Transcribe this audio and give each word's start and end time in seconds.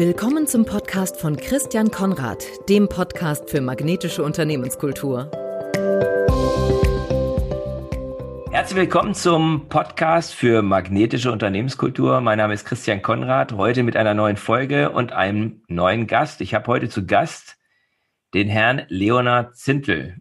Willkommen 0.00 0.46
zum 0.46 0.64
Podcast 0.64 1.20
von 1.20 1.36
Christian 1.36 1.90
Konrad, 1.90 2.42
dem 2.70 2.88
Podcast 2.88 3.50
für 3.50 3.60
magnetische 3.60 4.22
Unternehmenskultur. 4.22 5.30
Herzlich 8.50 8.78
willkommen 8.78 9.12
zum 9.12 9.68
Podcast 9.68 10.34
für 10.34 10.62
magnetische 10.62 11.30
Unternehmenskultur. 11.30 12.22
Mein 12.22 12.38
Name 12.38 12.54
ist 12.54 12.64
Christian 12.64 13.02
Konrad, 13.02 13.52
heute 13.52 13.82
mit 13.82 13.94
einer 13.94 14.14
neuen 14.14 14.38
Folge 14.38 14.88
und 14.88 15.12
einem 15.12 15.64
neuen 15.68 16.06
Gast. 16.06 16.40
Ich 16.40 16.54
habe 16.54 16.66
heute 16.68 16.88
zu 16.88 17.04
Gast 17.04 17.58
den 18.32 18.48
Herrn 18.48 18.86
Leonard 18.88 19.54
Zintel. 19.54 20.16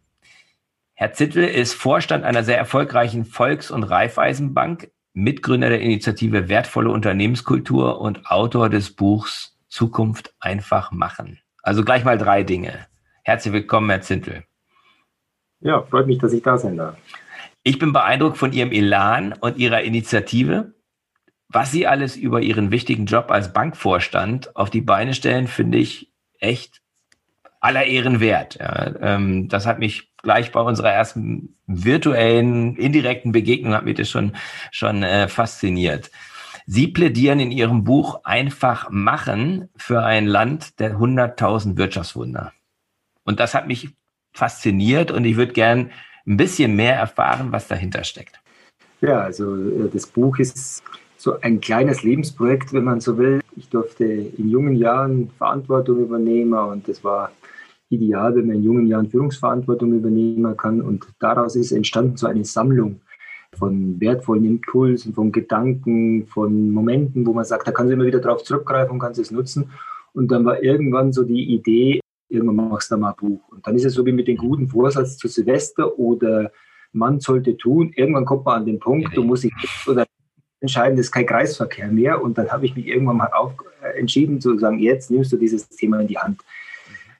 Herr 0.93 1.14
Zintel 1.14 1.46
ist 1.46 1.73
Vorstand 1.73 2.25
einer 2.25 2.43
sehr 2.43 2.57
erfolgreichen 2.57 3.23
Volks- 3.23 3.71
und 3.71 3.84
Raiffeisenbank, 3.84 4.91
Mitgründer 5.14 5.70
der 5.70 5.80
Initiative 5.80 6.50
Wertvolle 6.50 6.89
Unternehmenskultur 6.89 8.02
und 8.02 8.30
Autor 8.30 8.68
des 8.68 8.93
Buchs 8.93 9.56
Zukunft 9.69 10.33
einfach 10.39 10.91
machen. 10.91 11.39
Also 11.64 11.83
gleich 11.83 12.04
mal 12.04 12.18
drei 12.18 12.43
Dinge. 12.43 12.87
Herzlich 13.23 13.54
willkommen, 13.54 13.89
Herr 13.89 14.01
Zintel. 14.01 14.43
Ja, 15.61 15.83
freut 15.83 16.07
mich, 16.07 16.19
dass 16.19 16.33
ich 16.33 16.42
da 16.42 16.57
sein 16.57 16.78
darf. 16.78 16.97
Ich 17.64 17.79
bin 17.79 17.93
beeindruckt 17.93 18.37
von 18.37 18.54
Ihrem 18.54 18.71
Elan 18.71 19.33
und 19.33 19.57
Ihrer 19.57 19.82
Initiative. 19.82 20.73
Was 21.50 21.71
Sie 21.71 21.87
alles 21.87 22.15
über 22.15 22.42
Ihren 22.42 22.71
wichtigen 22.71 23.05
Job 23.05 23.32
als 23.32 23.54
Bankvorstand 23.54 24.55
auf 24.55 24.69
die 24.69 24.82
Beine 24.82 25.14
stellen, 25.14 25.47
finde 25.47 25.78
ich 25.78 26.11
echt 26.39 26.81
aller 27.59 27.86
Ehren 27.86 28.20
wert. 28.20 28.56
Ja, 28.59 28.95
ähm, 29.01 29.50
das 29.50 29.65
hat 29.65 29.79
mich 29.79 30.09
gleich 30.21 30.51
bei 30.51 30.61
unserer 30.61 30.92
ersten 30.92 31.57
virtuellen, 31.67 32.75
indirekten 32.75 33.31
Begegnung 33.31 33.73
hat 33.73 33.86
mich 33.86 33.97
das 33.97 34.09
schon, 34.09 34.36
schon 34.72 35.03
äh, 35.03 35.28
fasziniert. 35.28 36.11
Sie 36.72 36.88
plädieren 36.88 37.39
in 37.39 37.50
Ihrem 37.50 37.83
Buch 37.83 38.19
einfach 38.25 38.91
machen 38.91 39.69
für 39.75 40.03
ein 40.03 40.28
Land 40.28 40.80
der 40.80 41.00
100.000 41.00 41.78
Wirtschaftswunder. 41.78 42.53
Und 43.23 43.39
das 43.39 43.56
hat 43.56 43.67
mich 43.67 43.89
fasziniert 44.34 45.09
und 45.09 45.26
ich 45.26 45.36
würde 45.36 45.53
gern 45.53 45.89
ein 46.28 46.38
bisschen 46.38 46.76
mehr 46.76 46.95
erfahren, 46.95 47.52
was 47.52 47.67
dahinter 47.67 48.03
steckt. 48.03 48.39
Ja, 49.02 49.22
also 49.22 49.56
äh, 49.56 49.89
das 49.92 50.06
Buch 50.06 50.38
ist 50.38 50.84
so 51.17 51.42
ein 51.42 51.59
kleines 51.59 52.03
Lebensprojekt, 52.03 52.72
wenn 52.72 52.83
man 52.83 53.02
so 53.02 53.17
will. 53.17 53.42
Ich 53.56 53.70
durfte 53.70 54.04
in 54.06 54.52
jungen 54.52 54.76
Jahren 54.76 55.31
Verantwortung 55.39 55.98
übernehmen 55.98 56.54
und 56.54 56.88
das 56.88 57.04
war 57.04 57.31
ideal, 57.89 58.36
wenn 58.36 58.45
man 58.45 58.58
in 58.58 58.64
jungen 58.64 58.86
Jahren 58.86 59.09
Führungsverantwortung 59.09 59.92
übernehmen 59.92 60.56
kann. 60.56 60.81
Und 60.81 61.08
daraus 61.17 61.56
ist 61.56 61.72
entstanden 61.72 62.16
so 62.16 62.28
eine 62.28 62.45
Sammlung 62.45 63.02
von 63.58 64.00
wertvollen 64.00 64.45
Impulsen, 64.45 65.14
von 65.14 65.31
Gedanken, 65.31 66.28
von 66.28 66.72
Momenten, 66.72 67.25
wo 67.25 67.33
man 67.33 67.45
sagt, 67.45 67.67
da 67.67 67.72
kann 67.72 67.88
sie 67.88 67.94
immer 67.94 68.05
wieder 68.05 68.19
drauf 68.19 68.44
zurückgreifen 68.44 68.94
und 68.94 69.00
kann 69.00 69.11
es 69.11 69.31
nutzen. 69.31 69.72
Und 70.14 70.30
dann 70.31 70.45
war 70.45 70.61
irgendwann 70.61 71.14
so 71.14 71.23
die 71.23 71.53
Idee, 71.53 72.00
irgendwann 72.30 72.70
machst 72.70 72.92
du 72.92 72.97
mal 72.97 73.09
ein 73.11 73.16
Buch. 73.16 73.42
Und 73.50 73.66
dann 73.66 73.75
ist 73.75 73.86
es 73.86 73.94
so 73.94 74.05
wie 74.05 74.11
mit 74.11 74.27
dem 74.27 74.38
guten 74.38 74.67
Vorsatz 74.67 75.17
zu 75.17 75.27
Silvester 75.27 75.97
oder 75.97 76.52
man 76.92 77.20
sollte 77.20 77.58
tun. 77.58 77.92
Irgendwann 77.95 78.25
kommt 78.25 78.45
man 78.45 78.61
an 78.61 78.66
den 78.66 78.80
Punkt, 78.80 79.16
du 79.16 79.23
musst 79.23 79.44
dich 79.44 79.53
oder 79.88 80.05
entscheiden, 80.61 80.97
das 80.97 81.08
ist 81.08 81.11
kein 81.11 81.25
Kreisverkehr 81.25 81.88
mehr. 81.88 82.22
Und 82.22 82.38
dann 82.38 82.50
habe 82.50 82.66
ich 82.66 82.75
mich 82.75 82.88
irgendwann 82.88 83.17
mal 83.17 83.31
auf, 83.33 83.53
äh, 83.81 84.00
entschieden 84.00 84.42
zu 84.42 84.58
sagen, 84.58 84.80
jetzt 84.80 85.11
nimmst 85.11 85.31
du 85.31 85.38
dieses 85.38 85.67
Thema 85.70 86.00
in 86.02 86.08
die 86.08 86.17
Hand. 86.17 86.42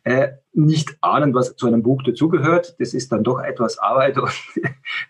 Äh, 0.10 0.38
nicht 0.54 0.98
ahnen, 1.02 1.36
was 1.36 1.56
zu 1.56 1.68
einem 1.68 1.84
Buch 1.84 2.02
dazugehört. 2.02 2.76
Das 2.80 2.96
ist 2.96 3.12
dann 3.12 3.24
doch 3.24 3.42
etwas 3.42 3.78
Arbeit 3.78 4.18
und 4.18 4.34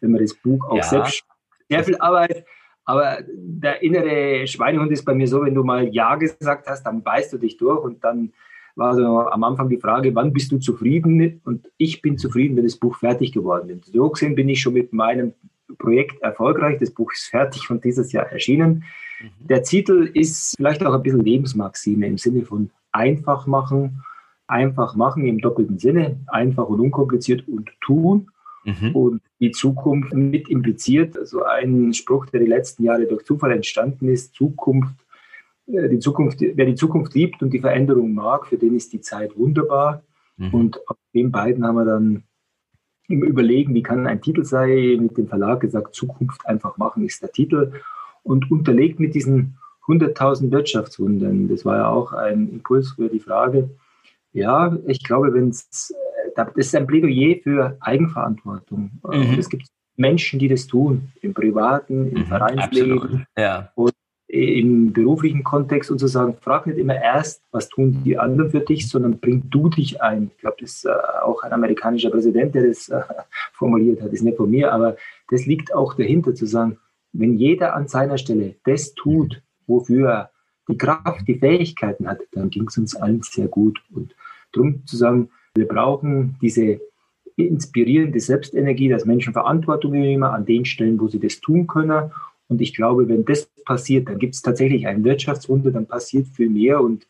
wenn 0.01 0.11
man 0.11 0.19
das 0.21 0.33
Buch 0.33 0.65
auch 0.67 0.75
ja. 0.75 0.83
selbst 0.83 1.23
sehr 1.69 1.85
viel 1.85 1.97
Arbeit. 1.99 2.45
Aber 2.83 3.19
der 3.25 3.81
innere 3.81 4.45
Schweinehund 4.45 4.91
ist 4.91 5.05
bei 5.05 5.13
mir 5.13 5.25
so, 5.25 5.41
wenn 5.41 5.55
du 5.55 5.63
mal 5.63 5.87
Ja 5.87 6.15
gesagt 6.15 6.67
hast, 6.67 6.83
dann 6.83 7.01
beißt 7.01 7.31
du 7.31 7.37
dich 7.37 7.55
durch 7.55 7.81
und 7.81 8.03
dann 8.03 8.33
war 8.75 8.93
so 8.93 9.19
am 9.29 9.41
Anfang 9.45 9.69
die 9.69 9.79
Frage, 9.79 10.13
wann 10.15 10.33
bist 10.33 10.51
du 10.51 10.57
zufrieden? 10.57 11.39
Und 11.45 11.69
ich 11.77 12.01
bin 12.01 12.17
zufrieden, 12.17 12.57
wenn 12.57 12.65
das 12.65 12.75
Buch 12.75 12.97
fertig 12.97 13.31
geworden 13.31 13.69
ist. 13.69 13.93
So 13.93 14.09
gesehen 14.09 14.35
bin 14.35 14.49
ich 14.49 14.59
schon 14.59 14.73
mit 14.73 14.91
meinem 14.91 15.33
Projekt 15.77 16.21
erfolgreich. 16.21 16.77
Das 16.77 16.91
Buch 16.91 17.13
ist 17.13 17.29
fertig 17.29 17.69
und 17.69 17.85
dieses 17.85 18.11
Jahr 18.11 18.29
erschienen. 18.29 18.83
Mhm. 19.21 19.47
Der 19.47 19.63
Titel 19.63 20.11
ist 20.13 20.55
vielleicht 20.57 20.83
auch 20.85 20.93
ein 20.93 21.03
bisschen 21.03 21.23
Lebensmaxime 21.23 22.05
im 22.05 22.17
Sinne 22.17 22.43
von 22.43 22.69
einfach 22.91 23.47
machen 23.47 24.03
einfach 24.49 24.95
machen 24.95 25.25
im 25.25 25.39
doppelten 25.39 25.77
Sinne, 25.77 26.17
einfach 26.27 26.67
und 26.67 26.79
unkompliziert 26.79 27.47
und 27.47 27.69
tun. 27.81 28.31
Mhm. 28.65 28.95
Und 28.95 29.21
die 29.39 29.51
Zukunft 29.51 30.13
mit 30.13 30.49
impliziert. 30.49 31.17
Also 31.17 31.43
ein 31.43 31.93
Spruch, 31.93 32.25
der 32.25 32.41
die 32.41 32.47
letzten 32.47 32.83
Jahre 32.83 33.05
durch 33.05 33.23
Zufall 33.23 33.51
entstanden 33.51 34.09
ist, 34.09 34.35
Zukunft, 34.35 34.95
äh, 35.67 35.87
die 35.87 35.99
Zukunft, 35.99 36.41
wer 36.41 36.65
die 36.65 36.75
Zukunft 36.75 37.13
liebt 37.13 37.41
und 37.41 37.51
die 37.53 37.59
Veränderung 37.59 38.13
mag, 38.13 38.47
für 38.47 38.57
den 38.57 38.75
ist 38.75 38.91
die 38.91 39.01
Zeit 39.01 39.37
wunderbar. 39.37 40.03
Mhm. 40.37 40.53
Und 40.53 40.89
auf 40.89 40.97
den 41.13 41.31
beiden 41.31 41.65
haben 41.65 41.75
wir 41.75 41.85
dann 41.85 42.23
im 43.07 43.23
Überlegen, 43.23 43.73
wie 43.73 43.83
kann 43.83 44.07
ein 44.07 44.21
Titel 44.21 44.43
sein, 44.43 44.99
mit 45.01 45.17
dem 45.17 45.27
Verlag 45.27 45.61
gesagt, 45.61 45.95
Zukunft 45.95 46.45
einfach 46.45 46.77
machen 46.77 47.05
ist 47.05 47.21
der 47.21 47.31
Titel. 47.31 47.71
Und 48.23 48.51
unterlegt 48.51 48.99
mit 48.99 49.15
diesen 49.15 49.57
100.000 49.87 50.51
Wirtschaftswundern, 50.51 51.47
das 51.47 51.65
war 51.65 51.77
ja 51.77 51.89
auch 51.89 52.13
ein 52.13 52.49
Impuls 52.49 52.91
für 52.91 53.09
die 53.09 53.19
Frage, 53.19 53.69
ja, 54.33 54.77
ich 54.87 55.03
glaube, 55.03 55.33
wenn 55.33 55.49
es, 55.49 55.91
äh, 55.91 56.31
das 56.35 56.49
ist 56.55 56.75
ein 56.75 56.87
Plädoyer 56.87 57.37
für 57.43 57.77
Eigenverantwortung. 57.79 58.91
Mhm. 59.03 59.37
Es 59.37 59.49
gibt 59.49 59.67
Menschen, 59.95 60.39
die 60.39 60.47
das 60.47 60.67
tun, 60.67 61.09
im 61.21 61.33
privaten, 61.33 62.11
im 62.11 62.21
mhm, 62.21 62.25
Vereinsleben 62.25 63.25
ja. 63.37 63.71
und 63.75 63.93
im 64.27 64.93
beruflichen 64.93 65.43
Kontext 65.43 65.89
und 65.89 65.97
zu 65.97 66.05
sagen, 66.05 66.37
frag 66.39 66.67
nicht 66.67 66.77
immer 66.77 66.95
erst, 66.95 67.41
was 67.51 67.67
tun 67.67 68.03
die 68.05 68.17
anderen 68.17 68.51
für 68.51 68.59
dich, 68.59 68.87
sondern 68.87 69.19
bring 69.19 69.49
du 69.49 69.69
dich 69.69 70.03
ein. 70.03 70.29
Ich 70.31 70.37
glaube, 70.37 70.57
das 70.61 70.69
ist 70.69 70.85
äh, 70.85 70.91
auch 71.23 71.41
ein 71.41 71.51
amerikanischer 71.51 72.11
Präsident, 72.11 72.53
der 72.53 72.67
das 72.67 72.89
äh, 72.89 73.01
formuliert 73.53 74.01
hat, 74.01 74.09
das 74.09 74.15
ist 74.15 74.23
nicht 74.23 74.37
von 74.37 74.51
mir, 74.51 74.71
aber 74.71 74.95
das 75.29 75.47
liegt 75.47 75.73
auch 75.73 75.95
dahinter 75.95 76.35
zu 76.35 76.45
sagen, 76.45 76.77
wenn 77.11 77.37
jeder 77.37 77.75
an 77.75 77.87
seiner 77.87 78.19
Stelle 78.19 78.55
das 78.65 78.93
tut, 78.93 79.41
wofür 79.65 80.09
er 80.09 80.31
die 80.69 80.77
Kraft, 80.77 81.27
die 81.27 81.35
Fähigkeiten 81.35 82.07
hat, 82.07 82.19
dann 82.31 82.49
ging 82.49 82.67
es 82.67 82.77
uns 82.77 82.95
allen 82.95 83.21
sehr 83.21 83.47
gut. 83.47 83.81
Und 83.91 84.15
darum 84.51 84.85
zu 84.85 84.95
sagen, 84.95 85.29
wir 85.55 85.67
brauchen 85.67 86.37
diese 86.41 86.79
inspirierende 87.35 88.19
Selbstenergie, 88.19 88.89
dass 88.89 89.05
Menschen 89.05 89.33
Verantwortung 89.33 89.93
übernehmen 89.93 90.23
an 90.23 90.45
den 90.45 90.65
Stellen, 90.65 90.99
wo 90.99 91.07
sie 91.07 91.19
das 91.19 91.39
tun 91.39 91.67
können. 91.67 92.11
Und 92.47 92.61
ich 92.61 92.75
glaube, 92.75 93.07
wenn 93.07 93.25
das 93.25 93.49
passiert, 93.65 94.09
dann 94.09 94.19
gibt 94.19 94.35
es 94.35 94.41
tatsächlich 94.41 94.87
ein 94.87 95.03
Wirtschaftswunder, 95.03 95.71
dann 95.71 95.85
passiert 95.85 96.27
viel 96.27 96.49
mehr. 96.49 96.81
Und 96.81 97.07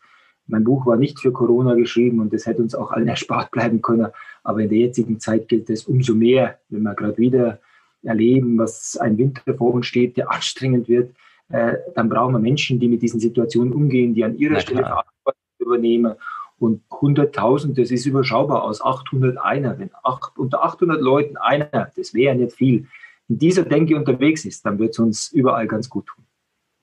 mein 0.47 0.63
Buch 0.63 0.85
war 0.85 0.97
nicht 0.97 1.19
für 1.19 1.31
Corona 1.31 1.75
geschrieben 1.75 2.19
und 2.19 2.33
das 2.33 2.45
hätte 2.45 2.61
uns 2.61 2.75
auch 2.75 2.91
allen 2.91 3.07
erspart 3.15 3.51
bleiben 3.51 3.81
können. 3.81 4.07
Aber 4.43 4.61
in 4.61 4.69
der 4.69 4.77
jetzigen 4.77 5.19
Zeit 5.19 5.47
gilt 5.47 5.69
es 5.69 5.85
umso 5.85 6.15
mehr, 6.15 6.59
wenn 6.69 6.83
wir 6.83 6.95
gerade 6.95 7.17
wieder 7.17 7.59
erleben, 8.03 8.57
was 8.57 8.97
ein 8.97 9.17
Winter 9.17 9.53
vor 9.53 9.73
uns 9.73 9.85
steht, 9.85 10.15
der 10.15 10.31
anstrengend 10.31 10.87
wird, 10.87 11.13
äh, 11.49 11.77
dann 11.95 12.09
brauchen 12.09 12.33
wir 12.33 12.39
Menschen, 12.39 12.79
die 12.79 12.87
mit 12.87 13.01
diesen 13.01 13.19
Situationen 13.19 13.73
umgehen, 13.73 14.13
die 14.13 14.23
an 14.23 14.37
ihrer 14.37 14.53
Na 14.53 14.59
Stelle 14.59 14.81
Verantwortung 14.81 15.41
übernehmen. 15.59 16.15
Und 16.59 16.83
100.000, 16.89 17.79
das 17.79 17.89
ist 17.89 18.05
überschaubar 18.05 18.63
aus 18.63 18.81
800 18.81 19.37
einer. 19.37 19.79
Wenn 19.79 19.91
acht, 20.03 20.37
unter 20.37 20.63
800 20.63 21.01
Leuten 21.01 21.37
einer, 21.37 21.91
das 21.95 22.13
wäre 22.13 22.35
nicht 22.35 22.53
viel, 22.53 22.87
in 23.29 23.37
dieser 23.37 23.63
Denke 23.63 23.95
unterwegs 23.95 24.43
ist, 24.45 24.65
dann 24.65 24.79
wird 24.79 24.91
es 24.91 24.99
uns 24.99 25.31
überall 25.31 25.67
ganz 25.67 25.89
gut 25.89 26.07
tun. 26.07 26.25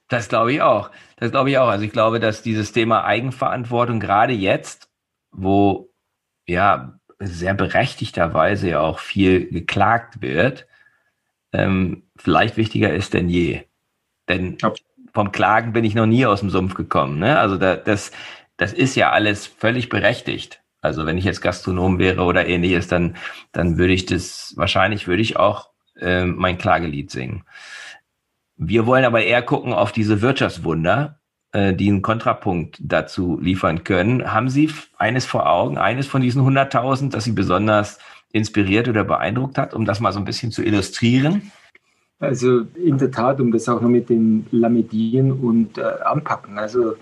Das 0.09 0.28
glaube 0.28 0.53
ich 0.53 0.62
auch. 0.62 0.91
Das 1.16 1.31
glaube 1.31 1.50
ich 1.50 1.59
auch. 1.59 1.69
Also 1.69 1.84
ich 1.84 1.93
glaube, 1.93 2.21
dass 2.21 2.43
dieses 2.43 2.72
Thema 2.72 3.04
Eigenverantwortung 3.04 4.00
gerade 4.00 4.33
jetzt, 4.33 4.88
wo 5.33 5.91
ja 6.47 6.98
sehr 7.19 7.54
berechtigterweise 7.54 8.71
ja 8.71 8.81
auch 8.81 9.00
viel 9.00 9.50
geklagt 9.50 10.22
wird, 10.22 10.66
ähm, 11.53 12.04
vielleicht 12.16 12.56
wichtiger 12.56 12.94
ist 12.94 13.15
denn 13.15 13.28
je. 13.28 13.66
Denn 14.28 14.59
vom 15.12 15.32
Klagen 15.32 15.72
bin 15.72 15.84
ich 15.84 15.95
noch 15.95 16.06
nie 16.06 16.27
aus 16.27 16.41
dem 16.41 16.51
Sumpf 16.51 16.74
gekommen. 16.74 17.18
Ne? 17.18 17.39
Also 17.39 17.56
da, 17.56 17.77
das, 17.77 18.12
das 18.56 18.72
ist 18.72 18.97
ja 18.97 19.10
alles 19.12 19.47
völlig 19.47 19.89
berechtigt. 19.89 20.60
Also 20.80 21.06
wenn 21.06 21.18
ich 21.18 21.24
jetzt 21.24 21.41
Gastronom 21.41 21.98
wäre 21.98 22.22
oder 22.22 22.47
ähnliches, 22.47 22.86
dann, 22.89 23.16
dann 23.53 23.78
würde 23.78 23.92
ich 23.92 24.06
das, 24.06 24.53
wahrscheinlich 24.56 25.09
würde 25.09 25.22
ich 25.22 25.36
auch 25.36 25.71
äh, 26.01 26.24
mein 26.24 26.59
Klagelied 26.59 27.10
singen. 27.10 27.45
Wir 28.56 28.86
wollen 28.86 29.04
aber 29.04 29.22
eher 29.22 29.42
gucken 29.42 29.72
auf 29.72 29.92
diese 29.92 30.22
Wirtschaftswunder, 30.22 31.18
äh, 31.53 31.74
die 31.74 31.89
einen 31.89 32.03
Kontrapunkt 32.03 32.78
dazu 32.80 33.39
liefern 33.41 33.84
können. 33.84 34.33
Haben 34.33 34.48
Sie 34.48 34.71
eines 34.98 35.27
vor 35.27 35.48
Augen, 35.48 35.78
eines 35.78 36.06
von 36.06 36.22
diesen 36.22 36.42
100.000, 36.42 37.10
das 37.10 37.24
Sie 37.24 37.33
besonders 37.33 37.98
inspiriert 38.33 38.89
oder 38.89 39.04
beeindruckt 39.04 39.59
hat, 39.59 39.74
um 39.74 39.84
das 39.84 40.01
mal 40.01 40.12
so 40.12 40.18
ein 40.18 40.24
bisschen 40.24 40.53
zu 40.53 40.62
illustrieren? 40.62 41.53
Also 42.18 42.63
in 42.83 42.98
der 42.98 43.10
Tat, 43.10 43.41
um 43.41 43.53
das 43.53 43.68
auch 43.68 43.80
noch 43.80 43.89
mit 43.89 44.09
dem 44.09 44.47
Lamedieren 44.51 45.33
und 45.33 45.78
äh, 45.78 45.83
Anpacken. 45.83 46.59
Also 46.59 46.92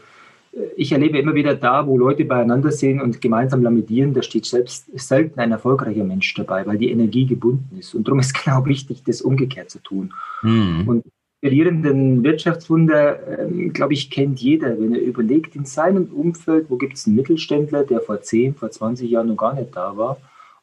äh, 0.53 0.67
ich 0.77 0.91
erlebe 0.93 1.19
immer 1.19 1.35
wieder 1.35 1.55
da, 1.55 1.87
wo 1.87 1.97
Leute 1.97 2.25
beieinander 2.25 2.73
sind 2.73 3.01
und 3.01 3.21
gemeinsam 3.21 3.63
lamedieren, 3.63 4.13
da 4.13 4.23
steht 4.23 4.45
selbst 4.45 4.87
selten 4.99 5.39
ein 5.39 5.53
erfolgreicher 5.53 6.05
Mensch 6.05 6.35
dabei, 6.35 6.67
weil 6.67 6.79
die 6.79 6.91
Energie 6.91 7.27
gebunden 7.27 7.79
ist. 7.79 7.95
Und 7.95 8.09
darum 8.09 8.21
ist 8.21 8.35
genau 8.45 8.67
wichtig, 8.67 9.05
das 9.05 9.23
umgekehrt 9.23 9.71
zu 9.71 9.81
tun. 9.81 10.13
Mhm. 10.43 10.89
Und 10.89 11.05
inspirierenden 11.45 12.25
Wirtschaftswunder, 12.25 13.41
ähm, 13.41 13.73
glaube 13.75 13.93
ich, 13.93 14.11
kennt 14.11 14.41
jeder, 14.41 14.81
wenn 14.81 14.95
er 14.95 15.03
überlegt, 15.03 15.55
in 15.55 15.67
seinem 15.67 16.07
Umfeld, 16.07 16.71
wo 16.71 16.77
gibt 16.77 16.95
es 16.95 17.07
einen 17.07 17.17
Mittelständler, 17.17 17.85
der 17.85 18.01
vor 18.01 18.23
10, 18.23 18.55
vor 18.55 18.71
20 18.71 19.11
Jahren 19.11 19.29
noch 19.29 19.37
gar 19.37 19.55
nicht 19.55 19.77
da 19.77 19.95
war, 19.95 20.17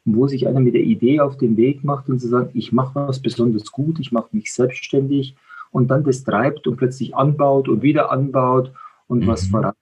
wo 0.05 0.27
sich 0.27 0.47
einer 0.47 0.59
mit 0.59 0.73
der 0.73 0.81
Idee 0.81 1.19
auf 1.19 1.37
den 1.37 1.57
Weg 1.57 1.83
macht 1.83 2.09
und 2.09 2.19
zu 2.19 2.27
sagen, 2.27 2.49
ich 2.53 2.71
mache 2.71 3.07
was 3.07 3.19
besonders 3.19 3.71
gut, 3.71 3.99
ich 3.99 4.11
mache 4.11 4.29
mich 4.31 4.53
selbstständig 4.53 5.35
und 5.71 5.89
dann 5.89 6.03
das 6.03 6.23
treibt 6.23 6.67
und 6.67 6.77
plötzlich 6.77 7.15
anbaut 7.15 7.67
und 7.69 7.81
wieder 7.81 8.11
anbaut 8.11 8.71
und 9.07 9.21
mhm. 9.23 9.27
was 9.27 9.47
voran. 9.47 9.73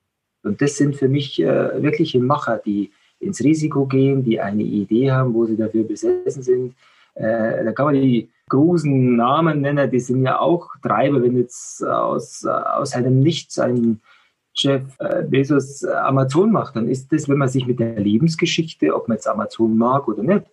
Und 0.43 0.61
das 0.61 0.77
sind 0.77 0.95
für 0.95 1.09
mich 1.09 1.41
äh, 1.41 1.81
wirkliche 1.81 2.19
Macher, 2.19 2.61
die 2.63 2.91
ins 3.19 3.43
Risiko 3.43 3.85
gehen, 3.85 4.23
die 4.23 4.39
eine 4.39 4.63
Idee 4.63 5.11
haben, 5.11 5.33
wo 5.33 5.45
sie 5.45 5.57
dafür 5.57 5.83
besessen 5.83 6.43
sind. 6.43 6.75
Äh, 7.15 7.65
da 7.65 7.71
kann 7.73 7.87
man 7.87 7.95
die 7.95 8.29
großen 8.47 9.15
Namen 9.15 9.61
nennen, 9.61 9.91
die 9.91 9.99
sind 9.99 10.23
ja 10.23 10.39
auch 10.39 10.69
Treiber, 10.81 11.21
wenn 11.21 11.37
jetzt 11.37 11.83
aus, 11.85 12.45
aus 12.45 12.93
einem 12.93 13.19
Nichts 13.19 13.59
ein 13.59 13.99
Jeff 14.61 14.83
äh, 14.99 15.23
Bezos 15.23 15.83
äh, 15.83 15.91
Amazon 15.91 16.51
macht, 16.51 16.75
dann 16.75 16.87
ist 16.87 17.11
das, 17.11 17.29
wenn 17.29 17.37
man 17.37 17.47
sich 17.47 17.65
mit 17.65 17.79
der 17.79 17.99
Lebensgeschichte, 17.99 18.93
ob 18.95 19.07
man 19.07 19.17
jetzt 19.17 19.27
Amazon 19.27 19.77
mag 19.77 20.07
oder 20.07 20.23
nicht, 20.23 20.45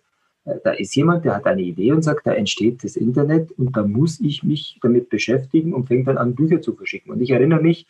äh, 0.45 0.55
da 0.63 0.71
ist 0.71 0.95
jemand, 0.95 1.25
der 1.25 1.35
hat 1.35 1.45
eine 1.45 1.61
Idee 1.61 1.91
und 1.91 2.03
sagt, 2.03 2.25
da 2.25 2.33
entsteht 2.33 2.83
das 2.83 2.95
Internet 2.95 3.51
und 3.53 3.75
da 3.75 3.85
muss 3.85 4.19
ich 4.19 4.43
mich 4.43 4.79
damit 4.81 5.09
beschäftigen 5.09 5.73
und 5.73 5.87
fängt 5.87 6.07
dann 6.07 6.17
an, 6.17 6.35
Bücher 6.35 6.61
zu 6.61 6.73
verschicken. 6.73 7.11
Und 7.11 7.21
ich 7.21 7.31
erinnere 7.31 7.61
mich 7.61 7.85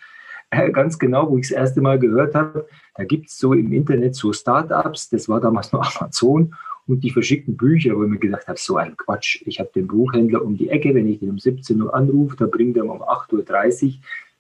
ganz 0.49 0.97
genau, 0.97 1.29
wo 1.29 1.37
ich 1.37 1.49
das 1.49 1.57
erste 1.57 1.81
Mal 1.81 1.99
gehört 1.99 2.33
habe, 2.33 2.67
da 2.95 3.03
gibt 3.03 3.27
es 3.27 3.37
so 3.37 3.51
im 3.51 3.73
Internet 3.73 4.15
so 4.15 4.31
Startups, 4.31 5.09
das 5.09 5.27
war 5.27 5.41
damals 5.41 5.73
nur 5.73 5.85
Amazon 5.99 6.55
und 6.87 7.03
die 7.03 7.09
verschickten 7.09 7.57
Bücher, 7.57 7.97
wo 7.97 8.03
ich 8.03 8.09
mir 8.09 8.17
gedacht 8.17 8.47
habe, 8.47 8.57
so 8.57 8.77
ein 8.77 8.95
Quatsch. 8.95 9.41
Ich 9.45 9.59
habe 9.59 9.69
den 9.75 9.87
Buchhändler 9.87 10.41
um 10.41 10.55
die 10.55 10.69
Ecke, 10.69 10.95
wenn 10.95 11.09
ich 11.09 11.19
den 11.19 11.31
um 11.31 11.37
17 11.37 11.81
Uhr 11.81 11.93
anrufe, 11.93 12.37
da 12.37 12.45
bringt 12.45 12.77
er 12.77 12.85
um 12.85 13.01
8.30 13.01 13.85
Uhr 13.85 13.93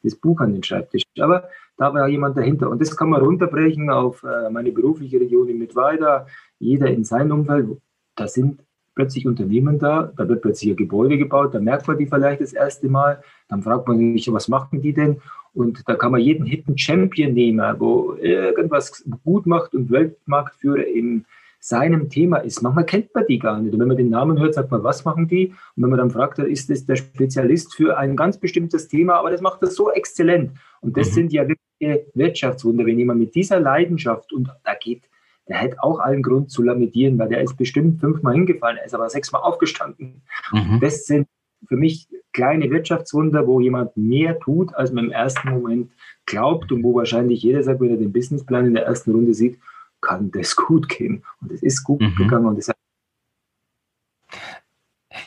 das 0.03 0.15
Buch 0.15 0.39
an 0.39 0.53
den 0.53 0.63
Schreibtisch. 0.63 1.03
Aber 1.19 1.49
da 1.77 1.93
war 1.93 2.07
jemand 2.07 2.37
dahinter. 2.37 2.69
Und 2.69 2.81
das 2.81 2.95
kann 2.95 3.09
man 3.09 3.21
runterbrechen 3.21 3.89
auf 3.89 4.23
äh, 4.23 4.49
meine 4.49 4.71
berufliche 4.71 5.19
Region 5.19 5.47
in 5.49 5.59
Mittweida. 5.59 6.25
Jeder 6.59 6.87
in 6.87 7.03
seinem 7.03 7.39
Umfeld. 7.39 7.77
Da 8.15 8.27
sind 8.27 8.61
plötzlich 8.95 9.27
Unternehmen 9.27 9.77
da, 9.77 10.11
da 10.17 10.27
wird 10.27 10.41
plötzlich 10.41 10.71
ein 10.71 10.75
Gebäude 10.75 11.19
gebaut, 11.19 11.53
da 11.53 11.59
merkt 11.59 11.87
man 11.87 11.99
die 11.99 12.07
vielleicht 12.07 12.41
das 12.41 12.51
erste 12.51 12.89
Mal, 12.89 13.21
dann 13.47 13.61
fragt 13.61 13.87
man 13.87 13.99
sich, 14.13 14.33
was 14.33 14.47
machen 14.47 14.81
die 14.81 14.91
denn? 14.91 15.21
Und 15.53 15.87
da 15.87 15.93
kann 15.93 16.11
man 16.11 16.21
jeden 16.21 16.47
Hidden 16.47 16.79
Champion 16.79 17.33
nehmen, 17.33 17.79
wo 17.79 18.15
irgendwas 18.19 19.05
gut 19.23 19.45
macht 19.45 19.75
und 19.75 19.91
Weltmarktführer 19.91 20.87
im 20.87 21.25
seinem 21.59 22.09
Thema 22.09 22.37
ist. 22.37 22.61
Manchmal 22.61 22.85
kennt 22.85 23.13
man 23.13 23.25
die 23.27 23.39
gar 23.39 23.59
nicht. 23.59 23.73
Und 23.73 23.79
wenn 23.79 23.87
man 23.87 23.97
den 23.97 24.09
Namen 24.09 24.39
hört, 24.39 24.53
sagt 24.53 24.71
man, 24.71 24.83
was 24.83 25.05
machen 25.05 25.27
die? 25.27 25.49
Und 25.75 25.83
wenn 25.83 25.89
man 25.89 25.99
dann 25.99 26.11
fragt, 26.11 26.39
ist 26.39 26.69
das 26.69 26.85
der 26.85 26.95
Spezialist 26.95 27.75
für 27.75 27.97
ein 27.97 28.15
ganz 28.15 28.37
bestimmtes 28.37 28.87
Thema, 28.87 29.15
aber 29.15 29.31
das 29.31 29.41
macht 29.41 29.61
das 29.63 29.75
so 29.75 29.91
exzellent. 29.91 30.51
Und 30.81 30.95
das 30.97 31.09
mhm. 31.09 31.13
sind 31.13 31.33
ja 31.33 31.41
wirkliche 31.41 31.66
Wirtschaftswunder. 31.79 32.85
Wenn 32.85 32.99
jemand 32.99 33.19
mit 33.19 33.35
dieser 33.35 33.59
Leidenschaft, 33.59 34.33
und 34.33 34.49
da 34.63 34.73
geht, 34.75 35.03
der 35.47 35.61
hat 35.61 35.79
auch 35.79 35.99
allen 35.99 36.23
Grund 36.23 36.51
zu 36.51 36.61
lamentieren, 36.61 37.17
weil 37.17 37.29
der 37.29 37.41
ist 37.41 37.57
bestimmt 37.57 37.99
fünfmal 37.99 38.33
hingefallen, 38.33 38.77
er 38.77 38.85
ist 38.85 38.93
aber 38.93 39.09
sechsmal 39.09 39.41
aufgestanden. 39.41 40.21
Mhm. 40.51 40.79
Das 40.81 41.05
sind 41.05 41.27
für 41.67 41.77
mich 41.77 42.07
kleine 42.33 42.69
Wirtschaftswunder, 42.69 43.47
wo 43.47 43.59
jemand 43.59 43.95
mehr 43.97 44.39
tut, 44.39 44.75
als 44.75 44.91
man 44.91 45.05
im 45.05 45.11
ersten 45.11 45.49
Moment 45.49 45.91
glaubt 46.25 46.71
und 46.71 46.83
wo 46.83 46.93
wahrscheinlich 46.95 47.41
jeder 47.41 47.63
sagt, 47.63 47.79
wenn 47.81 47.89
er 47.89 47.97
den 47.97 48.11
Businessplan 48.11 48.67
in 48.67 48.73
der 48.73 48.85
ersten 48.85 49.11
Runde 49.11 49.33
sieht, 49.33 49.57
kann 50.01 50.31
das 50.31 50.55
gut 50.55 50.89
gehen. 50.89 51.23
Und 51.41 51.51
es 51.51 51.63
ist 51.63 51.83
gut 51.83 52.01
mhm. 52.01 52.15
gegangen 52.15 52.45
und 52.45 52.59
es 52.59 52.71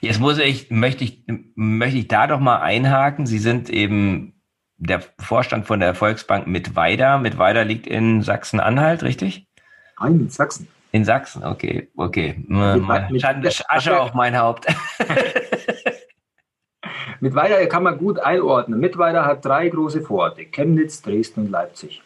Jetzt 0.00 0.20
muss 0.20 0.38
ich, 0.38 0.70
möchte 0.70 1.04
ich, 1.04 1.24
möchte 1.54 1.98
ich 1.98 2.08
da 2.08 2.26
doch 2.26 2.40
mal 2.40 2.60
einhaken. 2.60 3.26
Sie 3.26 3.38
sind 3.38 3.68
eben 3.68 4.39
der 4.80 5.02
Vorstand 5.18 5.66
von 5.66 5.78
der 5.78 5.94
Volksbank 5.94 6.46
mit 6.46 6.74
Weida. 6.74 7.18
Mit 7.18 7.38
Weida 7.38 7.62
liegt 7.62 7.86
in 7.86 8.22
Sachsen-Anhalt, 8.22 9.02
richtig? 9.02 9.46
Nein, 10.00 10.20
in 10.20 10.28
Sachsen. 10.30 10.68
In 10.92 11.04
Sachsen, 11.04 11.44
okay, 11.44 11.88
okay. 11.96 12.42
Mit, 12.48 13.24
Asche 13.68 14.00
auf 14.00 14.14
mein 14.14 14.36
Haupt. 14.36 14.66
mit 17.20 17.34
Weida 17.34 17.64
kann 17.66 17.84
man 17.84 17.98
gut 17.98 18.18
einordnen. 18.18 18.80
Mittweida 18.80 19.24
hat 19.24 19.44
drei 19.44 19.68
große 19.68 20.02
Vororte: 20.02 20.46
Chemnitz, 20.46 21.02
Dresden 21.02 21.42
und 21.42 21.50
Leipzig. 21.50 22.02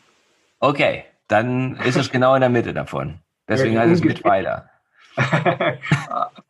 Okay, 0.58 1.04
dann 1.28 1.76
ist 1.78 1.96
es 1.96 2.10
genau 2.10 2.34
in 2.34 2.40
der 2.40 2.50
Mitte 2.50 2.74
davon. 2.74 3.20
Deswegen 3.48 3.74
ja, 3.74 3.82
heißt 3.82 3.92
es 3.92 4.04
Mittweida. 4.04 4.68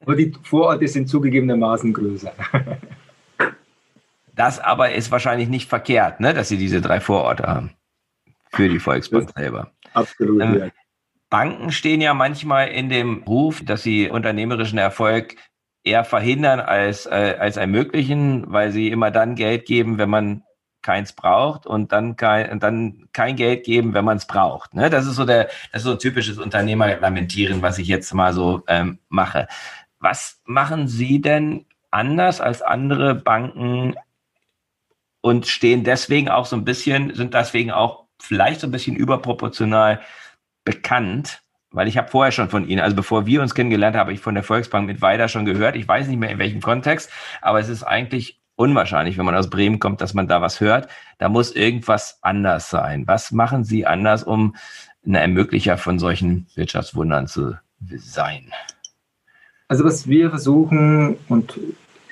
aber 0.00 0.16
die 0.16 0.32
Vororte 0.42 0.88
sind 0.88 1.08
zugegebenermaßen 1.08 1.92
größer. 1.92 2.32
Das 4.34 4.58
aber 4.58 4.92
ist 4.92 5.10
wahrscheinlich 5.10 5.48
nicht 5.48 5.68
verkehrt, 5.68 6.20
ne, 6.20 6.34
dass 6.34 6.48
sie 6.48 6.58
diese 6.58 6.80
drei 6.80 7.00
Vororte 7.00 7.44
haben. 7.44 7.72
Für 8.52 8.68
die 8.68 8.78
Volksbank 8.78 9.30
selber. 9.36 9.70
Absolut. 9.92 10.42
Ähm, 10.42 10.58
ja. 10.58 10.68
Banken 11.30 11.72
stehen 11.72 12.00
ja 12.00 12.14
manchmal 12.14 12.68
in 12.68 12.88
dem 12.88 13.24
Ruf, 13.24 13.64
dass 13.64 13.82
sie 13.82 14.08
unternehmerischen 14.08 14.78
Erfolg 14.78 15.36
eher 15.82 16.04
verhindern 16.04 16.60
als, 16.60 17.06
äh, 17.06 17.36
als 17.38 17.56
ermöglichen, 17.56 18.44
weil 18.52 18.72
sie 18.72 18.88
immer 18.88 19.10
dann 19.10 19.34
Geld 19.34 19.66
geben, 19.66 19.98
wenn 19.98 20.10
man 20.10 20.42
keins 20.82 21.12
braucht 21.12 21.66
und 21.66 21.92
dann 21.92 22.16
kein, 22.16 22.60
dann 22.60 23.08
kein 23.12 23.36
Geld 23.36 23.64
geben, 23.64 23.94
wenn 23.94 24.04
man 24.04 24.18
es 24.18 24.26
braucht. 24.26 24.74
Ne? 24.74 24.90
Das 24.90 25.06
ist 25.06 25.16
so 25.16 25.24
der, 25.24 25.44
das 25.72 25.82
ist 25.82 25.84
so 25.84 25.92
ein 25.92 25.98
typisches 25.98 26.38
Unternehmerlamentieren, 26.38 27.62
was 27.62 27.78
ich 27.78 27.88
jetzt 27.88 28.12
mal 28.14 28.32
so 28.32 28.62
ähm, 28.68 28.98
mache. 29.08 29.48
Was 29.98 30.40
machen 30.44 30.86
Sie 30.86 31.20
denn 31.20 31.64
anders 31.90 32.40
als 32.40 32.60
andere 32.60 33.14
Banken 33.14 33.94
und 35.24 35.46
stehen 35.46 35.84
deswegen 35.84 36.28
auch 36.28 36.44
so 36.44 36.54
ein 36.54 36.66
bisschen, 36.66 37.14
sind 37.14 37.32
deswegen 37.32 37.70
auch 37.70 38.04
vielleicht 38.20 38.60
so 38.60 38.66
ein 38.66 38.70
bisschen 38.70 38.94
überproportional 38.94 40.02
bekannt? 40.66 41.40
Weil 41.70 41.88
ich 41.88 41.96
habe 41.96 42.10
vorher 42.10 42.30
schon 42.30 42.50
von 42.50 42.68
Ihnen, 42.68 42.82
also 42.82 42.94
bevor 42.94 43.24
wir 43.24 43.40
uns 43.40 43.54
kennengelernt 43.54 43.96
haben, 43.96 44.02
habe 44.02 44.12
ich 44.12 44.20
von 44.20 44.34
der 44.34 44.44
Volksbank 44.44 44.86
mit 44.86 45.00
Weider 45.00 45.28
schon 45.28 45.46
gehört. 45.46 45.76
Ich 45.76 45.88
weiß 45.88 46.08
nicht 46.08 46.18
mehr 46.18 46.28
in 46.28 46.38
welchem 46.38 46.60
Kontext, 46.60 47.10
aber 47.40 47.58
es 47.58 47.70
ist 47.70 47.84
eigentlich 47.84 48.38
unwahrscheinlich, 48.56 49.16
wenn 49.16 49.24
man 49.24 49.34
aus 49.34 49.48
Bremen 49.48 49.78
kommt, 49.78 50.02
dass 50.02 50.12
man 50.12 50.28
da 50.28 50.42
was 50.42 50.60
hört. 50.60 50.88
Da 51.16 51.30
muss 51.30 51.52
irgendwas 51.52 52.18
anders 52.20 52.68
sein. 52.68 53.04
Was 53.06 53.32
machen 53.32 53.64
Sie 53.64 53.86
anders, 53.86 54.24
um 54.24 54.54
ein 55.06 55.14
Ermöglicher 55.14 55.78
von 55.78 55.98
solchen 55.98 56.48
Wirtschaftswundern 56.54 57.28
zu 57.28 57.54
sein? 57.96 58.52
Also 59.68 59.84
was 59.84 60.06
wir 60.06 60.28
versuchen, 60.28 61.16
und 61.30 61.58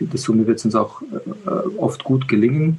das 0.00 0.26
wird 0.26 0.58
es 0.58 0.64
uns 0.64 0.74
auch 0.74 1.02
äh, 1.02 1.50
oft 1.76 2.04
gut 2.04 2.26
gelingen, 2.26 2.78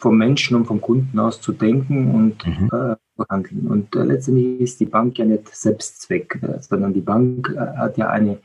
vom 0.00 0.16
Menschen 0.16 0.56
und 0.56 0.64
vom 0.64 0.80
Kunden 0.80 1.18
aus 1.18 1.40
zu 1.40 1.52
denken 1.52 2.14
und 2.14 2.46
mhm. 2.46 2.66
äh, 2.72 2.96
zu 3.16 3.26
handeln. 3.28 3.66
Und 3.68 3.94
äh, 3.94 4.02
letztendlich 4.02 4.60
ist 4.60 4.80
die 4.80 4.86
Bank 4.86 5.18
ja 5.18 5.26
nicht 5.26 5.54
Selbstzweck, 5.54 6.38
äh, 6.42 6.58
sondern 6.60 6.94
die 6.94 7.02
Bank 7.02 7.54
äh, 7.54 7.76
hat 7.76 7.98
ja 7.98 8.08
eine 8.08 8.38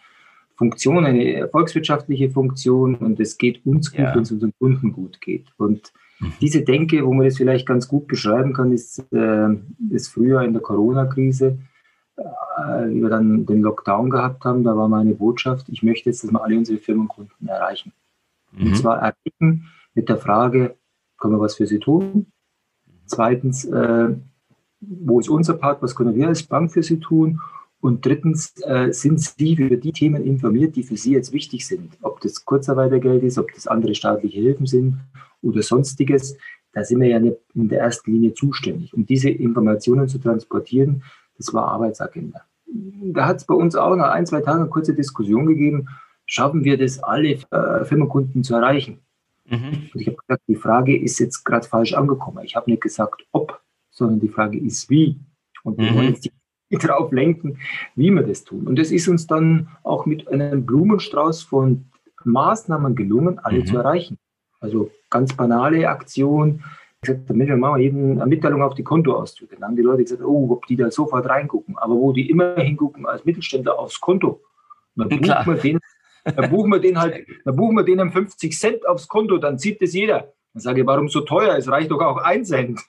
Funktion, 0.58 1.06
eine 1.06 1.48
volkswirtschaftliche 1.48 2.30
Funktion 2.30 2.96
und 2.96 3.20
es 3.20 3.38
geht 3.38 3.66
uns 3.66 3.92
gut, 3.92 4.00
ja. 4.00 4.14
wenn 4.14 4.24
es 4.24 4.32
unseren 4.32 4.54
Kunden 4.60 4.92
gut 4.92 5.22
geht. 5.22 5.48
Und 5.58 5.94
mhm. 6.20 6.34
diese 6.42 6.62
Denke, 6.64 7.06
wo 7.06 7.14
man 7.14 7.26
das 7.26 7.38
vielleicht 7.38 7.66
ganz 7.66 7.88
gut 7.88 8.08
beschreiben 8.08 8.54
kann, 8.54 8.74
ist, 8.74 9.00
äh, 9.14 9.50
ist 9.92 10.10
früher 10.10 10.42
in 10.42 10.52
der 10.52 10.62
Corona-Krise, 10.62 11.58
äh, 12.18 12.22
wie 12.90 13.02
wir 13.02 13.10
dann 13.10 13.46
den 13.46 13.62
Lockdown 13.62 14.10
gehabt 14.10 14.44
haben, 14.44 14.66
da 14.66 14.76
war 14.76 14.90
meine 14.90 15.14
Botschaft, 15.14 15.70
ich 15.70 15.84
möchte 15.84 16.10
jetzt, 16.10 16.24
dass 16.24 16.32
wir 16.32 16.44
alle 16.44 16.58
unsere 16.58 16.80
Firmenkunden 16.80 17.48
erreichen. 17.48 17.94
Mhm. 18.52 18.68
Und 18.68 18.78
zwar 18.78 18.98
erreichen 18.98 19.70
mit 19.94 20.10
der 20.10 20.18
Frage, 20.18 20.76
können 21.18 21.34
wir 21.36 21.40
was 21.40 21.56
für 21.56 21.68
sie 21.68 21.80
tun? 21.80 22.28
Zweitens, 23.06 23.66
äh, 23.66 24.16
wo 24.82 25.20
ist 25.20 25.30
unser 25.30 25.54
Part, 25.54 25.82
was 25.82 25.96
können 25.96 26.16
wir 26.16 26.28
als 26.28 26.44
Bank 26.44 26.72
für 26.72 26.84
sie 26.84 27.00
tun? 27.00 27.40
Und 27.82 28.04
drittens, 28.04 28.54
äh, 28.64 28.92
sind 28.92 29.22
Sie 29.22 29.54
über 29.54 29.76
die 29.76 29.92
Themen 29.92 30.24
informiert, 30.24 30.76
die 30.76 30.82
für 30.82 30.98
Sie 30.98 31.14
jetzt 31.14 31.34
wichtig 31.34 31.68
sind? 31.68 31.98
Ob 32.02 32.20
das 32.20 32.44
Kurzarbeitergeld 32.44 33.22
ist, 33.22 33.38
ob 33.38 33.54
das 33.54 33.68
andere 33.68 33.94
staatliche 33.94 34.40
Hilfen 34.40 34.66
sind 34.66 34.98
oder 35.44 35.62
sonstiges. 35.62 36.36
Da 36.74 36.84
sind 36.84 37.00
wir 37.00 37.10
ja 37.10 37.20
nicht 37.20 37.38
in 37.54 37.70
der 37.70 37.82
ersten 37.82 38.12
Linie 38.12 38.34
zuständig. 38.34 38.94
Um 38.94 39.06
diese 39.06 39.30
Informationen 39.30 40.08
zu 40.08 40.18
transportieren, 40.18 41.04
das 41.38 41.54
war 41.54 41.68
Arbeitsagenda. 41.68 42.42
Da 42.66 43.28
hat 43.28 43.38
es 43.38 43.46
bei 43.46 43.54
uns 43.54 43.76
auch 43.76 43.96
nach 43.96 44.12
ein, 44.12 44.26
zwei 44.26 44.42
Tagen 44.42 44.62
eine 44.62 44.70
kurze 44.70 44.96
Diskussion 44.96 45.46
gegeben. 45.46 45.88
Schaffen 46.26 46.64
wir 46.64 46.78
das, 46.78 46.98
alle 47.04 47.38
äh, 47.52 47.86
Firmenkunden 47.86 48.44
zu 48.44 48.56
erreichen? 48.56 49.00
Mhm. 49.50 49.90
Und 49.94 50.02
ich 50.02 50.08
habe 50.08 50.18
gesagt, 50.18 50.44
die 50.48 50.56
Frage 50.56 50.98
ist 50.98 51.20
jetzt 51.20 51.44
gerade 51.44 51.68
falsch 51.68 51.94
angekommen. 51.94 52.44
Ich 52.44 52.56
habe 52.56 52.70
nicht 52.70 52.82
gesagt, 52.82 53.26
ob, 53.32 53.62
sondern 53.92 54.20
die 54.20 54.30
Frage 54.30 54.58
ist, 54.58 54.90
wie. 54.90 55.20
Und 55.64 55.78
wir 55.78 55.92
mhm. 55.92 55.96
wollen 55.96 56.08
jetzt 56.10 56.26
die 56.26 56.32
darauf 56.78 57.12
lenken, 57.12 57.60
wie 57.96 58.12
wir 58.12 58.24
das 58.24 58.44
tun. 58.44 58.68
Und 58.68 58.80
es 58.80 58.92
ist 58.92 59.08
uns 59.08 59.28
dann 59.28 59.70
auch 59.84 60.06
mit 60.06 60.28
einem 60.28 60.66
Blumenstrauß 60.66 61.44
von 61.44 61.86
Maßnahmen 62.24 62.96
gelungen, 62.96 63.40
alle 63.40 63.60
mhm. 63.60 63.66
zu 63.68 63.78
erreichen. 63.78 64.18
Also 64.60 64.92
ganz 65.10 65.36
banale 65.36 65.88
Aktion. 65.88 66.64
Ich 67.02 67.10
sagte, 67.10 67.34
Mensch, 67.34 67.50
wir 67.50 67.58
machen 67.58 67.76
eine 67.76 68.26
Mitteilung 68.26 68.64
auf 68.64 68.74
die 68.74 68.84
Kontoauszüge. 68.84 69.56
Dann 69.56 69.70
haben 69.70 69.76
die 69.76 69.84
Leute 69.84 70.04
gesagt, 70.04 70.24
oh, 70.24 70.50
ob 70.50 70.66
die 70.66 70.76
da 70.76 70.90
sofort 70.90 71.28
reingucken. 71.28 71.78
Aber 71.78 71.94
wo 71.94 72.12
die 72.12 72.30
immer 72.30 72.56
hingucken 72.56 73.06
als 73.06 73.26
Mittelständler 73.26 73.78
aufs 73.78 74.02
Konto, 74.02 74.42
dann 74.96 75.10
bucht 75.10 75.46
man 75.46 75.60
den 75.60 75.80
Dann 76.26 76.50
buchen 76.50 76.72
wir 76.72 76.80
den 76.80 77.00
halt, 77.00 77.28
dann 77.46 77.56
buchen 77.56 77.76
wir 77.76 77.84
denen 77.84 78.12
50 78.12 78.58
Cent 78.58 78.88
aufs 78.88 79.08
Konto, 79.08 79.38
dann 79.38 79.60
zieht 79.60 79.82
das 79.82 79.94
jeder. 79.94 80.34
Dann 80.54 80.62
sage 80.62 80.82
ich, 80.82 80.88
warum 80.88 81.08
so 81.08 81.22
teuer? 81.22 81.56
Es 81.56 81.70
reicht 81.70 81.92
doch 81.92 82.02
auch 82.02 82.18
ein 82.18 82.44
Cent. 82.46 82.82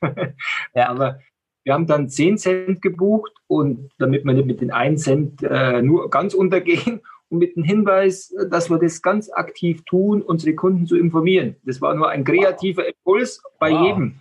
Ja. 0.74 0.88
Aber 0.88 1.20
wir 1.64 1.74
haben 1.74 1.86
dann 1.86 2.08
10 2.08 2.38
Cent 2.38 2.82
gebucht 2.82 3.32
und 3.48 3.90
damit 3.98 4.24
wir 4.24 4.32
nicht 4.32 4.46
mit 4.46 4.60
den 4.60 4.70
1 4.70 5.02
Cent 5.02 5.42
äh, 5.42 5.82
nur 5.82 6.10
ganz 6.10 6.32
untergehen 6.32 7.00
und 7.28 7.38
mit 7.38 7.56
dem 7.56 7.64
Hinweis, 7.64 8.34
dass 8.50 8.70
wir 8.70 8.78
das 8.78 9.02
ganz 9.02 9.30
aktiv 9.30 9.82
tun, 9.84 10.22
unsere 10.22 10.54
Kunden 10.54 10.86
zu 10.86 10.96
informieren. 10.96 11.56
Das 11.64 11.80
war 11.80 11.94
nur 11.94 12.08
ein 12.08 12.24
kreativer 12.24 12.86
Impuls 12.86 13.42
bei 13.58 13.72
wow. 13.72 13.86
jedem. 13.86 14.20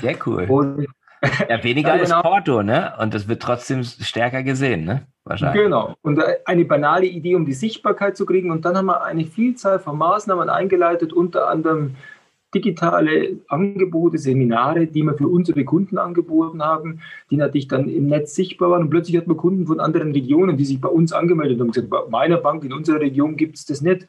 Sehr 0.00 0.16
cool. 0.26 0.46
Und, 0.48 0.86
ja, 1.48 1.62
weniger 1.62 1.96
ja, 1.96 2.04
genau. 2.04 2.22
Porto, 2.22 2.62
ne? 2.62 2.92
Und 3.00 3.14
das 3.14 3.28
wird 3.28 3.42
trotzdem 3.42 3.84
stärker 3.84 4.42
gesehen, 4.42 4.84
ne? 4.84 5.06
Wahrscheinlich. 5.24 5.62
Genau. 5.62 5.94
Und 6.02 6.20
eine 6.44 6.64
banale 6.64 7.06
Idee, 7.06 7.34
um 7.34 7.46
die 7.46 7.54
Sichtbarkeit 7.54 8.16
zu 8.16 8.26
kriegen. 8.26 8.50
Und 8.50 8.64
dann 8.64 8.76
haben 8.76 8.86
wir 8.86 9.04
eine 9.04 9.24
Vielzahl 9.24 9.78
von 9.78 9.96
Maßnahmen 9.96 10.50
eingeleitet, 10.50 11.12
unter 11.12 11.48
anderem 11.48 11.96
digitale 12.54 13.40
Angebote, 13.48 14.18
Seminare, 14.18 14.86
die 14.86 15.02
wir 15.02 15.14
für 15.14 15.28
unsere 15.28 15.64
Kunden 15.64 15.98
angeboten 15.98 16.62
haben, 16.62 17.00
die 17.30 17.36
natürlich 17.36 17.68
dann 17.68 17.88
im 17.88 18.06
Netz 18.06 18.34
sichtbar 18.34 18.70
waren. 18.70 18.82
Und 18.82 18.90
plötzlich 18.90 19.16
hat 19.16 19.26
man 19.26 19.36
Kunden 19.36 19.66
von 19.66 19.80
anderen 19.80 20.12
Regionen, 20.12 20.56
die 20.56 20.64
sich 20.64 20.80
bei 20.80 20.88
uns 20.88 21.12
angemeldet 21.12 21.58
haben 21.58 21.66
und 21.66 21.74
gesagt, 21.74 21.90
bei 21.90 22.06
meiner 22.08 22.36
Bank 22.38 22.64
in 22.64 22.72
unserer 22.72 23.00
Region 23.00 23.36
gibt 23.36 23.56
es 23.56 23.66
das 23.66 23.80
nicht. 23.80 24.06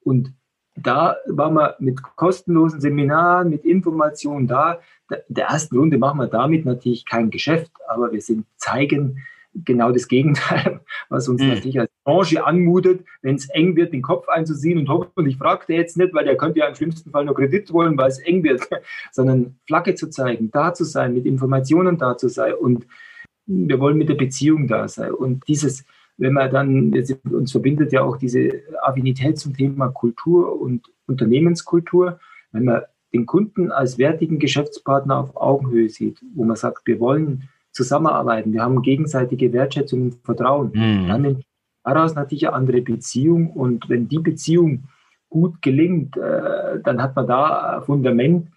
Und 0.00 0.32
da 0.76 1.16
waren 1.26 1.54
wir 1.54 1.76
mit 1.78 2.02
kostenlosen 2.16 2.80
Seminaren, 2.80 3.48
mit 3.48 3.64
Informationen 3.64 4.46
da. 4.46 4.80
Der 5.28 5.46
ersten 5.46 5.76
Runde 5.76 5.98
machen 5.98 6.18
wir 6.18 6.26
damit 6.26 6.64
natürlich 6.64 7.04
kein 7.04 7.30
Geschäft, 7.30 7.70
aber 7.88 8.12
wir 8.12 8.20
sind 8.20 8.46
zeigen, 8.56 9.22
genau 9.64 9.90
das 9.90 10.08
Gegenteil, 10.08 10.80
was 11.08 11.28
uns 11.28 11.42
mhm. 11.42 11.48
natürlich 11.48 11.80
als 11.80 11.90
Branche 12.04 12.44
anmutet, 12.44 13.04
wenn 13.22 13.36
es 13.36 13.48
eng 13.50 13.76
wird, 13.76 13.92
den 13.92 14.02
Kopf 14.02 14.28
einzuziehen 14.28 14.78
und 14.78 14.88
hoffentlich 14.88 15.36
fragt 15.36 15.70
er 15.70 15.76
jetzt 15.76 15.96
nicht, 15.96 16.12
weil 16.14 16.24
der 16.24 16.36
könnte 16.36 16.60
ja 16.60 16.66
im 16.66 16.74
schlimmsten 16.74 17.10
Fall 17.10 17.24
nur 17.24 17.34
Kredit 17.34 17.72
wollen, 17.72 17.96
weil 17.96 18.08
es 18.08 18.18
eng 18.18 18.42
wird, 18.42 18.62
sondern 19.12 19.56
Flagge 19.66 19.94
zu 19.94 20.08
zeigen, 20.10 20.50
da 20.50 20.74
zu 20.74 20.84
sein, 20.84 21.14
mit 21.14 21.26
Informationen 21.26 21.98
da 21.98 22.16
zu 22.16 22.28
sein 22.28 22.54
und 22.54 22.86
wir 23.46 23.78
wollen 23.78 23.96
mit 23.96 24.08
der 24.08 24.14
Beziehung 24.14 24.66
da 24.66 24.88
sein. 24.88 25.12
Und 25.12 25.46
dieses, 25.46 25.84
wenn 26.16 26.32
man 26.32 26.50
dann, 26.50 26.92
uns 27.30 27.52
verbindet 27.52 27.92
ja 27.92 28.02
auch 28.02 28.16
diese 28.16 28.62
Affinität 28.82 29.38
zum 29.38 29.56
Thema 29.56 29.88
Kultur 29.88 30.60
und 30.60 30.90
Unternehmenskultur, 31.06 32.18
wenn 32.50 32.64
man 32.64 32.82
den 33.12 33.26
Kunden 33.26 33.72
als 33.72 33.98
wertigen 33.98 34.38
Geschäftspartner 34.38 35.18
auf 35.18 35.36
Augenhöhe 35.36 35.88
sieht, 35.88 36.20
wo 36.34 36.44
man 36.44 36.56
sagt, 36.56 36.86
wir 36.86 37.00
wollen 37.00 37.48
zusammenarbeiten, 37.72 38.52
wir 38.52 38.62
haben 38.62 38.82
gegenseitige 38.82 39.52
Wertschätzung 39.52 40.02
und 40.02 40.16
Vertrauen. 40.24 40.72
Mhm. 40.74 41.08
Dann 41.08 41.42
daraus 41.84 42.14
natürlich 42.14 42.48
eine 42.48 42.56
andere 42.56 42.80
Beziehung 42.80 43.50
und 43.50 43.88
wenn 43.88 44.08
die 44.08 44.18
Beziehung 44.18 44.84
gut 45.28 45.60
gelingt, 45.62 46.16
äh, 46.16 46.80
dann 46.82 47.02
hat 47.02 47.14
man 47.14 47.26
da 47.26 47.76
ein 47.76 47.82
Fundament 47.82 48.48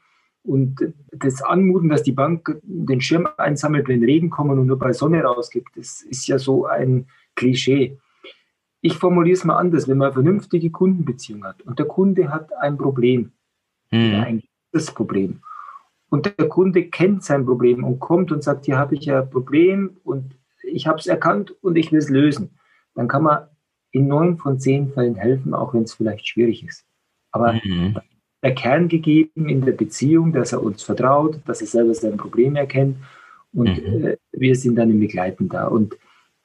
und 0.43 0.93
das 1.11 1.41
Anmuten, 1.41 1.89
dass 1.89 2.03
die 2.03 2.11
Bank 2.11 2.59
den 2.63 3.01
Schirm 3.01 3.27
einsammelt, 3.37 3.87
wenn 3.87 4.03
Regen 4.03 4.29
kommen 4.29 4.57
und 4.57 4.67
nur 4.67 4.79
bei 4.79 4.93
Sonne 4.93 5.21
rausgibt, 5.21 5.75
das 5.75 6.01
ist 6.01 6.27
ja 6.27 6.39
so 6.39 6.65
ein 6.65 7.07
Klischee. 7.35 7.97
Ich 8.81 8.97
formuliere 8.97 9.33
es 9.33 9.43
mal 9.43 9.57
anders, 9.57 9.87
wenn 9.87 9.97
man 9.97 10.07
eine 10.07 10.13
vernünftige 10.13 10.69
Kundenbeziehung 10.69 11.43
hat 11.43 11.61
und 11.63 11.77
der 11.77 11.85
Kunde 11.85 12.31
hat 12.31 12.53
ein 12.53 12.77
Problem, 12.77 13.33
mhm. 13.91 14.15
ein 14.15 14.43
das 14.71 14.93
Problem 14.93 15.41
und 16.09 16.25
der 16.25 16.47
Kunde 16.47 16.85
kennt 16.85 17.23
sein 17.23 17.45
Problem 17.45 17.83
und 17.83 17.99
kommt 17.99 18.31
und 18.31 18.43
sagt, 18.43 18.65
hier 18.65 18.77
habe 18.77 18.95
ich 18.95 19.11
ein 19.11 19.29
Problem 19.29 19.97
und 20.03 20.35
ich 20.63 20.87
habe 20.87 20.99
es 20.99 21.07
erkannt 21.07 21.53
und 21.61 21.77
ich 21.77 21.91
will 21.91 21.99
es 21.99 22.09
lösen, 22.09 22.51
dann 22.95 23.07
kann 23.07 23.23
man 23.23 23.47
in 23.91 24.07
neun 24.07 24.37
von 24.37 24.59
zehn 24.59 24.91
Fällen 24.91 25.15
helfen, 25.15 25.53
auch 25.53 25.73
wenn 25.73 25.83
es 25.83 25.93
vielleicht 25.93 26.27
schwierig 26.27 26.63
ist. 26.63 26.85
Aber 27.31 27.53
mhm. 27.53 27.97
der 28.43 28.55
Kern 28.55 28.87
gegeben 28.87 29.49
in 29.49 29.61
der 29.61 29.71
Beziehung, 29.73 30.33
dass 30.33 30.51
er 30.51 30.63
uns 30.63 30.83
vertraut, 30.83 31.39
dass 31.45 31.61
er 31.61 31.67
selber 31.67 31.93
sein 31.93 32.17
Problem 32.17 32.55
erkennt 32.55 32.97
und 33.53 33.69
mhm. 33.69 34.05
äh, 34.05 34.17
wir 34.31 34.55
sind 34.55 34.75
dann 34.75 34.91
im 34.91 34.99
Begleiten 34.99 35.49
da. 35.49 35.67
Und 35.67 35.95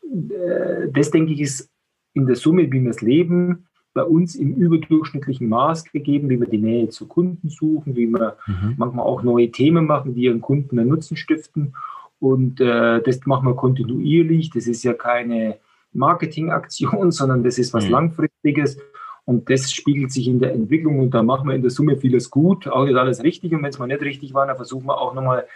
äh, 0.03 0.91
das, 0.93 1.11
denke 1.11 1.33
ich, 1.33 1.41
ist 1.41 1.71
in 2.13 2.27
der 2.27 2.37
Summe, 2.37 2.71
wie 2.71 2.83
wir 2.83 2.91
es 2.91 3.01
leben, 3.01 3.67
bei 3.95 4.03
uns 4.03 4.35
im 4.35 4.55
überdurchschnittlichen 4.55 5.49
Maß 5.49 5.85
gegeben, 5.93 6.29
wie 6.29 6.41
wir 6.41 6.49
die 6.49 6.59
Nähe 6.59 6.89
zu 6.89 7.07
Kunden 7.07 7.49
suchen, 7.49 7.97
wie 7.97 8.09
wir 8.09 8.37
mhm. 8.47 8.75
manchmal 8.77 9.07
auch 9.07 9.23
neue 9.23 9.51
Themen 9.51 9.87
machen, 9.87 10.15
die 10.15 10.23
ihren 10.23 10.41
Kunden 10.41 10.79
einen 10.79 10.91
Nutzen 10.91 11.17
stiften. 11.17 11.75
Und 12.19 12.61
äh, 12.61 13.01
das 13.03 13.25
machen 13.25 13.47
wir 13.47 13.55
kontinuierlich. 13.55 14.51
Das 14.51 14.67
ist 14.67 14.83
ja 14.83 14.95
keine 14.95 15.59
Marketingaktion, 15.93 17.11
sondern 17.13 17.45
das 17.45 17.57
ist 17.59 17.73
was 17.73 17.87
mhm. 17.87 17.93
Langfristiges. 17.93 18.79
Und 19.27 19.49
das 19.49 19.73
spiegelt 19.73 20.13
sich 20.13 20.29
in 20.29 20.41
der 20.41 20.53
Entwicklung 20.53 20.99
und 20.99 21.15
da 21.15 21.23
machen 21.23 21.49
wir 21.49 21.55
in 21.55 21.63
der 21.63 21.71
Summe 21.71 21.97
vieles 21.97 22.31
gut. 22.31 22.67
Auch 22.67 22.85
ist 22.85 22.97
alles 22.97 23.23
richtig. 23.23 23.55
Und 23.55 23.63
wenn 23.63 23.71
es 23.71 23.79
mal 23.79 23.87
nicht 23.87 24.03
richtig 24.03 24.35
war, 24.35 24.47
dann 24.47 24.57
versuchen 24.57 24.87
wir 24.87 25.01
auch 25.01 25.15
nochmal 25.15 25.47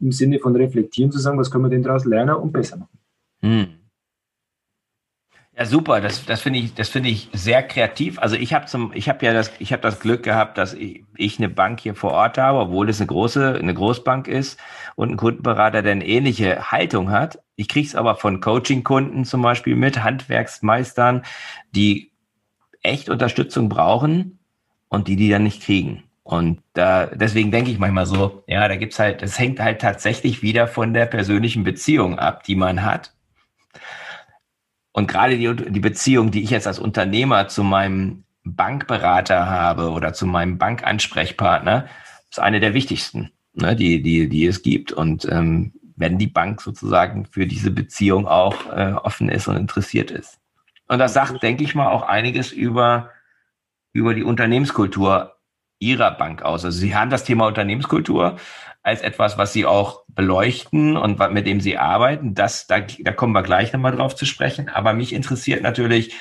im 0.00 0.12
Sinne 0.12 0.40
von 0.40 0.54
reflektieren 0.56 1.10
zu 1.10 1.18
sagen, 1.18 1.38
was 1.38 1.50
können 1.50 1.64
wir 1.64 1.70
denn 1.70 1.82
daraus 1.82 2.04
lernen 2.04 2.34
und 2.34 2.52
besser 2.52 2.76
machen. 2.76 2.98
Mhm. 3.40 3.83
Ja, 5.56 5.66
super. 5.66 6.00
Das, 6.00 6.26
das 6.26 6.40
finde 6.40 6.58
ich, 6.58 6.74
das 6.74 6.88
finde 6.88 7.10
ich 7.10 7.28
sehr 7.32 7.62
kreativ. 7.62 8.18
Also 8.18 8.34
ich 8.34 8.52
habe 8.52 8.66
zum, 8.66 8.92
ich 8.92 9.08
habe 9.08 9.24
ja 9.24 9.32
das, 9.32 9.52
ich 9.60 9.72
habe 9.72 9.82
das 9.82 10.00
Glück 10.00 10.24
gehabt, 10.24 10.58
dass 10.58 10.74
ich, 10.74 11.04
ich 11.16 11.38
eine 11.38 11.48
Bank 11.48 11.80
hier 11.80 11.94
vor 11.94 12.10
Ort 12.10 12.38
habe, 12.38 12.58
obwohl 12.58 12.88
es 12.88 13.00
eine 13.00 13.06
große, 13.06 13.58
eine 13.60 13.72
Großbank 13.72 14.26
ist 14.26 14.58
und 14.96 15.12
ein 15.12 15.16
Kundenberater, 15.16 15.82
der 15.82 15.92
eine 15.92 16.06
ähnliche 16.06 16.72
Haltung 16.72 17.10
hat. 17.10 17.38
Ich 17.54 17.68
kriege 17.68 17.86
es 17.86 17.94
aber 17.94 18.16
von 18.16 18.40
Coaching-Kunden 18.40 19.24
zum 19.24 19.42
Beispiel 19.42 19.76
mit, 19.76 20.02
Handwerksmeistern, 20.02 21.22
die 21.70 22.10
echt 22.82 23.08
Unterstützung 23.08 23.68
brauchen 23.68 24.40
und 24.88 25.06
die 25.06 25.16
die 25.16 25.30
dann 25.30 25.44
nicht 25.44 25.62
kriegen. 25.62 26.02
Und 26.24 26.62
da, 26.72 27.06
deswegen 27.06 27.52
denke 27.52 27.70
ich 27.70 27.78
manchmal 27.78 28.06
so, 28.06 28.42
ja, 28.48 28.66
da 28.66 28.74
gibt's 28.76 28.98
halt, 28.98 29.22
das 29.22 29.38
hängt 29.38 29.60
halt 29.60 29.80
tatsächlich 29.80 30.42
wieder 30.42 30.66
von 30.66 30.94
der 30.94 31.06
persönlichen 31.06 31.62
Beziehung 31.62 32.18
ab, 32.18 32.42
die 32.42 32.56
man 32.56 32.82
hat. 32.82 33.12
Und 34.94 35.08
gerade 35.08 35.36
die, 35.36 35.72
die 35.72 35.80
Beziehung, 35.80 36.30
die 36.30 36.44
ich 36.44 36.50
jetzt 36.50 36.68
als 36.68 36.78
Unternehmer 36.78 37.48
zu 37.48 37.64
meinem 37.64 38.22
Bankberater 38.44 39.50
habe 39.50 39.90
oder 39.90 40.12
zu 40.12 40.24
meinem 40.24 40.56
Bankansprechpartner, 40.56 41.88
ist 42.30 42.38
eine 42.38 42.60
der 42.60 42.74
wichtigsten, 42.74 43.32
ne, 43.54 43.74
die, 43.74 44.02
die, 44.02 44.28
die 44.28 44.46
es 44.46 44.62
gibt. 44.62 44.92
Und 44.92 45.24
ähm, 45.24 45.72
wenn 45.96 46.16
die 46.16 46.28
Bank 46.28 46.60
sozusagen 46.60 47.26
für 47.26 47.48
diese 47.48 47.72
Beziehung 47.72 48.28
auch 48.28 48.72
äh, 48.72 48.92
offen 48.92 49.28
ist 49.28 49.48
und 49.48 49.56
interessiert 49.56 50.12
ist. 50.12 50.38
Und 50.86 51.00
das 51.00 51.12
sagt, 51.12 51.42
denke 51.42 51.64
ich 51.64 51.74
mal, 51.74 51.90
auch 51.90 52.02
einiges 52.02 52.52
über, 52.52 53.10
über 53.92 54.14
die 54.14 54.22
Unternehmenskultur 54.22 55.34
Ihrer 55.80 56.12
Bank 56.12 56.42
aus. 56.42 56.64
Also 56.64 56.78
Sie 56.78 56.94
haben 56.94 57.10
das 57.10 57.24
Thema 57.24 57.48
Unternehmenskultur 57.48 58.36
als 58.84 59.00
etwas, 59.00 59.38
was 59.38 59.52
Sie 59.52 59.66
auch 59.66 60.02
beleuchten 60.08 60.96
und 60.96 61.18
mit 61.32 61.46
dem 61.46 61.60
Sie 61.60 61.78
arbeiten. 61.78 62.34
Das, 62.34 62.66
da, 62.66 62.80
da 62.80 63.12
kommen 63.12 63.32
wir 63.32 63.42
gleich 63.42 63.72
nochmal 63.72 63.96
drauf 63.96 64.14
zu 64.14 64.26
sprechen. 64.26 64.68
Aber 64.68 64.92
mich 64.92 65.12
interessiert 65.12 65.62
natürlich, 65.62 66.14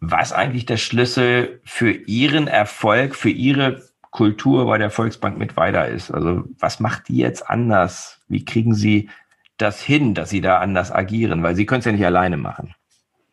was 0.00 0.32
eigentlich 0.32 0.66
der 0.66 0.76
Schlüssel 0.76 1.60
für 1.64 1.90
Ihren 1.92 2.48
Erfolg, 2.48 3.14
für 3.14 3.30
Ihre 3.30 3.82
Kultur 4.10 4.66
bei 4.66 4.76
der 4.76 4.90
Volksbank 4.90 5.38
mit 5.38 5.56
weiter 5.56 5.88
ist. 5.88 6.10
Also 6.10 6.42
was 6.58 6.80
macht 6.80 7.08
die 7.08 7.18
jetzt 7.18 7.48
anders? 7.48 8.20
Wie 8.28 8.44
kriegen 8.44 8.74
Sie 8.74 9.08
das 9.56 9.80
hin, 9.80 10.14
dass 10.14 10.30
Sie 10.30 10.40
da 10.40 10.58
anders 10.58 10.90
agieren? 10.90 11.44
Weil 11.44 11.54
Sie 11.54 11.64
können 11.64 11.78
es 11.78 11.84
ja 11.84 11.92
nicht 11.92 12.04
alleine 12.04 12.36
machen. 12.36 12.74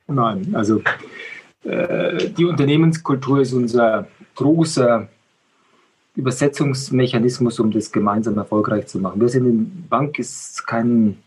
Nein, 0.08 0.53
also 0.53 0.82
äh, 1.63 2.29
die 2.29 2.46
Unternehmenskultur 2.46 3.41
ist 3.41 3.53
unser 3.53 4.08
großer 4.36 5.08
Übersetzungsmechanismus, 6.15 7.60
um 7.60 7.72
das 7.72 7.91
gemeinsam 7.91 8.38
erfolgreich 8.38 8.88
zu 8.88 9.00
machen. 9.00 9.20
Wir 9.20 9.29
sind 9.29 9.46
in 9.46 9.88
Bank 9.89 10.20
ist 10.20 10.65
kein, 10.67 11.17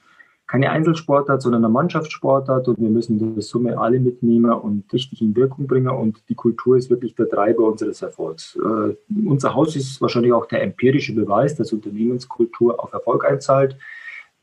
keine 0.47 0.71
Einzelsportart, 0.71 1.43
sondern 1.43 1.65
eine 1.65 1.73
Mannschaftssportart 1.73 2.69
und 2.69 2.81
wir 2.81 2.89
müssen 2.89 3.35
der 3.35 3.43
Summe 3.43 3.79
alle 3.79 3.99
mitnehmen 3.99 4.53
und 4.53 4.93
richtig 4.93 5.21
in 5.23 5.35
Wirkung 5.35 5.67
bringen 5.67 5.89
und 5.89 6.23
die 6.29 6.37
Kultur 6.37 6.77
ist 6.77 6.89
wirklich 6.89 7.17
der 7.17 7.29
Treiber 7.29 7.65
unseres 7.65 8.01
Erfolgs. 8.03 8.57
Äh, 8.57 8.95
unser 9.27 9.55
Haus 9.55 9.75
ist 9.75 10.01
wahrscheinlich 10.01 10.33
auch 10.33 10.47
der 10.47 10.63
empirische 10.63 11.15
Beweis, 11.15 11.57
dass 11.57 11.73
Unternehmenskultur 11.73 12.81
auf 12.81 12.93
Erfolg 12.93 13.25
einzahlt, 13.25 13.77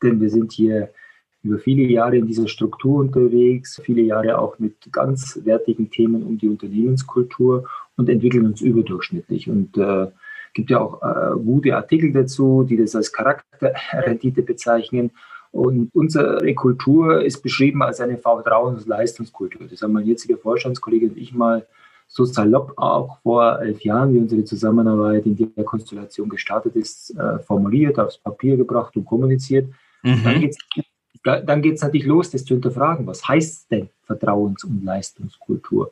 denn 0.02 0.20
wir 0.20 0.28
sind 0.28 0.52
hier 0.52 0.90
über 1.42 1.58
viele 1.58 1.84
Jahre 1.84 2.16
in 2.16 2.26
dieser 2.26 2.48
Struktur 2.48 3.00
unterwegs, 3.00 3.80
viele 3.82 4.02
Jahre 4.02 4.38
auch 4.38 4.58
mit 4.58 4.90
ganz 4.92 5.40
wertigen 5.44 5.90
Themen 5.90 6.22
um 6.22 6.38
die 6.38 6.48
Unternehmenskultur 6.48 7.68
und 7.96 8.08
entwickeln 8.08 8.46
uns 8.46 8.62
überdurchschnittlich. 8.62 9.48
Und 9.50 9.76
äh, 9.76 10.08
gibt 10.54 10.70
ja 10.70 10.80
auch 10.80 11.02
äh, 11.02 11.36
gute 11.38 11.76
Artikel 11.76 12.12
dazu, 12.12 12.64
die 12.64 12.76
das 12.76 12.94
als 12.94 13.12
Charakterrendite 13.12 14.42
bezeichnen. 14.42 15.10
Und 15.50 15.90
unsere 15.94 16.52
Kultur 16.54 17.22
ist 17.22 17.42
beschrieben 17.42 17.82
als 17.82 18.00
eine 18.00 18.16
Vertrauens- 18.16 18.82
und 18.82 18.88
Leistungskultur. 18.88 19.66
Das 19.68 19.82
haben 19.82 19.92
mein 19.92 20.06
jetziger 20.06 20.36
Vorstandskollege 20.36 21.06
und 21.06 21.16
ich 21.16 21.32
mal 21.32 21.66
so 22.08 22.24
salopp 22.24 22.72
auch 22.76 23.20
vor 23.22 23.60
elf 23.60 23.80
Jahren, 23.82 24.14
wie 24.14 24.18
unsere 24.18 24.44
Zusammenarbeit 24.44 25.26
in 25.26 25.36
der 25.36 25.64
Konstellation 25.64 26.28
gestartet 26.28 26.76
ist, 26.76 27.16
äh, 27.16 27.38
formuliert, 27.40 27.98
aufs 27.98 28.18
Papier 28.18 28.56
gebracht 28.56 28.96
und 28.96 29.04
kommuniziert. 29.04 29.68
Mhm. 30.02 30.22
Dann 30.24 30.40
geht 30.40 30.50
es 30.50 30.84
dann 31.24 31.62
geht's 31.62 31.80
natürlich 31.80 32.06
los, 32.06 32.30
das 32.30 32.44
zu 32.44 32.54
hinterfragen. 32.54 33.06
Was 33.06 33.26
heißt 33.26 33.70
denn 33.70 33.88
Vertrauens- 34.06 34.64
und 34.64 34.84
Leistungskultur? 34.84 35.90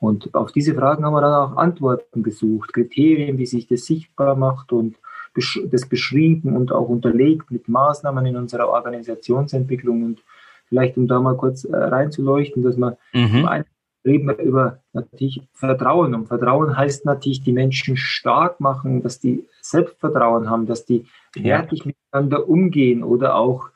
Und 0.00 0.34
auf 0.34 0.50
diese 0.50 0.74
Fragen 0.74 1.04
haben 1.04 1.12
wir 1.12 1.20
dann 1.20 1.52
auch 1.52 1.56
Antworten 1.56 2.22
gesucht, 2.22 2.72
Kriterien, 2.72 3.38
wie 3.38 3.46
sich 3.46 3.68
das 3.68 3.84
sichtbar 3.84 4.34
macht 4.34 4.72
und 4.72 4.96
das 5.34 5.88
beschrieben 5.88 6.56
und 6.56 6.72
auch 6.72 6.88
unterlegt 6.88 7.50
mit 7.50 7.68
Maßnahmen 7.68 8.26
in 8.26 8.36
unserer 8.36 8.68
Organisationsentwicklung. 8.68 10.02
Und 10.02 10.22
vielleicht, 10.66 10.96
um 10.96 11.06
da 11.06 11.20
mal 11.20 11.36
kurz 11.36 11.64
äh, 11.64 11.76
reinzuleuchten, 11.76 12.62
dass 12.62 12.76
man 12.76 12.96
mhm. 13.12 13.46
einen 13.46 13.64
reden 14.04 14.28
wir 14.28 14.38
über 14.38 14.80
natürlich 14.92 15.42
Vertrauen. 15.52 16.14
Und 16.14 16.26
Vertrauen 16.26 16.76
heißt 16.76 17.04
natürlich, 17.04 17.42
die 17.42 17.52
Menschen 17.52 17.96
stark 17.96 18.60
machen, 18.60 19.02
dass 19.02 19.20
die 19.20 19.46
Selbstvertrauen 19.60 20.48
haben, 20.48 20.66
dass 20.66 20.84
die 20.84 21.06
ja. 21.36 21.66
miteinander 21.84 22.48
umgehen 22.48 23.02
oder 23.02 23.34
auch 23.34 23.68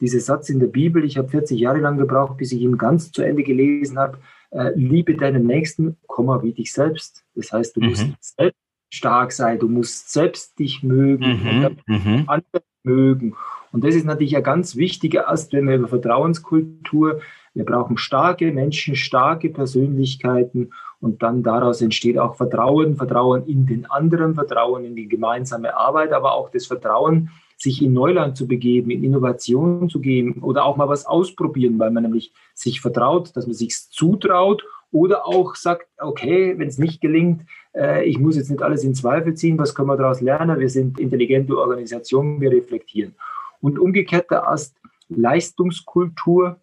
dieser 0.00 0.20
Satz 0.20 0.48
in 0.48 0.60
der 0.60 0.68
Bibel, 0.68 1.04
ich 1.04 1.18
habe 1.18 1.28
40 1.28 1.58
Jahre 1.58 1.80
lang 1.80 1.98
gebraucht, 1.98 2.36
bis 2.36 2.52
ich 2.52 2.60
ihn 2.60 2.78
ganz 2.78 3.10
zu 3.10 3.22
Ende 3.22 3.42
gelesen 3.42 3.98
habe, 3.98 4.18
äh, 4.50 4.72
liebe 4.74 5.14
deinen 5.14 5.46
Nächsten, 5.46 5.96
Komma, 6.06 6.42
wie 6.42 6.52
dich 6.52 6.72
selbst. 6.72 7.24
Das 7.34 7.52
heißt, 7.52 7.76
du 7.76 7.80
mhm. 7.80 7.88
musst 7.88 8.36
selbst 8.36 8.60
stark 8.90 9.32
sein, 9.32 9.58
du 9.58 9.68
musst 9.68 10.10
selbst 10.10 10.58
dich 10.58 10.82
mögen 10.82 11.42
mhm. 11.42 11.64
und 11.64 11.88
mhm. 11.88 12.24
andere 12.26 12.62
mögen. 12.82 13.36
Und 13.70 13.84
das 13.84 13.94
ist 13.94 14.04
natürlich 14.04 14.36
ein 14.36 14.42
ganz 14.42 14.76
wichtiger 14.76 15.28
Ast, 15.28 15.52
wenn 15.52 15.68
wir 15.68 15.76
über 15.76 15.88
Vertrauenskultur, 15.88 17.20
wir 17.54 17.64
brauchen 17.64 17.98
starke 17.98 18.50
Menschen, 18.52 18.96
starke 18.96 19.50
Persönlichkeiten 19.50 20.70
und 21.00 21.22
dann 21.22 21.42
daraus 21.42 21.82
entsteht 21.82 22.18
auch 22.18 22.36
Vertrauen, 22.36 22.96
Vertrauen 22.96 23.46
in 23.46 23.66
den 23.66 23.90
anderen, 23.90 24.34
Vertrauen 24.34 24.84
in 24.84 24.96
die 24.96 25.08
gemeinsame 25.08 25.76
Arbeit, 25.76 26.12
aber 26.12 26.34
auch 26.34 26.50
das 26.50 26.66
Vertrauen, 26.66 27.30
sich 27.58 27.82
in 27.82 27.92
Neuland 27.92 28.36
zu 28.36 28.46
begeben, 28.46 28.90
in 28.90 29.02
Innovation 29.02 29.90
zu 29.90 30.00
gehen 30.00 30.40
oder 30.42 30.64
auch 30.64 30.76
mal 30.76 30.88
was 30.88 31.04
ausprobieren, 31.04 31.78
weil 31.78 31.90
man 31.90 32.04
nämlich 32.04 32.32
sich 32.54 32.80
vertraut, 32.80 33.36
dass 33.36 33.46
man 33.46 33.54
sich 33.54 33.76
zutraut 33.90 34.64
oder 34.92 35.26
auch 35.26 35.56
sagt, 35.56 35.88
okay, 35.98 36.54
wenn 36.56 36.68
es 36.68 36.78
nicht 36.78 37.00
gelingt, 37.00 37.42
äh, 37.74 38.04
ich 38.04 38.18
muss 38.18 38.36
jetzt 38.36 38.50
nicht 38.50 38.62
alles 38.62 38.84
in 38.84 38.94
Zweifel 38.94 39.34
ziehen, 39.34 39.58
was 39.58 39.74
können 39.74 39.88
wir 39.88 39.96
daraus 39.96 40.20
lernen? 40.20 40.60
Wir 40.60 40.70
sind 40.70 41.00
intelligente 41.00 41.58
Organisationen, 41.58 42.40
wir 42.40 42.52
reflektieren. 42.52 43.14
Und 43.60 43.78
umgekehrt 43.78 44.30
der 44.30 44.48
Ast 44.48 44.76
Leistungskultur, 45.08 46.60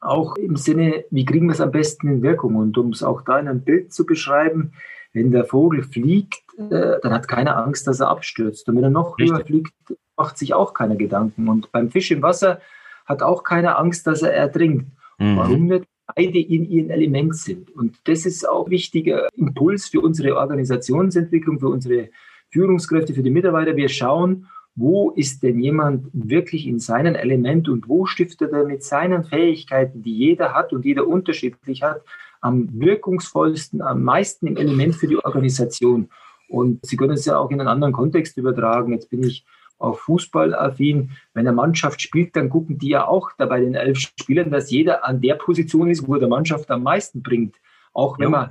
auch 0.00 0.36
im 0.36 0.56
Sinne, 0.56 1.04
wie 1.10 1.24
kriegen 1.24 1.46
wir 1.46 1.52
es 1.52 1.60
am 1.60 1.72
besten 1.72 2.08
in 2.08 2.22
Wirkung? 2.22 2.56
Und 2.56 2.76
um 2.76 2.90
es 2.90 3.02
auch 3.02 3.22
da 3.22 3.38
in 3.38 3.48
einem 3.48 3.62
Bild 3.62 3.94
zu 3.94 4.04
beschreiben, 4.04 4.72
wenn 5.14 5.30
der 5.30 5.46
Vogel 5.46 5.82
fliegt, 5.82 6.45
äh, 6.58 6.98
dann 7.02 7.12
hat 7.12 7.28
keiner 7.28 7.56
Angst, 7.56 7.86
dass 7.86 8.00
er 8.00 8.08
abstürzt. 8.08 8.68
Und 8.68 8.76
wenn 8.76 8.84
er 8.84 8.90
noch 8.90 9.18
höher 9.18 9.44
fliegt, 9.44 9.74
macht 10.16 10.38
sich 10.38 10.54
auch 10.54 10.74
keiner 10.74 10.96
Gedanken. 10.96 11.48
Und 11.48 11.70
beim 11.72 11.90
Fisch 11.90 12.10
im 12.10 12.22
Wasser 12.22 12.60
hat 13.04 13.22
auch 13.22 13.44
keiner 13.44 13.78
Angst, 13.78 14.06
dass 14.06 14.22
er 14.22 14.32
ertrinkt. 14.32 14.86
Mhm. 15.18 15.36
Warum 15.36 15.66
nicht? 15.66 15.84
Beide 16.14 16.38
in 16.38 16.70
ihrem 16.70 16.90
Element 16.90 17.36
sind. 17.36 17.70
Und 17.74 17.96
das 18.04 18.26
ist 18.26 18.48
auch 18.48 18.66
ein 18.66 18.70
wichtiger 18.70 19.26
Impuls 19.34 19.88
für 19.88 20.00
unsere 20.00 20.36
Organisationsentwicklung, 20.36 21.58
für 21.58 21.68
unsere 21.68 22.10
Führungskräfte, 22.50 23.12
für 23.12 23.22
die 23.22 23.30
Mitarbeiter. 23.30 23.76
Wir 23.76 23.88
schauen, 23.88 24.46
wo 24.76 25.10
ist 25.10 25.42
denn 25.42 25.58
jemand 25.58 26.06
wirklich 26.12 26.66
in 26.66 26.78
seinem 26.78 27.16
Element 27.16 27.68
und 27.68 27.88
wo 27.88 28.06
stiftet 28.06 28.52
er 28.52 28.64
mit 28.64 28.84
seinen 28.84 29.24
Fähigkeiten, 29.24 30.02
die 30.02 30.14
jeder 30.14 30.54
hat 30.54 30.72
und 30.72 30.84
jeder 30.84 31.08
unterschiedlich 31.08 31.82
hat, 31.82 32.02
am 32.40 32.68
wirkungsvollsten, 32.72 33.82
am 33.82 34.02
meisten 34.04 34.46
im 34.46 34.56
Element 34.56 34.94
für 34.94 35.08
die 35.08 35.16
Organisation. 35.16 36.08
Und 36.48 36.84
Sie 36.84 36.96
können 36.96 37.14
es 37.14 37.24
ja 37.24 37.38
auch 37.38 37.50
in 37.50 37.60
einen 37.60 37.68
anderen 37.68 37.92
Kontext 37.92 38.36
übertragen. 38.36 38.92
Jetzt 38.92 39.10
bin 39.10 39.22
ich 39.22 39.44
auch 39.78 39.98
Fußballaffin. 39.98 41.10
Wenn 41.34 41.46
eine 41.46 41.54
Mannschaft 41.54 42.00
spielt, 42.00 42.34
dann 42.36 42.48
gucken 42.48 42.78
die 42.78 42.90
ja 42.90 43.06
auch 43.06 43.30
da 43.38 43.46
bei 43.46 43.60
den 43.60 43.74
elf 43.74 43.98
Spielern, 43.98 44.50
dass 44.50 44.70
jeder 44.70 45.04
an 45.04 45.20
der 45.20 45.34
Position 45.34 45.90
ist, 45.90 46.06
wo 46.06 46.16
der 46.16 46.28
Mannschaft 46.28 46.70
am 46.70 46.82
meisten 46.82 47.22
bringt. 47.22 47.56
Auch 47.92 48.18
wenn 48.18 48.24
ja. 48.24 48.30
man 48.30 48.50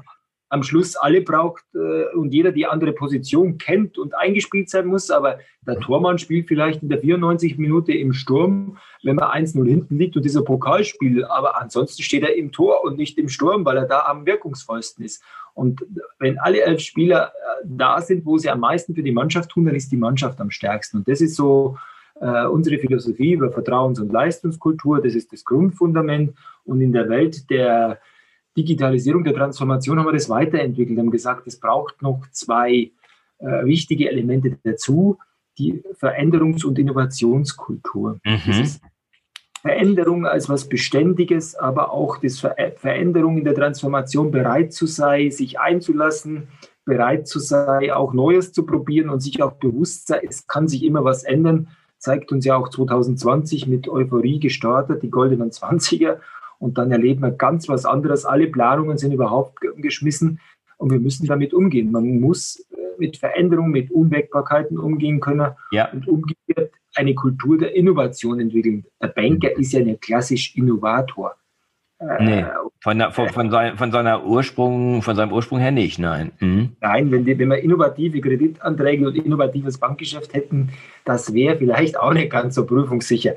am 0.49 0.63
Schluss 0.63 0.95
alle 0.95 1.21
braucht 1.21 1.63
äh, 1.73 2.15
und 2.15 2.33
jeder 2.33 2.51
die 2.51 2.65
andere 2.65 2.93
Position 2.93 3.57
kennt 3.57 3.97
und 3.97 4.15
eingespielt 4.15 4.69
sein 4.69 4.85
muss. 4.85 5.09
Aber 5.09 5.39
der 5.65 5.79
Tormann 5.79 6.19
spielt 6.19 6.47
vielleicht 6.47 6.83
in 6.83 6.89
der 6.89 6.99
94 6.99 7.57
Minute 7.57 7.93
im 7.93 8.13
Sturm, 8.13 8.77
wenn 9.03 9.15
man 9.15 9.45
1-0 9.45 9.67
hinten 9.67 9.97
liegt 9.97 10.15
und 10.15 10.23
dieser 10.23 10.43
Pokalspiel. 10.43 11.25
Aber 11.25 11.59
ansonsten 11.59 12.03
steht 12.03 12.23
er 12.23 12.35
im 12.35 12.51
Tor 12.51 12.83
und 12.83 12.97
nicht 12.97 13.17
im 13.17 13.29
Sturm, 13.29 13.65
weil 13.65 13.77
er 13.77 13.85
da 13.85 14.05
am 14.05 14.25
wirkungsvollsten 14.25 15.03
ist. 15.03 15.23
Und 15.53 15.85
wenn 16.19 16.37
alle 16.37 16.61
elf 16.61 16.81
Spieler 16.81 17.29
äh, 17.29 17.65
da 17.65 18.01
sind, 18.01 18.25
wo 18.25 18.37
sie 18.37 18.49
am 18.49 18.59
meisten 18.59 18.93
für 18.93 19.03
die 19.03 19.11
Mannschaft 19.11 19.49
tun, 19.49 19.65
dann 19.65 19.75
ist 19.75 19.91
die 19.91 19.97
Mannschaft 19.97 20.39
am 20.39 20.51
stärksten. 20.51 20.97
Und 20.97 21.07
das 21.07 21.21
ist 21.21 21.35
so 21.35 21.77
äh, 22.19 22.45
unsere 22.45 22.77
Philosophie 22.77 23.33
über 23.33 23.49
Vertrauens- 23.49 23.99
und 23.99 24.11
Leistungskultur. 24.11 25.01
Das 25.01 25.15
ist 25.15 25.33
das 25.33 25.43
Grundfundament. 25.43 26.35
Und 26.65 26.81
in 26.81 26.91
der 26.91 27.09
Welt 27.09 27.49
der 27.49 27.99
Digitalisierung, 28.57 29.23
der 29.23 29.33
Transformation 29.33 29.99
haben 29.99 30.07
wir 30.07 30.13
das 30.13 30.29
weiterentwickelt, 30.29 30.97
haben 30.97 31.11
gesagt, 31.11 31.47
es 31.47 31.59
braucht 31.59 32.01
noch 32.01 32.21
zwei 32.31 32.91
äh, 33.39 33.65
wichtige 33.65 34.09
Elemente 34.09 34.57
dazu, 34.63 35.17
die 35.57 35.83
Veränderungs- 35.99 36.65
und 36.65 36.79
Innovationskultur. 36.79 38.19
Mhm. 38.23 38.41
Das 38.47 38.57
ist 38.57 38.81
Veränderung 39.61 40.27
als 40.27 40.47
was 40.47 40.69
Beständiges, 40.69 41.55
aber 41.55 41.91
auch 41.91 42.17
das 42.17 42.39
Ver 42.39 42.55
Veränderung 42.77 43.39
in 43.39 43.45
der 43.45 43.55
Transformation 43.55 44.29
bereit 44.29 44.73
zu 44.73 44.85
sein, 44.85 45.31
sich 45.31 45.59
einzulassen, 45.59 46.49
bereit 46.85 47.27
zu 47.27 47.39
sein, 47.39 47.89
auch 47.89 48.13
Neues 48.13 48.51
zu 48.51 48.65
probieren 48.65 49.09
und 49.09 49.21
sich 49.21 49.41
auch 49.41 49.53
bewusst 49.53 50.07
sein, 50.07 50.21
es 50.29 50.45
kann 50.45 50.67
sich 50.67 50.83
immer 50.83 51.03
was 51.03 51.23
ändern, 51.23 51.69
zeigt 51.97 52.31
uns 52.31 52.45
ja 52.45 52.55
auch 52.55 52.69
2020 52.69 53.65
mit 53.65 53.89
Euphorie 53.89 54.39
gestartet, 54.39 55.01
die 55.01 55.09
goldenen 55.09 55.49
20er 55.49 56.17
und 56.59 56.77
dann 56.77 56.91
erleben 56.91 57.21
wir 57.21 57.31
ganz 57.31 57.67
was 57.69 57.85
anderes. 57.85 58.25
Alle 58.25 58.47
Planungen 58.47 58.97
sind 58.97 59.11
überhaupt 59.11 59.59
geschmissen 59.77 60.39
und 60.77 60.91
wir 60.91 60.99
müssen 60.99 61.27
damit 61.27 61.53
umgehen. 61.53 61.91
Man 61.91 62.19
muss 62.19 62.65
äh, 62.71 62.75
mit 62.97 63.17
Veränderungen, 63.17 63.71
mit 63.71 63.91
Unwägbarkeiten 63.91 64.77
umgehen 64.77 65.19
können 65.19 65.51
ja. 65.71 65.91
und 65.91 66.07
umgekehrt 66.07 66.71
eine 66.95 67.13
Kultur 67.13 67.57
der 67.57 67.75
Innovation 67.75 68.39
entwickeln. 68.39 68.85
Der 69.01 69.07
Banker 69.07 69.49
mhm. 69.55 69.61
ist 69.61 69.73
ja 69.73 69.81
nicht 69.81 70.01
klassisch 70.01 70.55
Innovator. 70.55 71.35
Äh, 71.99 72.23
nee, 72.23 72.45
von, 72.81 72.99
von, 73.11 73.29
von, 73.29 73.49
sein, 73.49 73.77
von, 73.77 73.91
seiner 73.91 74.25
Ursprung, 74.25 75.01
von 75.01 75.15
seinem 75.15 75.31
Ursprung 75.31 75.59
her 75.59 75.71
nicht, 75.71 75.97
nein. 75.97 76.31
Mhm. 76.39 76.75
Nein, 76.81 77.11
wenn, 77.11 77.25
die, 77.25 77.37
wenn 77.39 77.49
wir 77.49 77.59
innovative 77.59 78.19
Kreditanträge 78.19 79.07
und 79.07 79.15
innovatives 79.15 79.77
Bankgeschäft 79.77 80.33
hätten, 80.33 80.69
das 81.05 81.33
wäre 81.33 81.57
vielleicht 81.57 81.97
auch 81.97 82.13
nicht 82.13 82.29
ganz 82.29 82.55
so 82.55 82.65
prüfungssicher. 82.65 83.35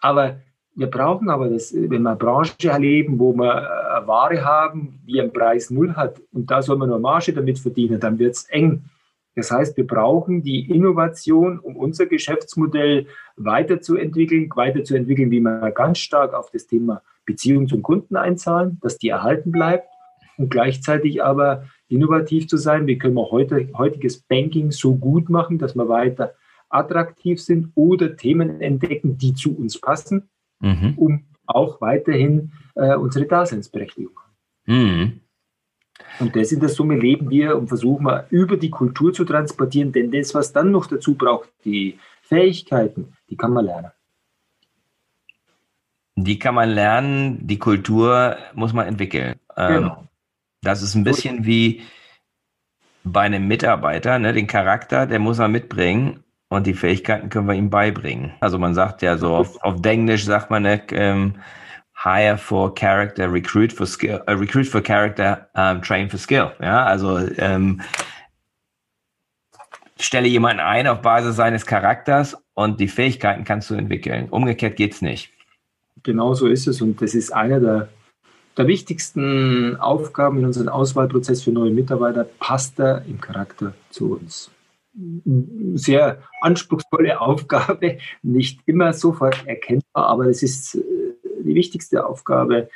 Aber 0.00 0.36
wir 0.74 0.86
brauchen 0.86 1.28
aber 1.28 1.48
das, 1.48 1.74
wenn 1.74 2.02
wir 2.02 2.10
eine 2.10 2.16
Branche 2.16 2.54
erleben, 2.64 3.18
wo 3.18 3.32
wir 3.34 3.96
eine 3.96 4.06
Ware 4.06 4.44
haben, 4.44 5.00
die 5.06 5.20
einen 5.20 5.32
Preis 5.32 5.70
null 5.70 5.94
hat 5.94 6.20
und 6.32 6.50
da 6.50 6.62
soll 6.62 6.76
man 6.76 6.88
nur 6.88 6.98
Marge 6.98 7.32
damit 7.32 7.58
verdienen, 7.58 8.00
dann 8.00 8.18
wird 8.18 8.36
es 8.36 8.44
eng. 8.44 8.84
Das 9.36 9.50
heißt, 9.50 9.76
wir 9.76 9.86
brauchen 9.86 10.42
die 10.42 10.70
Innovation, 10.70 11.58
um 11.58 11.76
unser 11.76 12.06
Geschäftsmodell 12.06 13.06
weiterzuentwickeln, 13.36 14.50
weiterzuentwickeln, 14.54 15.30
wie 15.30 15.40
wir 15.40 15.70
ganz 15.70 15.98
stark 15.98 16.34
auf 16.34 16.50
das 16.50 16.66
Thema 16.66 17.02
Beziehung 17.24 17.68
zum 17.68 17.82
Kunden 17.82 18.16
einzahlen, 18.16 18.78
dass 18.82 18.98
die 18.98 19.08
erhalten 19.08 19.52
bleibt 19.52 19.88
und 20.36 20.50
gleichzeitig 20.50 21.22
aber 21.22 21.64
innovativ 21.88 22.48
zu 22.48 22.56
sein. 22.56 22.86
Wie 22.86 22.98
können 22.98 23.14
wir 23.14 23.30
heute, 23.30 23.68
heutiges 23.76 24.20
Banking 24.20 24.72
so 24.72 24.96
gut 24.96 25.28
machen, 25.28 25.58
dass 25.58 25.74
wir 25.74 25.88
weiter 25.88 26.34
attraktiv 26.68 27.40
sind 27.40 27.72
oder 27.74 28.16
Themen 28.16 28.60
entdecken, 28.60 29.18
die 29.18 29.34
zu 29.34 29.56
uns 29.56 29.80
passen, 29.80 30.28
mhm. 30.60 30.94
um 30.96 31.24
auch 31.46 31.80
weiterhin 31.80 32.52
äh, 32.74 32.94
unsere 32.94 33.26
Daseinsberechtigung 33.26 34.18
mhm. 34.66 35.20
Und 36.18 36.36
das 36.36 36.52
in 36.52 36.60
der 36.60 36.68
Summe 36.68 36.96
leben 36.96 37.30
wir 37.30 37.56
und 37.56 37.68
versuchen 37.68 38.04
wir 38.04 38.26
über 38.30 38.56
die 38.56 38.70
Kultur 38.70 39.12
zu 39.12 39.24
transportieren, 39.24 39.92
denn 39.92 40.10
das, 40.10 40.34
was 40.34 40.52
dann 40.52 40.70
noch 40.70 40.86
dazu 40.86 41.14
braucht, 41.14 41.48
die 41.64 41.98
Fähigkeiten, 42.22 43.14
die 43.28 43.36
kann 43.36 43.52
man 43.52 43.66
lernen. 43.66 43.90
Die 46.16 46.38
kann 46.38 46.54
man 46.54 46.70
lernen, 46.70 47.46
die 47.46 47.58
Kultur 47.58 48.36
muss 48.54 48.72
man 48.72 48.86
entwickeln. 48.86 49.36
Ähm, 49.56 49.74
genau. 49.74 50.04
Das 50.62 50.82
ist 50.82 50.94
ein 50.94 51.04
bisschen 51.04 51.46
wie 51.46 51.82
bei 53.02 53.22
einem 53.22 53.48
Mitarbeiter, 53.48 54.18
ne, 54.18 54.32
den 54.32 54.46
Charakter, 54.46 55.06
der 55.06 55.18
muss 55.18 55.38
man 55.38 55.52
mitbringen 55.52 56.22
und 56.50 56.66
die 56.66 56.74
Fähigkeiten 56.74 57.30
können 57.30 57.46
wir 57.48 57.54
ihm 57.54 57.70
beibringen. 57.70 58.32
Also 58.40 58.58
man 58.58 58.74
sagt 58.74 59.02
ja 59.02 59.16
so, 59.16 59.34
auf, 59.34 59.62
auf 59.62 59.84
Englisch 59.86 60.24
sagt 60.24 60.50
man, 60.50 60.64
ne, 60.64 60.82
ähm, 60.90 61.36
hire 61.94 62.36
for 62.36 62.74
character, 62.74 63.32
recruit 63.32 63.72
for 63.72 63.86
skill, 63.86 64.20
uh, 64.28 64.32
recruit 64.32 64.66
for 64.66 64.82
character, 64.82 65.48
um, 65.54 65.80
train 65.80 66.10
for 66.10 66.18
skill. 66.18 66.50
Ja, 66.60 66.84
also 66.84 67.18
ähm, 67.38 67.80
stelle 69.98 70.28
jemanden 70.28 70.60
ein 70.60 70.86
auf 70.86 71.02
Basis 71.02 71.36
seines 71.36 71.64
Charakters 71.66 72.36
und 72.54 72.80
die 72.80 72.88
Fähigkeiten 72.88 73.44
kannst 73.44 73.70
du 73.70 73.74
entwickeln. 73.74 74.28
Umgekehrt 74.28 74.76
geht's 74.76 75.02
nicht. 75.02 75.30
Genau 76.02 76.34
so 76.34 76.48
ist 76.48 76.66
es 76.66 76.82
und 76.82 77.00
das 77.00 77.14
ist 77.14 77.32
eine 77.32 77.60
der, 77.60 77.88
der 78.56 78.66
wichtigsten 78.66 79.76
Aufgaben 79.76 80.38
in 80.38 80.46
unserem 80.46 80.68
Auswahlprozess 80.68 81.42
für 81.42 81.52
neue 81.52 81.70
Mitarbeiter. 81.70 82.24
Passt 82.40 82.80
er 82.80 83.04
im 83.04 83.20
Charakter 83.20 83.74
zu 83.90 84.14
uns? 84.14 84.50
Sehr 85.74 86.22
anspruchsvolle 86.40 87.20
Aufgabe, 87.20 87.98
nicht 88.22 88.60
immer 88.66 88.92
sofort 88.92 89.46
erkennbar, 89.46 90.06
aber 90.06 90.26
es 90.26 90.42
ist 90.42 90.74
äh, 90.74 90.80
die 91.44 91.54
wichtigste 91.54 92.04
Aufgabe, 92.06 92.68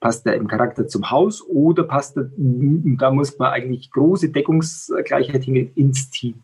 passt 0.00 0.26
er 0.26 0.34
im 0.34 0.48
Charakter 0.48 0.86
zum 0.86 1.10
Haus 1.10 1.42
oder 1.42 1.84
passt 1.84 2.16
er, 2.16 2.30
da 2.36 3.10
muss 3.10 3.38
man 3.38 3.52
eigentlich 3.52 3.90
große 3.90 4.30
Deckungsgleichheit 4.30 5.44
hin 5.44 5.72
ins 5.74 6.10
Team. 6.10 6.42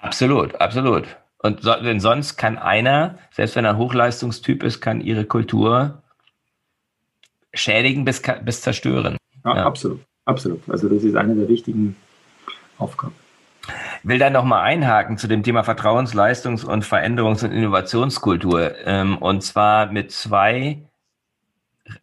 Absolut, 0.00 0.54
absolut. 0.60 1.04
Und 1.38 1.62
so, 1.62 1.74
denn 1.74 2.00
sonst 2.00 2.36
kann 2.36 2.58
einer, 2.58 3.18
selbst 3.30 3.56
wenn 3.56 3.64
er 3.64 3.72
ein 3.72 3.78
Hochleistungstyp 3.78 4.62
ist, 4.62 4.80
kann 4.80 5.00
ihre 5.00 5.26
Kultur 5.26 6.02
schädigen 7.52 8.04
bis, 8.04 8.22
bis 8.44 8.62
zerstören. 8.62 9.16
Ja, 9.44 9.56
ja. 9.56 9.66
Absolut, 9.66 10.00
absolut. 10.24 10.62
Also 10.68 10.88
das 10.88 11.04
ist 11.04 11.14
eine 11.14 11.34
der 11.34 11.48
wichtigen 11.48 11.94
Aufgaben. 12.78 13.14
Will 14.06 14.20
da 14.20 14.30
nochmal 14.30 14.62
einhaken 14.62 15.18
zu 15.18 15.26
dem 15.26 15.42
Thema 15.42 15.62
Vertrauensleistungs- 15.62 16.64
und 16.64 16.84
Veränderungs- 16.84 17.44
und 17.44 17.50
Innovationskultur. 17.50 18.86
Ähm, 18.86 19.18
und 19.18 19.42
zwar 19.42 19.90
mit 19.90 20.12
zwei 20.12 20.80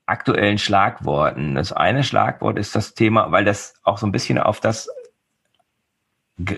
aktuellen 0.06 0.58
Schlagworten. 0.58 1.56
Das 1.56 1.72
eine 1.72 2.04
Schlagwort 2.04 2.60
ist 2.60 2.76
das 2.76 2.94
Thema, 2.94 3.32
weil 3.32 3.46
das 3.46 3.76
auch 3.84 3.98
so 3.98 4.06
ein 4.06 4.12
bisschen 4.12 4.38
auf 4.38 4.60
das 4.60 4.90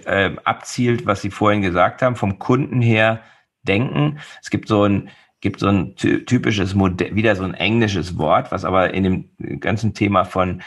äh, 0.05 0.31
abzielt, 0.43 1.05
was 1.05 1.21
Sie 1.21 1.29
vorhin 1.29 1.62
gesagt 1.62 2.01
haben, 2.01 2.15
vom 2.15 2.39
Kunden 2.39 2.81
her 2.81 3.21
denken. 3.62 4.17
Es 4.41 4.49
gibt 4.49 4.67
so 4.67 4.86
ein 4.86 5.12
gibt 5.41 5.60
so 5.60 5.67
ein 5.67 5.95
typisches 5.95 6.73
Modell, 6.73 7.13
wieder 7.13 7.36
so 7.36 7.43
ein 7.43 7.53
englisches 7.53 8.17
Wort, 8.17 8.51
was 8.51 8.65
aber 8.65 8.95
in 8.95 9.03
dem 9.03 9.60
ganzen 9.60 9.93
Thema 9.93 10.23
von 10.25 10.63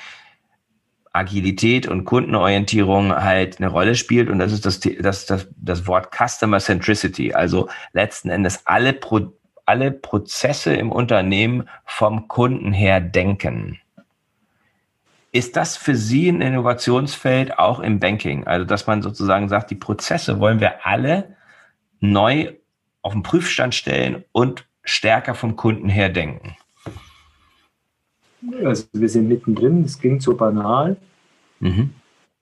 Agilität 1.19 1.89
und 1.89 2.05
Kundenorientierung 2.05 3.15
halt 3.15 3.59
eine 3.59 3.69
Rolle 3.69 3.95
spielt. 3.97 4.31
Und 4.31 4.39
das 4.39 4.53
ist 4.53 4.65
das, 4.65 4.81
das, 4.81 5.27
das, 5.27 5.49
das 5.57 5.87
Wort 5.87 6.11
Customer 6.15 6.61
Centricity. 6.61 7.35
Also 7.35 7.69
letzten 7.93 8.31
Endes 8.31 8.67
alle, 8.67 8.93
Pro, 8.93 9.33
alle 9.67 9.91
Prozesse 9.91 10.75
im 10.75 10.93
Unternehmen 10.93 11.69
vom 11.85 12.29
Kunden 12.29 12.73
her 12.73 13.01
denken. 13.01 13.79
Ist 15.33 15.57
das 15.57 15.77
für 15.77 15.95
Sie 15.95 16.31
ein 16.31 16.41
Innovationsfeld 16.41 17.59
auch 17.59 17.81
im 17.81 18.01
Banking? 18.01 18.47
Also, 18.47 18.65
dass 18.65 18.87
man 18.87 19.03
sozusagen 19.03 19.49
sagt, 19.49 19.71
die 19.71 19.75
Prozesse 19.75 20.41
wollen 20.41 20.61
wir 20.61 20.87
alle 20.87 21.37
neu 22.01 22.55
auf 23.03 23.13
den 23.13 23.23
Prüfstand 23.23 23.75
stellen 23.75 24.25
und 24.33 24.67
stärker 24.85 25.35
vom 25.35 25.57
Kunden 25.57 25.89
her 25.89 26.09
denken? 26.09 26.57
Also 28.64 28.85
wir 28.92 29.09
sind 29.09 29.29
mittendrin, 29.29 29.83
es 29.85 29.98
klingt 29.98 30.22
so 30.22 30.37
banal, 30.37 30.96
mhm. 31.61 31.90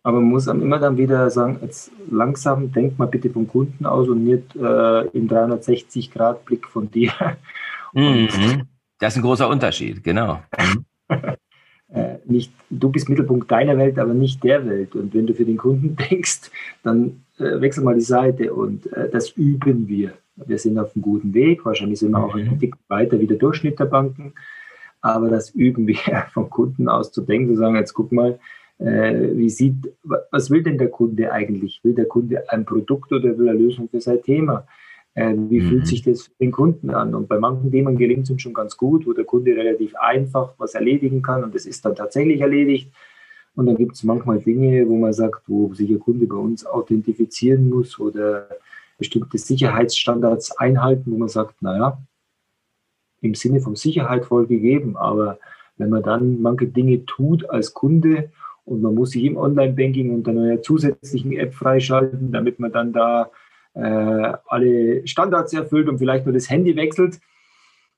aber 0.03 0.21
man 0.21 0.31
muss 0.31 0.47
immer 0.47 0.79
dann 0.79 0.99
wieder 0.99 1.31
sagen, 1.31 1.59
jetzt 1.63 1.91
langsam 2.11 2.71
denk 2.71 2.99
mal 2.99 3.07
bitte 3.07 3.31
vom 3.31 3.49
Kunden 3.49 3.87
aus 3.87 4.09
und 4.09 4.25
nicht 4.25 4.55
äh, 4.57 5.07
im 5.09 5.29
360-Grad-Blick 5.29 6.69
von 6.69 6.91
dir. 6.91 7.13
Mhm. 7.95 8.69
Das 8.99 9.15
ist 9.15 9.19
ein 9.19 9.23
großer 9.23 9.49
Unterschied, 9.49 10.03
genau. 10.05 10.41
äh, 11.89 12.17
nicht, 12.27 12.53
du 12.71 12.91
bist 12.91 13.09
Mittelpunkt 13.09 13.51
deiner 13.51 13.77
Welt, 13.79 13.99
aber 13.99 14.15
nicht 14.15 14.43
der 14.45 14.67
Welt. 14.67 14.95
Und 14.95 15.15
wenn 15.15 15.27
du 15.27 15.35
für 15.35 15.45
den 15.45 15.57
Kunden 15.57 15.97
denkst, 16.11 16.51
dann 16.83 17.25
äh, 17.39 17.61
wechsel 17.61 17.85
mal 17.85 17.95
die 17.95 18.01
Seite 18.01 18.53
und 18.53 18.93
äh, 18.93 19.09
das 19.11 19.31
üben 19.31 19.89
wir. 19.89 20.13
Wir 20.37 20.59
sind 20.59 20.79
auf 20.79 20.95
einem 20.95 21.03
guten 21.03 21.33
Weg, 21.33 21.65
wahrscheinlich 21.65 21.99
sind 21.99 22.11
wir 22.11 22.23
auch 22.23 22.35
ein 22.35 22.59
Tick 22.59 22.75
weiter 22.89 23.19
wie 23.19 23.27
der 23.27 23.39
Durchschnitt 23.39 23.81
der 23.81 23.87
Banken, 23.87 24.35
aber 25.15 25.29
das 25.29 25.51
üben 25.51 25.87
wir 25.87 25.97
vom 26.33 26.51
Kunden 26.51 26.89
aus 26.89 27.13
zu 27.13 27.23
denken, 27.23 27.55
zu 27.55 27.61
sagen, 27.61 27.77
jetzt 27.77 27.95
guck 27.95 28.13
mal, 28.13 28.39
äh, 28.79 29.31
wie 29.35 29.49
sieht, 29.49 29.93
was 30.31 30.51
will 30.51 30.63
denn 30.63 30.79
der 30.79 30.91
Kunde 30.91 31.33
eigentlich? 31.33 31.81
Will 31.83 31.95
der 31.95 32.07
Kunde 32.07 32.51
ein 32.51 32.65
Produkt 32.65 33.13
oder 33.13 33.37
will 33.39 33.49
er 33.49 33.55
Lösung 33.55 33.89
für 33.89 34.01
sein 34.01 34.23
Thema? 34.23 34.67
Äh, 35.15 35.35
wie 35.49 35.61
mhm. 35.61 35.69
fühlt 35.69 35.87
sich 35.87 36.03
das 36.03 36.23
für 36.23 36.35
den 36.41 36.53
Kunden 36.53 36.91
an? 36.91 37.15
Und 37.15 37.29
bei 37.29 37.39
manchen 37.39 37.71
Themen 37.71 37.97
gelingt 37.97 38.25
es 38.25 38.31
uns 38.31 38.43
schon 38.43 38.53
ganz 38.53 38.77
gut, 38.77 39.07
wo 39.07 39.13
der 39.15 39.25
Kunde 39.25 39.57
relativ 39.57 39.95
einfach 39.97 40.53
was 40.59 40.75
erledigen 40.75 41.23
kann 41.23 41.43
und 41.43 41.55
das 41.55 41.65
ist 41.65 41.85
dann 41.85 41.95
tatsächlich 41.95 42.41
erledigt. 42.41 42.93
Und 43.55 43.67
dann 43.67 43.77
gibt 43.77 43.95
es 43.95 44.05
manchmal 44.05 44.39
Dinge, 44.41 44.87
wo 44.87 44.97
man 44.97 45.15
sagt, 45.15 45.43
wo 45.47 45.73
sich 45.73 45.89
der 45.89 45.99
Kunde 45.99 46.27
bei 46.27 46.37
uns 46.37 46.67
authentifizieren 46.67 47.71
muss 47.71 47.99
oder 47.99 48.47
bestimmte 48.99 49.39
Sicherheitsstandards 49.39 50.59
einhalten, 50.59 51.11
wo 51.11 51.17
man 51.17 51.29
sagt, 51.29 51.63
naja, 51.63 51.99
im 53.27 53.35
Sinne 53.35 53.61
von 53.61 53.77
Sicherheit 53.77 54.25
voll 54.25 54.47
gegeben, 54.47 54.97
aber 54.97 55.39
wenn 55.77 55.91
man 55.91 56.03
dann 56.03 56.41
manche 56.41 56.67
Dinge 56.67 57.05
tut 57.05 57.49
als 57.51 57.75
Kunde 57.75 58.31
und 58.65 58.83
man 58.83 58.95
muss 58.95 59.11
sich 59.11 59.25
im 59.25 59.37
Online-Banking 59.37 60.15
unter 60.15 60.31
einer 60.31 60.63
zusätzlichen 60.63 61.33
App 61.33 61.55
freischalten, 61.55 62.33
damit 62.33 62.59
man 62.59 62.73
dann 62.73 62.93
da 62.93 63.31
äh, 63.75 64.33
alle 64.47 65.07
Standards 65.07 65.53
erfüllt 65.53 65.89
und 65.89 65.99
vielleicht 65.99 66.25
nur 66.25 66.33
das 66.33 66.49
Handy 66.51 66.75
wechselt, 66.77 67.21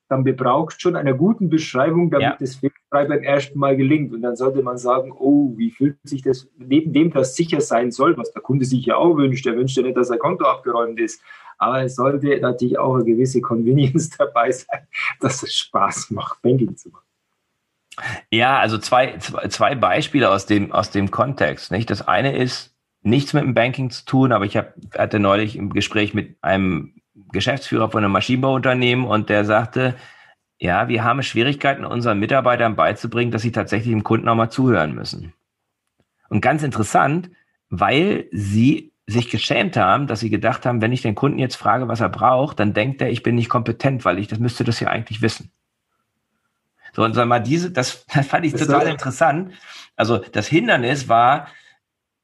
dann 0.08 0.24
bebraucht 0.24 0.80
schon 0.80 0.96
einer 0.96 1.12
guten 1.12 1.50
Beschreibung, 1.50 2.10
damit 2.10 2.22
ja. 2.22 2.36
das 2.40 2.56
fehlerfrei 2.56 3.04
beim 3.04 3.22
ersten 3.22 3.58
Mal 3.58 3.76
gelingt. 3.76 4.12
Und 4.12 4.22
dann 4.22 4.36
sollte 4.36 4.62
man 4.62 4.78
sagen, 4.78 5.12
oh, 5.12 5.52
wie 5.56 5.70
fühlt 5.70 5.96
sich 6.02 6.22
das, 6.22 6.48
neben 6.56 6.92
dem 6.92 7.12
das 7.12 7.36
sicher 7.36 7.60
sein 7.60 7.90
soll, 7.90 8.16
was 8.16 8.32
der 8.32 8.42
Kunde 8.42 8.64
sich 8.64 8.86
ja 8.86 8.96
auch 8.96 9.16
wünscht. 9.16 9.46
Er 9.46 9.56
wünscht 9.56 9.76
ja 9.76 9.82
nicht, 9.82 9.96
dass 9.96 10.08
sein 10.08 10.18
Konto 10.18 10.46
abgeräumt 10.46 10.98
ist. 10.98 11.22
Aber 11.58 11.82
es 11.82 11.96
sollte 11.96 12.38
natürlich 12.40 12.78
auch 12.78 12.94
eine 12.94 13.04
gewisse 13.04 13.40
Convenience 13.40 14.10
dabei 14.18 14.50
sein, 14.52 14.86
dass 15.20 15.42
es 15.42 15.54
Spaß 15.54 16.10
macht, 16.10 16.40
Banking 16.42 16.76
zu 16.76 16.90
machen. 16.90 17.04
Ja, 18.30 18.58
also 18.60 18.78
zwei, 18.78 19.18
zwei 19.18 19.74
Beispiele 19.74 20.30
aus 20.30 20.46
dem, 20.46 20.72
aus 20.72 20.90
dem 20.90 21.10
Kontext. 21.10 21.72
Nicht? 21.72 21.90
Das 21.90 22.06
eine 22.06 22.36
ist 22.36 22.74
nichts 23.02 23.32
mit 23.32 23.42
dem 23.42 23.54
Banking 23.54 23.90
zu 23.90 24.04
tun, 24.04 24.32
aber 24.32 24.44
ich 24.44 24.56
hab, 24.56 24.74
hatte 24.96 25.18
neulich 25.18 25.56
im 25.56 25.72
Gespräch 25.72 26.14
mit 26.14 26.36
einem 26.42 26.94
Geschäftsführer 27.32 27.90
von 27.90 28.04
einem 28.04 28.12
Maschinenbauunternehmen 28.12 29.04
und 29.04 29.28
der 29.28 29.44
sagte, 29.44 29.96
ja, 30.60 30.88
wir 30.88 31.04
haben 31.04 31.22
Schwierigkeiten, 31.22 31.84
unseren 31.84 32.18
Mitarbeitern 32.18 32.76
beizubringen, 32.76 33.30
dass 33.30 33.42
sie 33.42 33.52
tatsächlich 33.52 33.92
dem 33.92 34.04
Kunden 34.04 34.28
auch 34.28 34.34
mal 34.34 34.50
zuhören 34.50 34.94
müssen. 34.94 35.32
Und 36.28 36.40
ganz 36.40 36.62
interessant, 36.62 37.30
weil 37.68 38.26
sie 38.32 38.92
sich 39.08 39.30
geschämt 39.30 39.76
haben, 39.76 40.06
dass 40.06 40.20
sie 40.20 40.28
gedacht 40.28 40.66
haben, 40.66 40.82
wenn 40.82 40.92
ich 40.92 41.00
den 41.00 41.14
Kunden 41.14 41.38
jetzt 41.38 41.56
frage, 41.56 41.88
was 41.88 42.00
er 42.00 42.10
braucht, 42.10 42.60
dann 42.60 42.74
denkt 42.74 43.00
er, 43.00 43.10
ich 43.10 43.22
bin 43.22 43.36
nicht 43.36 43.48
kompetent, 43.48 44.04
weil 44.04 44.18
ich 44.18 44.28
das 44.28 44.38
müsste 44.38 44.64
das 44.64 44.80
ja 44.80 44.88
eigentlich 44.88 45.22
wissen. 45.22 45.50
So, 46.92 47.04
und 47.04 47.14
sag 47.14 47.26
mal, 47.26 47.40
diese, 47.40 47.70
das, 47.70 48.04
das 48.14 48.26
fand 48.26 48.44
ich 48.44 48.52
total 48.52 48.86
interessant. 48.86 49.54
Also 49.96 50.18
das 50.18 50.46
Hindernis 50.46 51.08
war, 51.08 51.48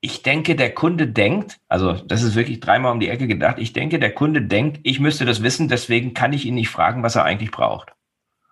ich 0.01 0.23
denke, 0.23 0.57
der 0.57 0.75
Kunde 0.75 1.07
denkt, 1.07 1.59
also 1.68 1.94
das 1.94 2.23
ist 2.23 2.35
wirklich 2.35 2.61
dreimal 2.61 2.92
um 2.92 3.01
die 3.01 3.09
Ecke 3.09 3.27
gedacht, 3.27 3.59
ich 3.59 3.73
denke, 3.73 3.99
der 3.99 4.12
Kunde 4.12 4.42
denkt, 4.42 4.81
ich 4.83 5.01
müsste 5.01 5.25
das 5.25 5.42
wissen, 5.42 5.68
deswegen 5.68 6.12
kann 6.12 6.35
ich 6.35 6.44
ihn 6.44 6.55
nicht 6.55 6.68
fragen, 6.68 7.03
was 7.03 7.16
er 7.16 7.25
eigentlich 7.25 7.51
braucht. 7.51 7.92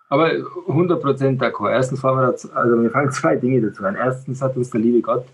Aber 0.09 0.31
100% 0.31 1.37
d'accord. 1.37 1.71
Erstens 1.71 1.99
fangen 1.99 2.17
wir 2.17 2.27
dazu, 2.31 2.51
also 2.53 2.81
wir 2.81 2.89
fangen 2.89 3.11
zwei 3.11 3.35
Dinge 3.35 3.61
dazu 3.61 3.85
an. 3.85 3.95
Erstens 3.95 4.41
hat 4.41 4.57
uns 4.57 4.71
der 4.71 4.81
liebe 4.81 5.01
Gott 5.01 5.25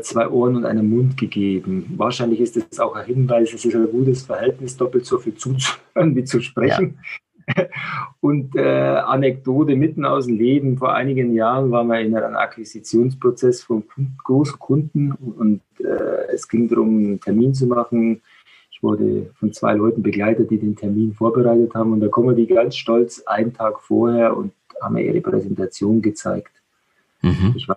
zwei 0.00 0.28
Ohren 0.28 0.56
und 0.56 0.64
einen 0.64 0.88
Mund 0.88 1.16
gegeben. 1.16 1.94
Wahrscheinlich 1.96 2.40
ist 2.40 2.56
es 2.56 2.80
auch 2.80 2.94
ein 2.94 3.06
Hinweis, 3.06 3.52
es 3.52 3.64
ist 3.64 3.74
ein 3.74 3.90
gutes 3.90 4.22
Verhältnis, 4.22 4.76
doppelt 4.76 5.04
so 5.06 5.18
viel 5.18 5.34
zuzuhören 5.34 6.14
wie 6.14 6.24
zu 6.24 6.40
sprechen. 6.40 6.98
Ja. 6.98 7.02
Und 8.20 8.56
äh, 8.56 8.62
Anekdote 8.62 9.76
mitten 9.76 10.04
aus 10.04 10.26
dem 10.26 10.36
Leben. 10.36 10.78
Vor 10.78 10.94
einigen 10.94 11.32
Jahren 11.34 11.70
waren 11.70 11.86
wir 11.88 12.00
in 12.00 12.16
einem 12.16 12.36
Akquisitionsprozess 12.36 13.62
von 13.62 13.84
großen 14.24 14.58
Kunden 14.58 15.12
und 15.12 15.60
äh, 15.78 16.32
es 16.34 16.48
ging 16.48 16.68
darum, 16.68 16.98
einen 16.98 17.20
Termin 17.20 17.54
zu 17.54 17.66
machen. 17.66 18.20
Ich 18.70 18.82
wurde 18.82 19.30
von 19.38 19.52
zwei 19.52 19.74
Leuten 19.74 20.02
begleitet, 20.02 20.50
die 20.50 20.58
den 20.58 20.76
Termin 20.76 21.14
vorbereitet 21.14 21.74
haben. 21.74 21.92
Und 21.92 22.00
da 22.00 22.08
kommen 22.08 22.34
die 22.36 22.46
ganz 22.46 22.76
stolz 22.76 23.22
einen 23.26 23.52
Tag 23.52 23.80
vorher 23.80 24.36
und 24.36 24.52
haben 24.82 24.94
mir 24.94 25.02
ihre 25.02 25.20
Präsentation 25.20 26.02
gezeigt. 26.02 26.52
Mhm. 27.22 27.54
Ich 27.56 27.68
weiß 27.68 27.76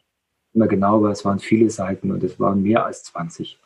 mehr 0.53 0.67
genau, 0.67 0.97
aber 0.97 1.11
es 1.11 1.23
waren 1.25 1.39
viele 1.39 1.69
Seiten 1.69 2.11
und 2.11 2.23
es 2.23 2.39
waren 2.39 2.61
mehr 2.61 2.85
als 2.85 3.03
20. 3.03 3.59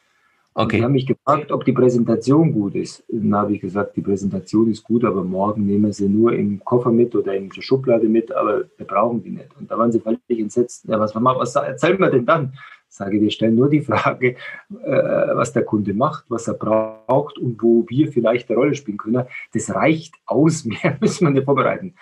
Okay. 0.55 0.77
Sie 0.77 0.83
haben 0.83 0.91
mich 0.91 1.07
gefragt, 1.07 1.51
ob 1.51 1.65
die 1.65 1.71
Präsentation 1.71 2.53
gut 2.53 2.75
ist. 2.75 3.03
Dann 3.07 3.35
habe 3.35 3.53
ich 3.53 3.61
gesagt, 3.61 3.95
die 3.95 4.01
Präsentation 4.01 4.69
ist 4.69 4.83
gut, 4.83 5.03
aber 5.03 5.23
morgen 5.23 5.65
nehmen 5.65 5.85
wir 5.85 5.93
sie 5.93 6.07
nur 6.07 6.33
im 6.33 6.63
Koffer 6.63 6.91
mit 6.91 7.15
oder 7.15 7.33
in 7.33 7.49
der 7.49 7.61
Schublade 7.61 8.07
mit, 8.07 8.31
aber 8.31 8.65
wir 8.77 8.85
brauchen 8.85 9.23
die 9.23 9.31
nicht. 9.31 9.49
Und 9.59 9.71
da 9.71 9.77
waren 9.77 9.91
sie 9.91 9.99
völlig 9.99 10.21
entsetzt. 10.29 10.85
Ja, 10.87 10.99
was, 10.99 11.15
was 11.15 11.55
erzählen 11.55 11.99
wir 11.99 12.11
denn 12.11 12.25
dann? 12.25 12.53
Ich 12.87 12.97
sage, 12.97 13.19
wir 13.19 13.31
stellen 13.31 13.55
nur 13.55 13.69
die 13.69 13.81
Frage, 13.81 14.35
äh, 14.83 15.35
was 15.35 15.53
der 15.53 15.65
Kunde 15.65 15.95
macht, 15.95 16.25
was 16.29 16.47
er 16.47 16.53
braucht 16.53 17.39
und 17.39 17.59
wo 17.63 17.83
wir 17.89 18.11
vielleicht 18.11 18.49
eine 18.49 18.59
Rolle 18.59 18.75
spielen 18.75 18.99
können. 18.99 19.25
Das 19.53 19.73
reicht 19.73 20.13
aus, 20.27 20.65
mehr 20.65 20.97
müssen 21.01 21.25
wir 21.25 21.31
nicht 21.31 21.45
vorbereiten. 21.45 21.95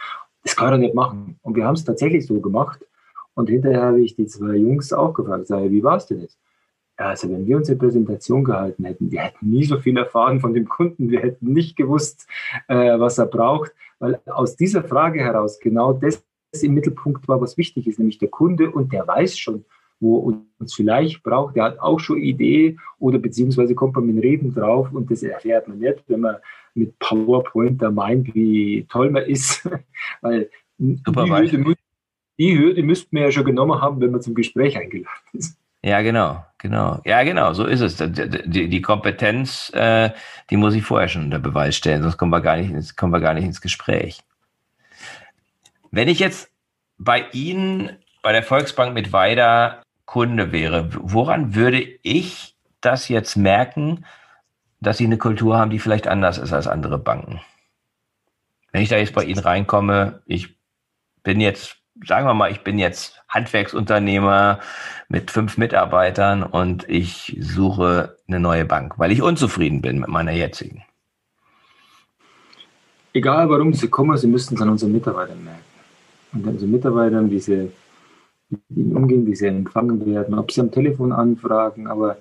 Das 0.44 0.58
kann 0.58 0.74
er 0.74 0.78
nicht 0.78 0.94
machen. 0.94 1.40
Und 1.44 1.56
wir 1.56 1.66
haben 1.66 1.76
es 1.76 1.86
tatsächlich 1.86 2.26
so 2.28 2.42
gemacht. 2.42 2.86
Und 3.34 3.50
hinterher 3.50 3.82
habe 3.84 4.02
ich 4.02 4.16
die 4.16 4.28
zwei 4.28 4.56
Jungs 4.56 4.94
auch 4.94 5.14
gefragt, 5.14 5.48
sage, 5.48 5.72
wie 5.72 5.84
war 5.84 5.98
es 5.98 6.08
denn 6.08 6.22
jetzt? 6.22 6.38
also 7.02 7.30
wenn 7.30 7.46
wir 7.46 7.58
unsere 7.58 7.78
Präsentation 7.78 8.44
gehalten 8.44 8.86
hätten, 8.86 9.12
wir 9.12 9.22
hätten 9.22 9.50
nie 9.50 9.64
so 9.64 9.80
viel 9.80 9.98
erfahren 9.98 10.40
von 10.40 10.54
dem 10.54 10.68
Kunden, 10.68 11.10
wir 11.10 11.22
hätten 11.22 11.54
nicht 11.54 11.76
gewusst, 11.76 12.28
äh, 12.68 13.00
was 13.00 13.18
er 13.18 13.26
braucht, 13.26 13.72
weil 14.00 14.20
aus 14.26 14.56
dieser 14.56 14.84
Frage 14.84 15.20
heraus 15.20 15.60
genau 15.60 15.94
das 15.94 16.24
im 16.62 16.74
Mittelpunkt 16.74 17.28
war, 17.28 17.40
was 17.42 17.58
wichtig 17.58 17.88
ist, 17.88 18.00
nämlich 18.00 18.18
der 18.18 18.30
Kunde 18.30 18.70
und 18.70 18.92
der 18.92 19.08
weiß 19.08 19.38
schon, 19.38 19.66
wo 20.00 20.36
uns 20.60 20.74
vielleicht 20.74 21.24
braucht, 21.24 21.56
der 21.56 21.64
hat 21.64 21.80
auch 21.80 22.00
schon 22.00 22.18
Idee 22.18 22.78
oder 23.00 23.20
beziehungsweise 23.20 23.76
kommt 23.76 23.96
man 23.96 24.08
mit 24.08 24.24
Reden 24.24 24.54
drauf 24.54 24.92
und 24.92 25.12
das 25.12 25.24
erfährt 25.24 25.68
man 25.68 25.80
nicht, 25.80 26.04
wenn 26.08 26.22
man 26.22 26.38
mit 26.74 26.98
PowerPoint 27.00 27.82
da 27.82 27.92
meint, 27.92 28.34
wie 28.34 28.86
toll 28.90 29.12
man 29.12 29.24
ist, 29.24 29.70
weil 30.22 30.50
Super 30.78 31.26
die, 31.26 31.76
die 32.42 32.58
Hürde 32.58 32.82
müssten 32.82 33.16
wir 33.16 33.26
ja 33.26 33.32
schon 33.32 33.46
genommen 33.46 33.80
haben, 33.80 34.02
wenn 34.02 34.10
man 34.10 34.22
zum 34.22 34.34
Gespräch 34.34 34.76
eingeladen 34.76 35.08
ist. 35.34 35.58
Ja, 35.84 36.02
genau, 36.02 36.44
genau. 36.58 37.00
Ja, 37.06 37.22
genau, 37.22 37.54
so 37.54 37.66
ist 37.66 37.82
es. 37.82 37.98
Die, 37.98 38.68
die 38.68 38.82
Kompetenz, 38.82 39.72
äh, 39.76 40.10
die 40.50 40.58
muss 40.58 40.74
ich 40.74 40.84
vorher 40.84 41.08
schon 41.08 41.26
unter 41.26 41.38
Beweis 41.38 41.76
stellen, 41.76 42.02
sonst 42.02 42.18
kommen 42.18 42.32
wir 42.32 42.42
gar 42.42 42.58
nicht, 42.58 42.98
kommen 42.98 43.14
wir 43.14 43.20
gar 43.20 43.36
nicht 43.36 43.46
ins 43.46 43.62
Gespräch. 43.62 44.22
Wenn 45.92 46.08
ich 46.08 46.18
jetzt 46.18 46.50
bei 46.98 47.26
Ihnen 47.32 47.92
bei 48.24 48.32
der 48.32 48.44
Volksbank 48.44 48.96
mit 48.96 49.14
Weida 49.14 49.84
Kunde 50.06 50.52
wäre, 50.52 50.90
woran 50.94 51.54
würde 51.54 51.82
ich 52.02 52.56
das 52.80 53.08
jetzt 53.08 53.36
merken, 53.36 54.04
dass 54.80 54.98
Sie 54.98 55.06
eine 55.06 55.20
Kultur 55.20 55.60
haben, 55.60 55.70
die 55.70 55.80
vielleicht 55.80 56.08
anders 56.08 56.40
ist 56.40 56.54
als 56.54 56.68
andere 56.68 56.98
Banken? 56.98 57.40
Wenn 58.72 58.82
ich 58.82 58.90
da 58.90 58.98
jetzt 58.98 59.14
bei 59.14 59.26
Ihnen 59.26 59.40
reinkomme, 59.40 60.24
ich 60.26 60.56
bin 61.24 61.40
jetzt 61.40 61.81
sagen 62.06 62.26
wir 62.26 62.34
mal, 62.34 62.52
ich 62.52 62.64
bin 62.64 62.80
jetzt 62.80 63.22
Handwerksunternehmer 63.30 64.60
mit 65.10 65.32
fünf 65.32 65.58
Mitarbeitern 65.58 66.44
und 66.44 66.88
ich 66.90 67.38
suche 67.40 68.18
eine 68.28 68.40
neue 68.40 68.66
Bank, 68.66 68.98
weil 68.98 69.12
ich 69.12 69.22
unzufrieden 69.22 69.82
bin 69.82 70.00
mit 70.00 70.10
meiner 70.10 70.32
jetzigen. 70.32 70.84
Egal 73.14 73.50
warum 73.50 73.74
sie 73.74 73.90
kommen, 73.90 74.18
sie 74.18 74.28
müssten 74.28 74.56
es 74.56 74.62
an 74.62 74.70
unseren 74.70 74.94
Mitarbeitern 74.94 75.44
merken. 75.44 75.64
Und 76.34 76.48
an 76.48 76.54
unseren 76.54 76.72
Mitarbeitern, 76.72 77.30
wie 77.30 77.40
sie 77.40 77.72
mit 78.50 78.62
ihnen 78.70 78.96
umgehen, 78.96 79.26
wie 79.26 79.36
sie 79.36 79.48
empfangen 79.48 80.06
werden, 80.06 80.38
ob 80.38 80.52
sie 80.52 80.62
am 80.62 80.72
Telefon 80.72 81.12
anfragen, 81.12 81.88
aber 81.88 82.18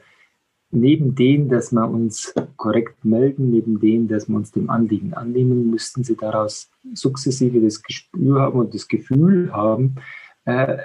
neben 0.70 1.14
dem, 1.14 1.48
dass 1.48 1.72
wir 1.72 1.88
uns 1.88 2.35
korrekt 2.56 3.04
melden, 3.04 3.50
neben 3.50 3.80
dem, 3.80 4.09
dass 4.09 4.28
wir 4.28 4.37
uns 4.37 4.52
dem 4.52 4.70
Anliegen 4.70 5.14
annehmen, 5.14 5.70
müssten 5.70 6.04
sie 6.04 6.16
daraus 6.16 6.70
sukzessive 6.94 7.61
das 7.61 7.83
Gespür 7.83 8.40
haben 8.40 8.61
und 8.61 8.74
das 8.74 8.87
Gefühl 8.87 9.52
haben, 9.52 9.96
äh, 10.44 10.78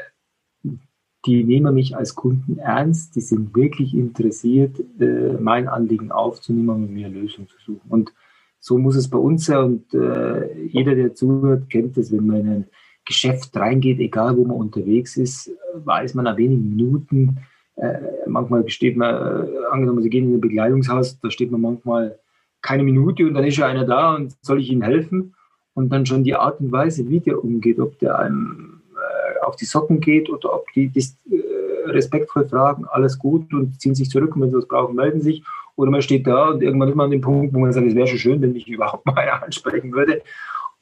die 1.26 1.44
nehmen 1.44 1.74
mich 1.74 1.96
als 1.96 2.14
Kunden 2.14 2.60
ernst, 2.60 3.16
die 3.16 3.22
sind 3.22 3.56
wirklich 3.56 3.96
interessiert, 3.96 4.80
äh, 5.00 5.34
mein 5.40 5.68
Anliegen 5.68 6.12
aufzunehmen 6.12 6.70
und 6.70 6.94
mir 6.94 7.08
eine 7.08 7.20
Lösung 7.20 7.48
zu 7.48 7.58
suchen. 7.66 7.90
Und 7.90 8.14
so 8.60 8.78
muss 8.78 8.96
es 8.96 9.10
bei 9.10 9.18
uns 9.18 9.46
sein 9.46 9.64
und 9.64 9.94
äh, 9.94 10.66
jeder, 10.68 10.96
der 10.96 11.14
zuhört, 11.14 11.70
kennt 11.70 11.98
es, 11.98 12.12
wenn 12.12 12.26
man 12.26 12.38
in 12.38 12.50
ein 12.50 12.66
Geschäft 13.06 13.56
reingeht, 13.56 14.00
egal 14.00 14.36
wo 14.38 14.46
man 14.46 14.58
unterwegs 14.58 15.18
ist, 15.18 15.52
weiß 15.74 16.16
man 16.16 16.26
nach 16.26 16.38
wenigen 16.38 16.70
Minuten, 16.70 17.38
äh, 17.78 18.00
manchmal 18.26 18.68
steht 18.70 18.98
man, 18.98 19.14
äh, 19.14 19.66
angenommen, 19.72 20.02
Sie 20.02 20.10
gehen 20.10 20.26
in 20.26 20.36
ein 20.36 20.42
Bekleidungshaus, 20.42 21.20
da 21.20 21.30
steht 21.30 21.52
man 21.52 21.62
manchmal 21.62 22.18
keine 22.62 22.84
Minute 22.84 23.26
und 23.26 23.34
dann 23.34 23.44
ist 23.44 23.58
ja 23.58 23.68
einer 23.68 23.86
da 23.86 24.16
und 24.16 24.36
soll 24.42 24.60
ich 24.60 24.72
Ihnen 24.72 24.82
helfen? 24.82 25.36
Und 25.74 25.90
dann 25.90 26.06
schon 26.06 26.24
die 26.24 26.36
Art 26.36 26.62
und 26.62 26.72
Weise, 26.72 27.10
wie 27.10 27.20
der 27.20 27.44
umgeht, 27.44 27.80
ob 27.80 28.00
der 28.00 28.18
einem 28.18 28.82
äh, 28.96 29.46
auf 29.46 29.58
die 29.58 29.66
Socken 29.66 30.00
geht 30.00 30.30
oder 30.30 30.54
ob 30.54 30.72
die, 30.72 30.88
die 30.88 31.06
äh, 31.36 31.90
respektvoll 31.90 32.46
fragen, 32.46 32.86
alles 32.86 33.20
gut 33.20 33.54
und 33.54 33.80
ziehen 33.82 33.94
sich 33.94 34.10
zurück 34.10 34.36
und 34.36 34.42
wenn 34.42 34.52
sie 34.52 34.58
was 34.58 34.68
brauchen, 34.68 34.96
melden 34.96 35.22
sich. 35.22 35.44
Oder 35.76 35.92
man 35.92 36.02
steht 36.02 36.26
da 36.26 36.50
und 36.50 36.64
irgendwann 36.64 36.90
ist 36.90 36.96
man 36.96 37.06
an 37.06 37.12
dem 37.12 37.22
Punkt, 37.22 37.54
wo 37.54 37.60
man 37.60 37.74
sagt, 37.74 37.86
es 37.86 37.96
wäre 37.96 38.08
schon 38.08 38.20
schön, 38.20 38.42
wenn 38.42 38.54
mich 38.54 38.68
überhaupt 38.68 39.06
mal 39.06 39.18
einer 39.18 39.44
ansprechen 39.44 39.92
würde. 39.92 40.22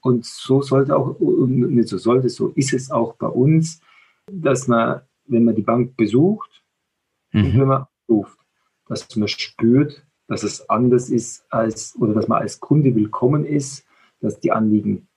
Und 0.01 0.25
so 0.25 0.61
sollte 0.61 0.95
auch, 0.95 1.15
nicht 1.19 1.87
so 1.87 1.97
sollte, 1.97 2.29
so 2.29 2.49
ist 2.49 2.73
es 2.73 2.91
auch 2.91 3.15
bei 3.15 3.27
uns, 3.27 3.81
dass 4.31 4.67
man, 4.67 5.01
wenn 5.25 5.43
man 5.43 5.55
die 5.55 5.61
Bank 5.61 5.97
besucht, 5.97 6.62
mhm. 7.33 7.45
und 7.45 7.59
wenn 7.59 7.67
man 7.67 7.85
ruft, 8.09 8.37
dass 8.87 9.15
man 9.15 9.27
spürt, 9.27 10.05
dass 10.27 10.43
es 10.43 10.69
anders 10.69 11.09
ist 11.09 11.45
als, 11.49 11.95
oder 11.97 12.13
dass 12.13 12.27
man 12.27 12.41
als 12.41 12.59
Kunde 12.59 12.95
willkommen 12.95 13.45
ist, 13.45 13.85
dass 14.21 14.39
die 14.39 14.51
Anliegen 14.51 15.07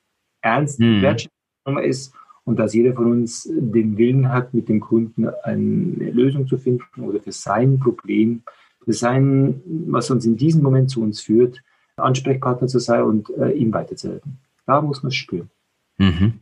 ernst 0.42 0.80
mhm. 0.80 1.02
wertschätzend 1.02 1.80
ist 1.82 2.12
und 2.44 2.58
dass 2.58 2.74
jeder 2.74 2.94
von 2.94 3.10
uns 3.10 3.48
den 3.52 3.98
Willen 3.98 4.32
hat, 4.32 4.54
mit 4.54 4.68
dem 4.68 4.80
Kunden 4.80 5.28
eine 5.28 6.10
Lösung 6.10 6.46
zu 6.46 6.58
finden 6.58 7.02
oder 7.02 7.20
für 7.20 7.32
sein 7.32 7.78
Problem, 7.78 8.42
für 8.84 8.92
sein, 8.92 9.60
was 9.88 10.10
uns 10.10 10.24
in 10.24 10.36
diesem 10.36 10.62
Moment 10.62 10.90
zu 10.90 11.02
uns 11.02 11.20
führt, 11.20 11.62
Ansprechpartner 11.96 12.68
zu 12.68 12.78
sein 12.78 13.02
und 13.02 13.30
äh, 13.30 13.50
ihm 13.50 13.72
weiterzuhelfen. 13.72 14.38
Da 14.66 14.80
muss 14.80 15.02
man 15.02 15.08
es 15.08 15.16
spüren. 15.16 15.50
Mhm. 15.98 16.40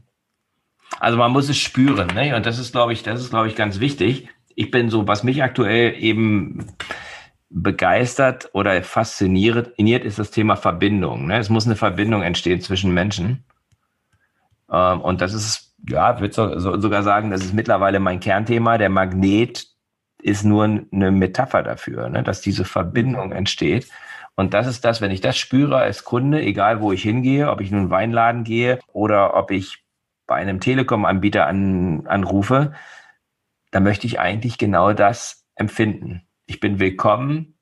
Also 1.01 1.17
man 1.17 1.33
muss 1.33 1.49
es 1.49 1.57
spüren, 1.57 2.09
ne? 2.15 2.37
Und 2.37 2.47
das 2.47 2.59
ist, 2.59 2.73
glaube 2.73 2.93
ich, 2.93 3.03
das 3.03 3.21
ist, 3.21 3.31
glaube 3.31 3.49
ich, 3.49 3.57
ganz 3.57 3.81
wichtig 3.81 4.29
ich 4.55 4.71
bin 4.71 4.91
so, 4.91 5.07
was 5.07 5.23
mich 5.25 5.43
aktuell 5.43 5.95
eben 5.99 6.67
begeistert 7.51 8.51
oder 8.53 8.83
fasziniert, 8.83 9.79
ist 9.79 10.19
das 10.19 10.31
Thema 10.31 10.57
Verbindung. 10.57 11.27
Ne? 11.27 11.39
Es 11.39 11.49
muss 11.49 11.67
eine 11.67 11.77
Verbindung 11.77 12.23
entstehen 12.23 12.61
zwischen 12.61 12.93
Menschen. 12.93 13.45
Ähm, 14.71 15.01
und 15.01 15.21
das 15.21 15.35
ist, 15.35 15.75
ja, 15.89 16.15
ich 16.15 16.21
würde 16.21 16.35
so, 16.35 16.59
so, 16.59 16.81
sogar 16.81 17.03
sagen, 17.03 17.31
das 17.31 17.45
ist 17.45 17.55
mittlerweile 17.55 18.01
mein 18.01 18.21
Kernthema. 18.21 18.79
Der 18.79 18.91
Magnet 18.91 19.67
ist 20.21 20.45
nur 20.45 20.65
eine 20.65 21.11
Metapher 21.11 21.63
dafür, 21.63 22.09
ne? 22.09 22.23
dass 22.23 22.41
diese 22.41 22.65
Verbindung 22.65 23.31
entsteht. 23.31 23.89
Und 24.37 24.53
das 24.53 24.67
ist 24.67 24.85
das, 24.85 25.01
wenn 25.01 25.13
ich 25.13 25.21
das 25.21 25.37
spüre 25.37 25.77
als 25.77 26.03
Kunde, 26.03 26.43
egal 26.43 26.81
wo 26.81 26.91
ich 26.91 27.03
hingehe, 27.03 27.51
ob 27.51 27.61
ich 27.61 27.71
in 27.71 27.79
einen 27.79 27.91
Weinladen 27.91 28.43
gehe 28.43 28.81
oder 28.93 29.37
ob 29.37 29.53
ich 29.53 29.85
bei 30.27 30.37
einem 30.37 30.59
Telekom-Anbieter 30.59 31.47
an, 31.47 32.07
anrufe, 32.07 32.73
da 33.75 33.81
möchte 33.81 34.07
ich 34.07 34.21
eigentlich 34.21 34.57
genau 34.57 34.93
das 34.93 35.45
empfinden. 35.57 36.23
Ich 36.47 36.61
bin 36.61 36.79
willkommen, 36.79 37.59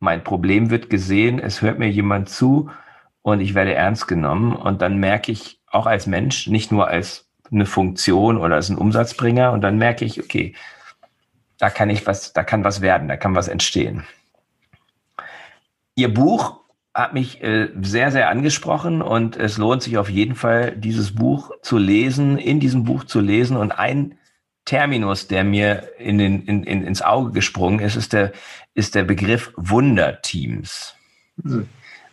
mein 0.00 0.22
Problem 0.22 0.68
wird 0.68 0.90
gesehen, 0.90 1.38
es 1.38 1.62
hört 1.62 1.78
mir 1.78 1.88
jemand 1.88 2.28
zu 2.28 2.68
und 3.22 3.40
ich 3.40 3.54
werde 3.54 3.72
ernst 3.72 4.06
genommen. 4.06 4.54
Und 4.54 4.82
dann 4.82 4.98
merke 4.98 5.32
ich 5.32 5.62
auch 5.66 5.86
als 5.86 6.06
Mensch, 6.06 6.46
nicht 6.46 6.72
nur 6.72 6.88
als 6.88 7.30
eine 7.50 7.64
Funktion 7.64 8.36
oder 8.36 8.56
als 8.56 8.68
ein 8.68 8.76
Umsatzbringer, 8.76 9.52
und 9.52 9.62
dann 9.62 9.78
merke 9.78 10.04
ich, 10.04 10.22
okay, 10.22 10.54
da 11.56 11.70
kann 11.70 11.88
ich 11.88 12.06
was, 12.06 12.34
da 12.34 12.44
kann 12.44 12.62
was 12.62 12.82
werden, 12.82 13.08
da 13.08 13.16
kann 13.16 13.34
was 13.34 13.48
entstehen. 13.48 14.04
Ihr 15.94 16.12
Buch 16.12 16.60
hat 16.92 17.14
mich 17.14 17.42
äh, 17.42 17.70
sehr, 17.80 18.10
sehr 18.10 18.28
angesprochen 18.28 19.00
und 19.00 19.38
es 19.38 19.56
lohnt 19.56 19.82
sich 19.82 19.96
auf 19.96 20.10
jeden 20.10 20.34
Fall, 20.34 20.76
dieses 20.76 21.14
Buch 21.14 21.50
zu 21.62 21.78
lesen, 21.78 22.36
in 22.36 22.60
diesem 22.60 22.84
Buch 22.84 23.04
zu 23.04 23.20
lesen. 23.20 23.56
Und 23.56 23.72
ein 23.72 24.18
Terminus, 24.66 25.28
der 25.28 25.44
mir 25.44 25.88
in 25.98 26.18
den, 26.18 26.42
in, 26.42 26.64
in, 26.64 26.82
ins 26.82 27.00
Auge 27.00 27.32
gesprungen 27.32 27.78
ist, 27.78 27.96
ist 27.96 28.12
der, 28.12 28.32
ist 28.74 28.94
der 28.94 29.04
Begriff 29.04 29.52
Wunderteams. 29.56 30.94
Mhm. 31.42 31.68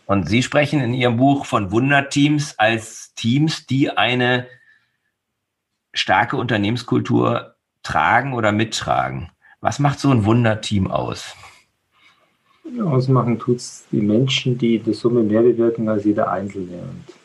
Und 0.06 0.28
Sie 0.28 0.42
sprechen 0.42 0.80
in 0.80 0.94
Ihrem 0.94 1.16
Buch 1.16 1.46
von 1.46 1.70
Wunderteams 1.72 2.58
als 2.58 3.12
Teams, 3.14 3.66
die 3.66 3.90
eine 3.90 4.46
starke 5.92 6.36
Unternehmenskultur 6.36 7.56
tragen 7.82 8.32
oder 8.34 8.52
mittragen. 8.52 9.30
Was 9.60 9.78
macht 9.78 9.98
so 9.98 10.10
ein 10.10 10.24
Wunderteam 10.24 10.90
aus? 10.90 11.34
Ausmachen 12.80 13.38
tut 13.38 13.56
es 13.56 13.84
die 13.90 14.00
Menschen, 14.00 14.58
die 14.58 14.78
die 14.78 14.94
Summe 14.94 15.22
mehr 15.22 15.42
bewirken 15.42 15.88
als 15.88 16.04
jeder 16.04 16.30
Einzelne. 16.30 16.82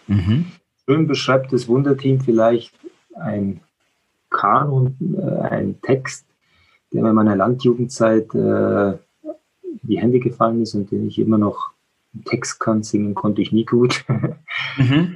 Und 0.07 0.15
mhm. 0.15 0.51
Schön 0.85 1.07
beschreibt 1.07 1.53
das 1.53 1.67
Wunderteam 1.67 2.19
vielleicht 2.19 2.73
ein 3.15 3.61
Kanon, 4.29 4.95
äh, 5.17 5.41
ein 5.47 5.81
Text, 5.81 6.25
der 6.91 7.01
mir 7.01 7.09
in 7.09 7.15
meiner 7.15 7.35
Landjugendzeit 7.35 8.33
äh, 8.33 8.91
in 8.91 9.79
die 9.83 9.99
Hände 9.99 10.19
gefallen 10.19 10.61
ist 10.61 10.75
und 10.75 10.91
den 10.91 11.07
ich 11.07 11.19
immer 11.19 11.37
noch 11.37 11.71
im 12.13 12.23
Text 12.23 12.59
kann. 12.59 12.83
Singen 12.83 13.13
konnte 13.15 13.41
ich 13.41 13.51
nie 13.51 13.65
gut. 13.65 14.05
Mhm. 14.77 15.15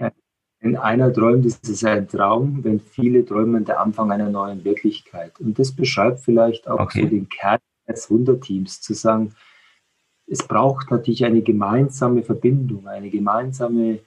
Wenn 0.59 0.77
einer 0.77 1.11
träumt, 1.11 1.45
ist 1.45 1.67
es 1.67 1.83
ein 1.83 2.07
Traum. 2.07 2.63
Wenn 2.63 2.79
viele 2.79 3.25
träumen, 3.25 3.65
der 3.65 3.81
Anfang 3.81 4.11
einer 4.11 4.29
neuen 4.29 4.63
Wirklichkeit. 4.63 5.39
Und 5.39 5.59
das 5.59 5.73
beschreibt 5.73 6.21
vielleicht 6.21 6.67
auch 6.67 6.79
okay. 6.79 7.03
so 7.03 7.07
den 7.09 7.29
Kern 7.29 7.59
des 7.87 8.09
Wunderteams, 8.09 8.81
zu 8.81 8.93
sagen, 8.93 9.33
es 10.25 10.47
braucht 10.47 10.89
natürlich 10.89 11.25
eine 11.25 11.41
gemeinsame 11.41 12.23
Verbindung, 12.23 12.87
eine 12.87 13.09
gemeinsame 13.09 13.99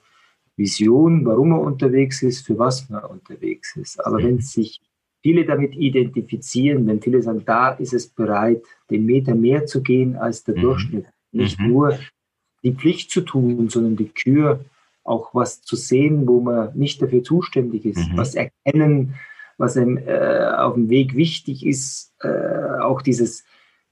Vision, 0.55 1.25
warum 1.25 1.49
man 1.49 1.59
unterwegs 1.59 2.23
ist, 2.23 2.45
für 2.45 2.57
was 2.57 2.89
man 2.89 3.03
unterwegs 3.03 3.75
ist. 3.75 4.03
Aber 4.03 4.17
wenn 4.17 4.39
sich 4.39 4.81
viele 5.27 5.43
damit 5.43 5.75
identifizieren, 5.75 6.87
wenn 6.87 7.01
viele 7.01 7.21
sagen, 7.21 7.43
da 7.45 7.71
ist 7.71 7.93
es 7.93 8.07
bereit, 8.07 8.63
den 8.89 9.05
Meter 9.05 9.35
mehr 9.35 9.65
zu 9.65 9.83
gehen 9.83 10.15
als 10.15 10.45
der 10.45 10.55
mhm. 10.55 10.61
Durchschnitt. 10.61 11.05
Nicht 11.33 11.59
mhm. 11.59 11.67
nur 11.67 11.99
die 12.63 12.71
Pflicht 12.71 13.11
zu 13.11 13.19
tun, 13.19 13.67
sondern 13.67 13.97
die 13.97 14.07
Kür 14.07 14.61
auch 15.03 15.35
was 15.35 15.61
zu 15.61 15.75
sehen, 15.75 16.25
wo 16.29 16.39
man 16.39 16.71
nicht 16.77 17.01
dafür 17.01 17.23
zuständig 17.23 17.83
ist, 17.83 18.09
mhm. 18.09 18.15
was 18.15 18.35
erkennen, 18.35 19.15
was 19.57 19.75
einem 19.75 19.97
äh, 19.97 20.45
auf 20.59 20.75
dem 20.75 20.89
Weg 20.89 21.13
wichtig 21.17 21.65
ist, 21.65 22.13
äh, 22.21 22.79
auch 22.79 23.01
dieses, 23.01 23.41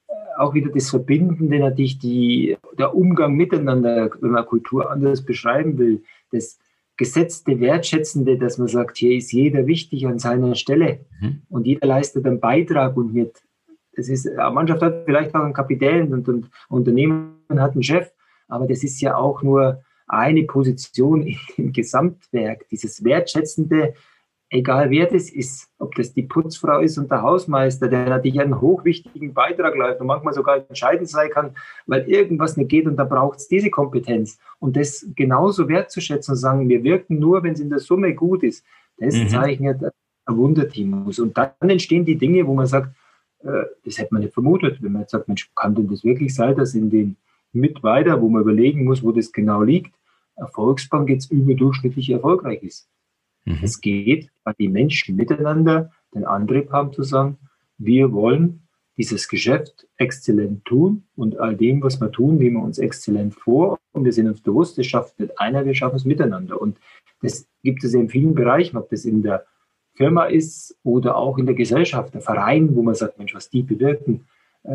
äh, 0.08 0.14
auch 0.38 0.54
wieder 0.54 0.72
das 0.72 0.90
Verbindende 0.90 1.60
natürlich, 1.60 2.00
die, 2.00 2.56
der 2.80 2.96
Umgang 2.96 3.36
miteinander, 3.36 4.10
wenn 4.22 4.32
man 4.32 4.46
Kultur 4.46 4.90
anders 4.90 5.26
beschreiben 5.26 5.78
will, 5.78 6.02
das 6.32 6.60
gesetzte, 6.98 7.60
wertschätzende, 7.60 8.38
dass 8.38 8.58
man 8.58 8.68
sagt, 8.68 8.98
hier 8.98 9.18
ist 9.18 9.32
jeder 9.32 9.68
wichtig 9.68 10.08
an 10.08 10.20
seiner 10.20 10.56
Stelle 10.56 11.06
mhm. 11.20 11.42
und 11.50 11.68
jeder 11.68 11.88
leistet 11.88 12.26
einen 12.26 12.40
Beitrag 12.40 12.96
und 12.96 13.14
wird, 13.14 13.42
das 13.96 14.10
ist, 14.10 14.28
eine 14.28 14.52
Mannschaft 14.52 14.82
hat 14.82 15.04
vielleicht 15.06 15.36
auch 15.36 15.44
einen 15.44 15.54
Kapitän 15.54 16.14
und 16.14 16.28
ein 16.28 16.48
Unternehmen 16.70 17.36
hat 17.50 17.74
einen 17.74 17.84
Chef, 17.84 18.12
aber 18.48 18.68
das 18.68 18.84
ist 18.84 19.02
ja 19.02 19.16
auch 19.16 19.42
nur 19.44 19.84
eine 20.08 20.44
Position 20.44 21.36
im 21.58 21.74
Gesamtwerk, 21.74 22.68
dieses 22.70 23.04
wertschätzende, 23.04 23.94
egal 24.56 24.90
wer 24.90 25.06
das 25.06 25.30
ist, 25.30 25.70
ob 25.80 25.94
das 25.96 26.14
die 26.14 26.24
Putzfrau 26.24 26.80
ist 26.80 26.98
und 26.98 27.12
der 27.12 27.22
Hausmeister, 27.22 27.88
der 27.88 28.10
natürlich 28.10 28.40
einen 28.40 28.60
hochwichtigen 28.60 29.34
Beitrag 29.34 29.76
leistet 29.76 30.02
und 30.02 30.08
manchmal 30.08 30.34
sogar 30.34 30.58
entscheidend 30.68 31.10
sein 31.10 31.30
kann, 31.30 31.56
weil 31.86 32.10
irgendwas 32.10 32.58
nicht 32.58 32.70
geht 32.70 32.88
und 32.88 32.96
da 32.96 33.04
braucht 33.04 33.40
es 33.40 33.48
diese 33.48 33.70
Kompetenz. 33.70 34.40
Und 34.60 34.76
das 34.76 35.06
genauso 35.16 35.68
wertzuschätzen 35.68 36.34
und 36.34 36.38
sagen, 36.38 36.70
wir 36.70 36.84
wirken 36.84 37.20
nur, 37.20 37.44
wenn 37.44 37.54
es 37.54 37.60
in 37.60 37.70
der 37.70 37.80
Summe 37.80 38.14
gut 38.14 38.44
ist, 38.44 38.66
das 38.98 39.16
mhm. 39.16 39.30
zeichnet 39.30 39.82
ein 40.26 40.38
Wunderteam 40.38 41.06
aus. 41.06 41.20
Und 41.20 41.38
dann 41.38 41.52
entstehen 41.62 42.06
die 42.06 42.18
Dinge, 42.18 42.48
wo 42.48 42.54
man 42.54 42.66
sagt, 42.66 42.96
äh, 43.44 43.64
das 43.84 43.98
hätte 43.98 44.14
man 44.14 44.24
nicht 44.24 44.34
vermutet, 44.34 44.82
wenn 44.82 44.94
man 44.94 45.02
jetzt 45.04 45.12
sagt, 45.12 45.28
Mensch, 45.28 45.52
kann 45.54 45.76
denn 45.76 45.90
das 45.90 46.04
wirklich 46.04 46.34
sein, 46.34 46.56
dass 46.56 46.74
in 46.74 46.90
den 46.90 47.18
mit 47.52 47.84
weiter, 47.84 48.22
wo 48.22 48.30
man 48.30 48.42
überlegen 48.42 48.84
muss, 48.84 49.04
wo 49.04 49.12
das 49.12 49.32
genau 49.32 49.62
liegt, 49.64 49.94
Erfolgsbank 50.36 51.10
jetzt 51.10 51.32
überdurchschnittlich 51.32 52.10
erfolgreich 52.10 52.62
ist. 52.64 52.90
Mhm. 53.46 53.60
Es 53.62 53.80
geht, 53.80 54.30
weil 54.44 54.56
die 54.60 54.68
Menschen 54.68 55.16
miteinander 55.16 55.92
den 56.14 56.26
Antrieb 56.26 56.72
haben 56.72 56.92
zu 56.92 57.04
sagen, 57.04 57.38
wir 57.78 58.12
wollen 58.12 58.62
dieses 58.98 59.28
Geschäft 59.28 59.88
exzellent 59.98 60.64
tun 60.66 61.04
und 61.16 61.38
all 61.40 61.56
dem, 61.56 61.84
was 61.84 62.00
wir 62.00 62.12
tun, 62.12 62.38
nehmen 62.38 62.58
wir 62.58 62.64
uns 62.64 62.80
exzellent 62.80 63.36
vor 63.36 63.78
und 63.92 64.06
wir 64.06 64.14
sind 64.14 64.28
uns 64.28 64.42
bewusst, 64.42 64.78
das 64.78 64.86
schafft 64.86 65.20
nicht 65.20 65.38
einer, 65.40 65.66
wir 65.66 65.76
schaffen 65.76 65.98
es 65.98 66.06
miteinander. 66.06 66.62
Und 66.62 66.80
das 67.22 67.48
gibt 67.64 67.84
es 67.84 67.94
in 67.94 68.10
vielen 68.10 68.36
Bereichen, 68.36 68.78
ob 68.78 68.90
das 68.90 69.06
in 69.06 69.22
der 69.22 69.46
Firma 69.94 70.26
ist 70.26 70.78
oder 70.84 71.16
auch 71.18 71.38
in 71.38 71.46
der 71.46 71.56
Gesellschaft, 71.56 72.14
der 72.14 72.22
Verein, 72.22 72.76
wo 72.76 72.82
man 72.82 72.96
sagt, 72.96 73.18
Mensch, 73.18 73.34
was 73.36 73.50
die 73.50 73.64
bewirken, 73.64 74.28
äh, 74.64 74.70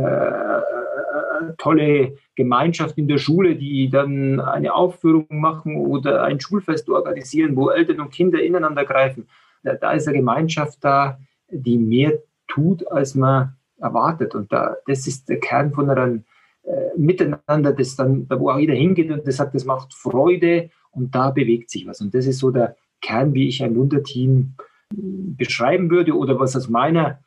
tolle 1.58 2.16
Gemeinschaft 2.34 2.98
in 2.98 3.08
der 3.08 3.18
Schule, 3.18 3.56
die 3.56 3.90
dann 3.90 4.40
eine 4.40 4.74
Aufführung 4.74 5.26
machen 5.28 5.76
oder 5.76 6.24
ein 6.24 6.40
Schulfest 6.40 6.88
organisieren, 6.88 7.56
wo 7.56 7.70
Eltern 7.70 8.00
und 8.00 8.12
Kinder 8.12 8.42
ineinander 8.42 8.84
greifen. 8.84 9.28
Da, 9.62 9.74
da 9.74 9.92
ist 9.92 10.08
eine 10.08 10.18
Gemeinschaft 10.18 10.78
da, 10.82 11.18
die 11.50 11.78
mehr 11.78 12.18
tut, 12.48 12.86
als 12.90 13.14
man 13.14 13.56
erwartet. 13.78 14.34
Und 14.34 14.52
da, 14.52 14.76
das 14.86 15.06
ist 15.06 15.28
der 15.28 15.40
Kern 15.40 15.72
von 15.72 15.90
einem 15.90 16.24
äh, 16.62 16.96
Miteinander, 16.96 17.72
das 17.72 17.96
dann, 17.96 18.28
da 18.28 18.38
wo 18.38 18.50
auch 18.50 18.58
jeder 18.58 18.74
hingeht 18.74 19.10
und 19.10 19.26
das 19.26 19.36
sagt, 19.36 19.54
das 19.54 19.64
macht 19.64 19.94
Freude 19.94 20.70
und 20.90 21.14
da 21.14 21.30
bewegt 21.30 21.70
sich 21.70 21.86
was. 21.86 22.00
Und 22.00 22.14
das 22.14 22.26
ist 22.26 22.38
so 22.38 22.50
der 22.50 22.76
Kern, 23.00 23.34
wie 23.34 23.48
ich 23.48 23.62
ein 23.62 23.76
Wunderteam 23.76 24.54
beschreiben 24.92 25.90
würde 25.90 26.16
oder 26.16 26.38
was 26.38 26.56
aus 26.56 26.68
meiner 26.68 27.20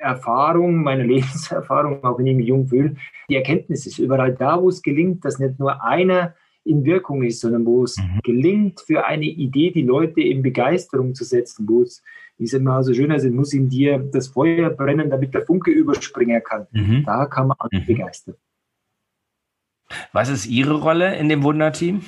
Erfahrung, 0.00 0.82
meine 0.82 1.02
Lebenserfahrung, 1.06 2.02
auch 2.02 2.18
wenn 2.18 2.26
ich 2.26 2.36
mich 2.36 2.46
jung 2.46 2.66
fühle, 2.66 2.96
die 3.28 3.36
Erkenntnis 3.36 3.86
ist 3.86 3.98
überall 3.98 4.34
da, 4.34 4.60
wo 4.60 4.68
es 4.68 4.82
gelingt, 4.82 5.24
dass 5.24 5.38
nicht 5.38 5.58
nur 5.58 5.82
einer 5.84 6.34
in 6.64 6.84
Wirkung 6.84 7.22
ist, 7.22 7.40
sondern 7.40 7.64
wo 7.64 7.84
es 7.84 7.96
mhm. 7.96 8.20
gelingt, 8.22 8.80
für 8.80 9.04
eine 9.04 9.24
Idee 9.24 9.70
die 9.70 9.82
Leute 9.82 10.20
in 10.20 10.42
Begeisterung 10.42 11.14
zu 11.14 11.24
setzen, 11.24 11.66
wo 11.68 11.82
es, 11.82 12.02
wie 12.36 12.44
es 12.44 12.52
immer 12.52 12.82
so 12.82 12.92
schön 12.92 13.10
ist, 13.10 13.28
muss 13.30 13.52
in 13.52 13.68
dir 13.68 13.98
das 13.98 14.28
Feuer 14.28 14.70
brennen, 14.70 15.10
damit 15.10 15.34
der 15.34 15.42
Funke 15.42 15.70
überspringen 15.70 16.42
kann. 16.42 16.66
Mhm. 16.72 17.04
Da 17.04 17.26
kann 17.26 17.48
man 17.48 17.56
mhm. 17.70 17.86
begeistern. 17.86 18.34
Was 20.12 20.28
ist 20.28 20.46
Ihre 20.46 20.74
Rolle 20.74 21.16
in 21.16 21.28
dem 21.28 21.42
Wunderteam? 21.42 22.02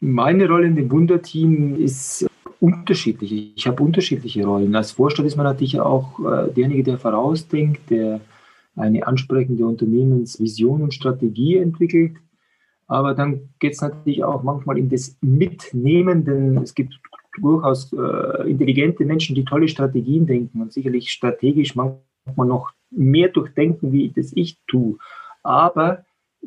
Meine 0.00 0.48
Rolle 0.48 0.66
in 0.66 0.76
dem 0.76 0.90
Wunderteam 0.90 1.76
ist 1.76 2.27
unterschiedlich. 2.60 3.52
Ich 3.56 3.66
habe 3.66 3.82
unterschiedliche 3.82 4.44
Rollen. 4.44 4.74
Als 4.74 4.92
Vorstand 4.92 5.26
ist 5.26 5.36
man 5.36 5.46
natürlich 5.46 5.80
auch 5.80 6.18
äh, 6.20 6.52
derjenige, 6.52 6.82
der 6.82 6.98
vorausdenkt, 6.98 7.90
der 7.90 8.20
eine 8.76 9.06
ansprechende 9.06 9.66
Unternehmensvision 9.66 10.82
und 10.82 10.94
Strategie 10.94 11.56
entwickelt. 11.56 12.16
Aber 12.86 13.14
dann 13.14 13.50
geht 13.58 13.74
es 13.74 13.80
natürlich 13.80 14.24
auch 14.24 14.42
manchmal 14.42 14.78
in 14.78 14.88
das 14.88 15.16
Mitnehmen, 15.20 16.24
denn 16.24 16.56
es 16.58 16.74
gibt 16.74 16.98
durchaus 17.40 17.92
äh, 17.92 18.50
intelligente 18.50 19.04
Menschen, 19.04 19.34
die 19.34 19.44
tolle 19.44 19.68
Strategien 19.68 20.26
denken 20.26 20.62
und 20.62 20.72
sicherlich 20.72 21.10
strategisch 21.10 21.74
manchmal 21.76 22.46
noch 22.46 22.72
mehr 22.90 23.28
durchdenken, 23.28 23.92
wie 23.92 24.10
das 24.10 24.32
ich 24.34 24.58
tue. 24.66 24.96
Aber 25.42 26.04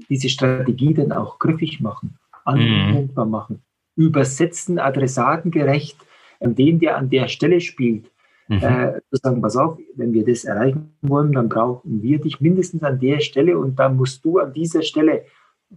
diese 0.10 0.30
Strategie 0.30 0.94
dann 0.94 1.12
auch 1.12 1.38
griffig 1.38 1.80
machen, 1.80 2.18
anwendbar 2.44 3.26
mhm. 3.26 3.32
machen 3.32 3.64
übersetzen, 3.96 4.80
adressatengerecht, 4.80 5.98
dem, 6.42 6.80
der 6.80 6.98
an 6.98 7.10
der 7.10 7.28
Stelle 7.28 7.62
spielt, 7.62 8.12
mhm. 8.48 8.58
äh, 8.58 8.94
zu 9.12 9.18
sagen, 9.22 9.42
pass 9.42 9.58
auf, 9.58 9.78
wenn 9.96 10.14
wir 10.14 10.26
das 10.26 10.44
erreichen 10.44 10.94
wollen, 11.02 11.34
dann 11.34 11.50
brauchen 11.50 12.02
wir 12.02 12.20
dich 12.20 12.42
mindestens 12.42 12.84
an 12.84 13.00
der 13.00 13.20
Stelle 13.20 13.58
und 13.58 13.78
dann 13.80 13.96
musst 13.96 14.26
du 14.26 14.40
an 14.40 14.54
dieser 14.54 14.82
Stelle 14.82 15.24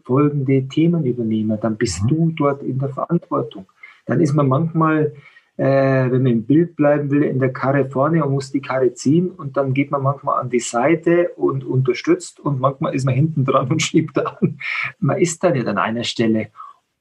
folgende 0.03 0.66
Themen 0.68 1.05
übernehmen, 1.05 1.59
dann 1.61 1.77
bist 1.77 2.03
mhm. 2.05 2.09
du 2.09 2.31
dort 2.37 2.62
in 2.62 2.79
der 2.79 2.88
Verantwortung. 2.88 3.66
Dann 4.07 4.20
ist 4.20 4.35
man 4.35 4.48
manchmal, 4.48 5.14
äh, 5.57 6.11
wenn 6.11 6.22
man 6.24 6.33
im 6.33 6.44
Bild 6.44 6.77
bleiben 6.77 7.11
will, 7.11 7.22
in 7.22 7.38
der 7.38 7.53
Karre 7.53 7.88
vorne 7.88 8.24
und 8.24 8.33
muss 8.33 8.50
die 8.50 8.61
Karre 8.61 8.92
ziehen 8.94 9.31
und 9.31 9.57
dann 9.57 9.72
geht 9.72 9.90
man 9.90 10.03
manchmal 10.03 10.40
an 10.40 10.50
die 10.50 10.61
Seite 10.61 11.31
und 11.37 11.64
unterstützt 11.64 12.40
und 12.40 12.61
manchmal 12.61 12.94
ist 12.94 13.05
man 13.05 13.14
hinten 13.14 13.44
dran 13.44 13.70
und 13.70 13.83
schiebt 13.83 14.18
an. 14.18 14.59
Man 14.98 15.18
ist 15.18 15.42
da 15.44 15.50
nicht 15.50 15.66
an 15.66 15.79
einer 15.79 16.05
Stelle. 16.05 16.48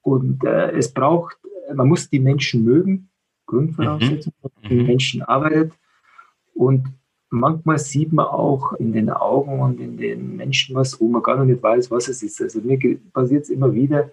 Und 0.04 0.44
äh, 0.44 0.72
es 0.72 0.94
braucht, 0.94 1.38
man 1.74 1.88
muss 1.88 2.10
die 2.10 2.20
Menschen 2.20 2.64
mögen, 2.64 3.10
Grundvoraussetzung, 3.48 4.34
mhm. 4.62 4.70
die 4.70 4.84
Menschen 4.84 5.22
arbeitet. 5.24 5.74
Und 6.54 6.88
manchmal 7.30 7.80
sieht 7.80 8.14
man 8.14 8.28
auch 8.28 8.74
in 8.74 8.92
den 8.92 9.10
Augen 9.10 9.60
und 9.62 9.80
in 9.80 9.98
den 9.98 10.36
Menschen 10.36 10.76
was, 10.76 11.00
wo 11.00 11.08
man 11.08 11.24
gar 11.24 11.38
noch 11.38 11.46
nicht 11.46 11.64
weiß, 11.64 11.90
was 11.90 12.10
es 12.10 12.22
ist. 12.22 12.42
Also 12.42 12.60
mir 12.62 12.78
passiert 13.14 13.44
es 13.44 13.50
immer 13.50 13.74
wieder, 13.74 14.12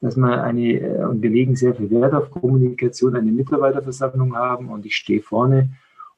dass 0.00 0.16
wir 0.16 0.42
eine, 0.42 0.72
äh, 0.74 1.04
und 1.04 1.22
wir 1.22 1.30
legen 1.30 1.56
sehr 1.56 1.74
viel 1.74 1.90
Wert 1.90 2.12
auf 2.12 2.30
Kommunikation, 2.30 3.16
eine 3.16 3.32
Mitarbeiterversammlung 3.32 4.36
haben 4.36 4.68
und 4.68 4.84
ich 4.84 4.96
stehe 4.96 5.22
vorne 5.22 5.70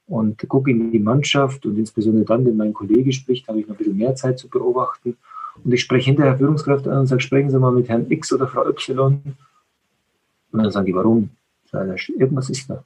und 0.07 0.47
gucke 0.49 0.73
in 0.73 0.91
die 0.91 0.99
Mannschaft 0.99 1.65
und 1.67 1.79
insbesondere 1.79 2.25
dann, 2.25 2.45
wenn 2.45 2.57
mein 2.57 2.75
Kollege 2.75 3.13
spricht, 3.13 3.47
habe 3.47 3.61
ich 3.61 3.69
noch 3.69 3.75
ein 3.75 3.79
bisschen 3.79 3.97
mehr 3.97 4.17
Zeit 4.17 4.39
zu 4.39 4.49
beobachten 4.49 5.17
und 5.65 5.73
ich 5.73 5.81
spreche 5.81 6.07
hinterher 6.07 6.37
Führungskräfte 6.37 6.91
an 6.91 7.01
und 7.01 7.07
sage, 7.07 7.21
sprechen 7.21 7.51
Sie 7.51 7.59
mal 7.59 7.73
mit 7.73 7.89
Herrn 7.89 8.11
X 8.11 8.33
oder 8.33 8.47
Frau 8.47 8.67
Y. 8.67 9.21
Und 10.51 10.63
dann 10.63 10.71
sagen 10.71 10.87
die, 10.87 10.95
warum? 10.95 11.31
Sage 11.71 11.95
ich, 11.95 12.19
irgendwas 12.19 12.51
ist 12.51 12.69
da. 12.71 12.85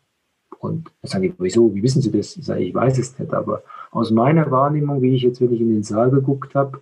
Und 0.58 0.90
dann 1.02 1.10
sagen 1.10 1.22
die, 1.22 1.34
wieso, 1.38 1.74
wie 1.74 1.82
wissen 1.82 2.02
Sie 2.02 2.10
das? 2.10 2.36
Ich 2.36 2.44
sage, 2.44 2.62
ich 2.62 2.74
weiß 2.74 2.98
es 2.98 3.18
nicht, 3.18 3.32
aber 3.32 3.62
aus 3.90 4.10
meiner 4.10 4.50
Wahrnehmung, 4.50 5.02
wie 5.02 5.14
ich 5.14 5.22
jetzt, 5.22 5.40
wenn 5.40 5.52
ich 5.52 5.60
in 5.60 5.70
den 5.70 5.82
Saal 5.82 6.10
geguckt 6.10 6.54
habe, 6.54 6.80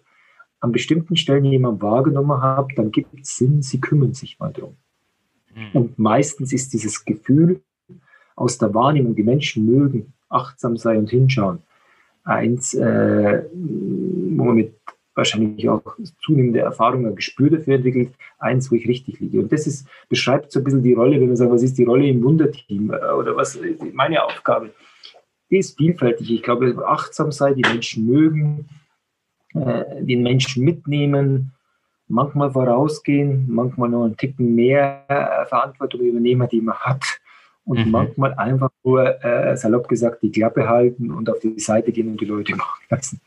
an 0.60 0.72
bestimmten 0.72 1.16
Stellen 1.16 1.44
jemand 1.46 1.82
wahrgenommen 1.82 2.40
habe, 2.42 2.74
dann 2.74 2.90
gibt 2.90 3.20
es 3.20 3.36
Sinn, 3.36 3.62
sie 3.62 3.80
kümmern 3.80 4.12
sich 4.12 4.38
mal 4.38 4.52
drum. 4.52 4.76
Mhm. 5.54 5.70
Und 5.72 5.98
meistens 5.98 6.52
ist 6.52 6.72
dieses 6.72 7.04
Gefühl 7.04 7.60
aus 8.36 8.58
der 8.58 8.72
Wahrnehmung, 8.74 9.14
die 9.14 9.22
Menschen 9.22 9.66
mögen 9.66 10.12
achtsam 10.28 10.76
sein 10.76 10.98
und 10.98 11.10
hinschauen, 11.10 11.58
eins, 12.24 12.74
äh, 12.74 13.42
wo 13.52 14.44
man 14.44 14.56
mit 14.56 14.74
wahrscheinlich 15.14 15.68
auch 15.68 15.82
zunehmende 16.22 16.60
Erfahrung, 16.60 17.06
ein 17.06 17.16
Gespür 17.16 17.50
dafür 17.50 17.76
entwickelt, 17.76 18.12
eins, 18.38 18.70
wo 18.70 18.76
ich 18.76 18.86
richtig 18.86 19.20
liege. 19.20 19.40
Und 19.40 19.52
das 19.52 19.66
ist, 19.66 19.86
beschreibt 20.08 20.52
so 20.52 20.60
ein 20.60 20.64
bisschen 20.64 20.82
die 20.82 20.92
Rolle, 20.92 21.20
wenn 21.20 21.28
man 21.28 21.36
sagt, 21.36 21.50
was 21.50 21.62
ist 21.62 21.78
die 21.78 21.84
Rolle 21.84 22.06
im 22.06 22.22
Wunderteam 22.22 22.92
äh, 22.92 23.12
oder 23.12 23.36
was 23.36 23.56
ist 23.56 23.82
meine 23.94 24.22
Aufgabe? 24.24 24.70
Die 25.50 25.58
ist 25.58 25.76
vielfältig. 25.76 26.30
Ich 26.30 26.42
glaube, 26.42 26.76
achtsam 26.86 27.32
sein, 27.32 27.56
die 27.56 27.62
Menschen 27.62 28.06
mögen, 28.06 28.68
äh, 29.54 30.02
den 30.02 30.22
Menschen 30.22 30.64
mitnehmen, 30.64 31.52
manchmal 32.06 32.50
vorausgehen, 32.50 33.46
manchmal 33.48 33.88
noch 33.88 34.04
einen 34.04 34.16
Ticken 34.16 34.54
mehr 34.54 35.04
äh, 35.08 35.46
Verantwortung 35.46 36.00
übernehmen, 36.00 36.48
die 36.48 36.60
man 36.60 36.76
hat. 36.76 37.04
Und 37.64 37.86
mhm. 37.86 37.90
manchmal 37.90 38.34
einfach 38.34 38.70
nur, 38.84 39.24
äh, 39.24 39.56
salopp 39.56 39.88
gesagt, 39.88 40.22
die 40.22 40.30
Klappe 40.30 40.68
halten 40.68 41.10
und 41.10 41.28
auf 41.28 41.40
die 41.40 41.58
Seite 41.58 41.92
gehen 41.92 42.08
und 42.08 42.20
die 42.20 42.24
Leute 42.24 42.54
machen 42.56 42.82
lassen. 42.88 43.20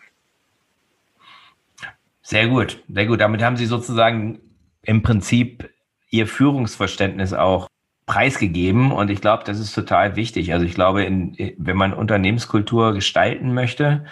Sehr 2.23 2.47
gut, 2.47 2.81
sehr 2.87 3.05
gut. 3.05 3.19
Damit 3.19 3.43
haben 3.43 3.57
Sie 3.57 3.65
sozusagen 3.65 4.39
im 4.81 5.03
Prinzip 5.03 5.69
Ihr 6.09 6.25
Führungsverständnis 6.25 7.33
auch 7.33 7.67
preisgegeben 8.05 8.91
und 8.91 9.09
ich 9.09 9.21
glaube, 9.21 9.43
das 9.45 9.59
ist 9.59 9.73
total 9.73 10.15
wichtig. 10.15 10.53
Also 10.53 10.65
ich 10.65 10.73
glaube, 10.73 11.03
in, 11.03 11.35
wenn 11.57 11.77
man 11.77 11.93
Unternehmenskultur 11.93 12.93
gestalten 12.93 13.53
möchte, 13.53 14.05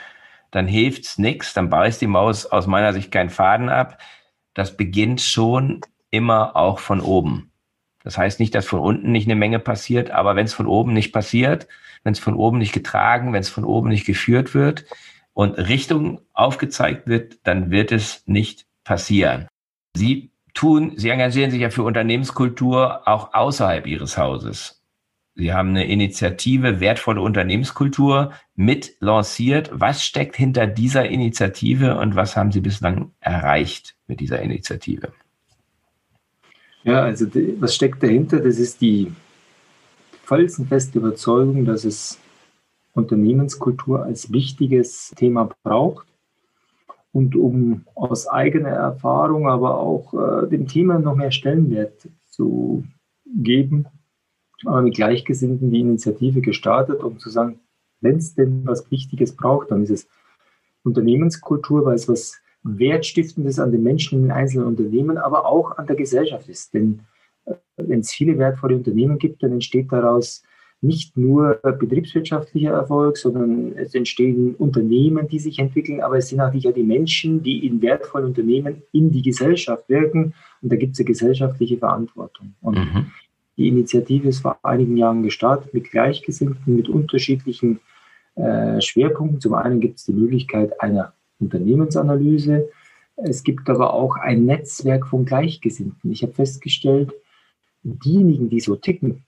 dann 0.49 0.67
hilft's 0.67 1.17
nichts, 1.17 1.53
dann 1.53 1.69
beißt 1.69 2.01
die 2.01 2.07
Maus 2.07 2.45
aus 2.45 2.67
meiner 2.67 2.93
Sicht 2.93 3.11
keinen 3.11 3.29
Faden 3.29 3.69
ab. 3.69 3.97
Das 4.53 4.75
beginnt 4.75 5.21
schon 5.21 5.81
immer 6.09 6.55
auch 6.55 6.79
von 6.79 6.99
oben. 6.99 7.51
Das 8.03 8.17
heißt 8.17 8.39
nicht, 8.39 8.55
dass 8.55 8.65
von 8.65 8.79
unten 8.79 9.11
nicht 9.11 9.27
eine 9.27 9.35
Menge 9.35 9.59
passiert, 9.59 10.11
aber 10.11 10.35
wenn 10.35 10.45
es 10.45 10.53
von 10.53 10.67
oben 10.67 10.93
nicht 10.93 11.13
passiert, 11.13 11.67
wenn 12.03 12.13
es 12.13 12.19
von 12.19 12.33
oben 12.33 12.57
nicht 12.57 12.73
getragen, 12.73 13.31
wenn 13.31 13.41
es 13.41 13.49
von 13.49 13.63
oben 13.63 13.89
nicht 13.89 14.05
geführt 14.05 14.53
wird, 14.53 14.85
und 15.33 15.53
Richtung 15.57 16.21
aufgezeigt 16.33 17.07
wird, 17.07 17.39
dann 17.43 17.71
wird 17.71 17.91
es 17.91 18.23
nicht 18.25 18.65
passieren. 18.83 19.47
Sie 19.95 20.31
tun, 20.53 20.93
Sie 20.97 21.09
engagieren 21.09 21.51
sich 21.51 21.61
ja 21.61 21.69
für 21.69 21.83
Unternehmenskultur 21.83 23.07
auch 23.07 23.33
außerhalb 23.33 23.87
Ihres 23.87 24.17
Hauses. 24.17 24.81
Sie 25.35 25.53
haben 25.53 25.69
eine 25.69 25.87
Initiative 25.87 26.81
Wertvolle 26.81 27.21
Unternehmenskultur 27.21 28.33
mit 28.55 28.95
lanciert. 28.99 29.69
Was 29.73 30.03
steckt 30.03 30.35
hinter 30.35 30.67
dieser 30.67 31.07
Initiative 31.07 31.97
und 31.97 32.15
was 32.15 32.35
haben 32.35 32.51
Sie 32.51 32.59
bislang 32.59 33.11
erreicht 33.21 33.95
mit 34.07 34.19
dieser 34.19 34.41
Initiative? 34.41 35.13
Ja, 36.83 37.03
also 37.03 37.27
was 37.59 37.75
steckt 37.75 38.03
dahinter? 38.03 38.39
Das 38.39 38.57
ist 38.57 38.81
die 38.81 39.11
felsenfeste 40.23 40.99
Überzeugung, 40.99 41.65
dass 41.65 41.85
es 41.85 42.19
Unternehmenskultur 42.93 44.03
als 44.03 44.31
wichtiges 44.31 45.11
Thema 45.15 45.49
braucht. 45.63 46.07
Und 47.13 47.35
um 47.35 47.85
aus 47.95 48.27
eigener 48.27 48.69
Erfahrung, 48.69 49.47
aber 49.47 49.79
auch 49.79 50.13
äh, 50.13 50.47
dem 50.47 50.67
Thema 50.67 50.99
noch 50.99 51.15
mehr 51.15 51.31
Stellenwert 51.31 52.07
zu 52.29 52.85
geben, 53.25 53.85
haben 54.65 54.75
wir 54.75 54.81
mit 54.83 54.95
Gleichgesinnten 54.95 55.71
die 55.71 55.81
Initiative 55.81 56.41
gestartet, 56.41 57.03
um 57.03 57.19
zu 57.19 57.29
sagen, 57.29 57.59
wenn 57.99 58.17
es 58.17 58.33
denn 58.33 58.65
was 58.65 58.89
Wichtiges 58.91 59.35
braucht, 59.35 59.71
dann 59.71 59.83
ist 59.83 59.89
es 59.89 60.07
Unternehmenskultur, 60.83 61.85
weil 61.85 61.95
es 61.95 62.07
was 62.07 62.41
Wertstiftendes 62.63 63.59
an 63.59 63.71
den 63.71 63.83
Menschen 63.83 64.19
in 64.19 64.23
den 64.25 64.31
einzelnen 64.31 64.67
Unternehmen, 64.67 65.17
aber 65.17 65.45
auch 65.45 65.77
an 65.77 65.87
der 65.87 65.95
Gesellschaft 65.95 66.47
ist. 66.47 66.73
Denn 66.73 67.01
äh, 67.45 67.55
wenn 67.77 68.01
es 68.01 68.11
viele 68.11 68.37
wertvolle 68.37 68.75
Unternehmen 68.75 69.17
gibt, 69.17 69.43
dann 69.43 69.51
entsteht 69.51 69.91
daraus 69.91 70.43
nicht 70.81 71.15
nur 71.15 71.59
betriebswirtschaftlicher 71.61 72.71
Erfolg, 72.71 73.17
sondern 73.17 73.73
es 73.77 73.93
entstehen 73.93 74.55
Unternehmen, 74.55 75.27
die 75.27 75.37
sich 75.37 75.59
entwickeln, 75.59 76.01
aber 76.01 76.17
es 76.17 76.29
sind 76.29 76.41
auch 76.41 76.53
ja 76.53 76.71
die 76.71 76.83
Menschen, 76.83 77.43
die 77.43 77.65
in 77.67 77.81
wertvollen 77.83 78.27
Unternehmen 78.27 78.81
in 78.91 79.11
die 79.11 79.21
Gesellschaft 79.21 79.87
wirken. 79.89 80.33
Und 80.61 80.71
da 80.71 80.75
gibt 80.75 80.93
es 80.93 80.99
eine 80.99 81.05
gesellschaftliche 81.05 81.77
Verantwortung. 81.77 82.55
Und 82.61 82.79
mhm. 82.79 83.11
die 83.57 83.67
Initiative 83.67 84.27
ist 84.27 84.39
vor 84.39 84.57
einigen 84.63 84.97
Jahren 84.97 85.21
gestartet 85.21 85.71
mit 85.71 85.91
Gleichgesinnten, 85.91 86.75
mit 86.75 86.89
unterschiedlichen 86.89 87.79
äh, 88.35 88.81
Schwerpunkten. 88.81 89.39
Zum 89.39 89.53
einen 89.53 89.81
gibt 89.81 89.99
es 89.99 90.05
die 90.05 90.13
Möglichkeit 90.13 90.81
einer 90.81 91.13
Unternehmensanalyse. 91.39 92.69
Es 93.17 93.43
gibt 93.43 93.69
aber 93.69 93.93
auch 93.93 94.15
ein 94.15 94.45
Netzwerk 94.45 95.05
von 95.05 95.25
Gleichgesinnten. 95.25 96.11
Ich 96.11 96.23
habe 96.23 96.33
festgestellt, 96.33 97.13
diejenigen, 97.83 98.49
die 98.49 98.59
so 98.59 98.75
ticken, 98.75 99.23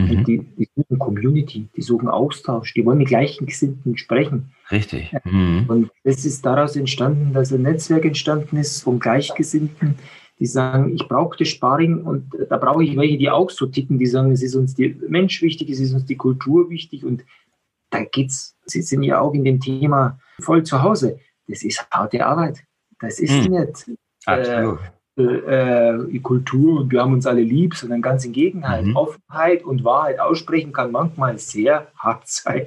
Mhm. 0.00 0.24
Die, 0.24 0.38
die, 0.38 0.68
suchen 0.74 0.98
Community, 0.98 1.68
die 1.76 1.82
suchen 1.82 2.08
Austausch, 2.08 2.74
die 2.74 2.84
wollen 2.84 2.98
mit 2.98 3.08
Gleichgesinnten 3.08 3.96
sprechen. 3.96 4.52
Richtig. 4.70 5.12
Mhm. 5.24 5.64
Und 5.68 5.90
es 6.04 6.24
ist 6.24 6.44
daraus 6.44 6.76
entstanden, 6.76 7.32
dass 7.32 7.52
ein 7.52 7.62
Netzwerk 7.62 8.04
entstanden 8.04 8.56
ist 8.56 8.82
von 8.82 8.98
Gleichgesinnten, 8.98 9.96
die 10.38 10.46
sagen, 10.46 10.94
ich 10.94 11.06
brauche 11.06 11.36
das 11.36 11.48
Sparring 11.48 12.02
und 12.02 12.32
da 12.48 12.56
brauche 12.56 12.82
ich 12.82 12.96
welche, 12.96 13.18
die 13.18 13.30
auch 13.30 13.50
so 13.50 13.66
ticken, 13.66 13.98
die 13.98 14.06
sagen, 14.06 14.32
es 14.32 14.42
ist 14.42 14.54
uns 14.54 14.74
der 14.74 14.90
Mensch 15.08 15.42
wichtig, 15.42 15.68
es 15.68 15.80
ist 15.80 15.92
uns 15.92 16.06
die 16.06 16.16
Kultur 16.16 16.70
wichtig 16.70 17.04
und 17.04 17.24
da 17.90 18.04
geht's, 18.04 18.56
sie 18.64 18.82
sind 18.82 19.02
ja 19.02 19.20
auch 19.20 19.34
in 19.34 19.44
dem 19.44 19.60
Thema 19.60 20.18
voll 20.40 20.62
zu 20.62 20.82
Hause. 20.82 21.18
Das 21.46 21.62
ist 21.62 21.86
harte 21.90 22.24
Arbeit. 22.24 22.64
Das 23.00 23.18
ist 23.18 23.48
mhm. 23.48 23.58
nicht. 23.58 23.90
Absolut. 24.24 24.78
Äh, 24.78 24.99
äh, 25.20 26.18
Kultur 26.20 26.80
und 26.80 26.92
wir 26.92 27.00
haben 27.00 27.12
uns 27.12 27.26
alle 27.26 27.42
lieb, 27.42 27.74
sondern 27.74 28.02
ganz 28.02 28.24
im 28.24 28.32
Gegenteil. 28.32 28.84
Mhm. 28.84 28.96
Offenheit 28.96 29.64
und 29.64 29.84
Wahrheit 29.84 30.20
aussprechen 30.20 30.72
kann 30.72 30.92
manchmal 30.92 31.38
sehr 31.38 31.88
hart 31.96 32.26
sein. 32.26 32.66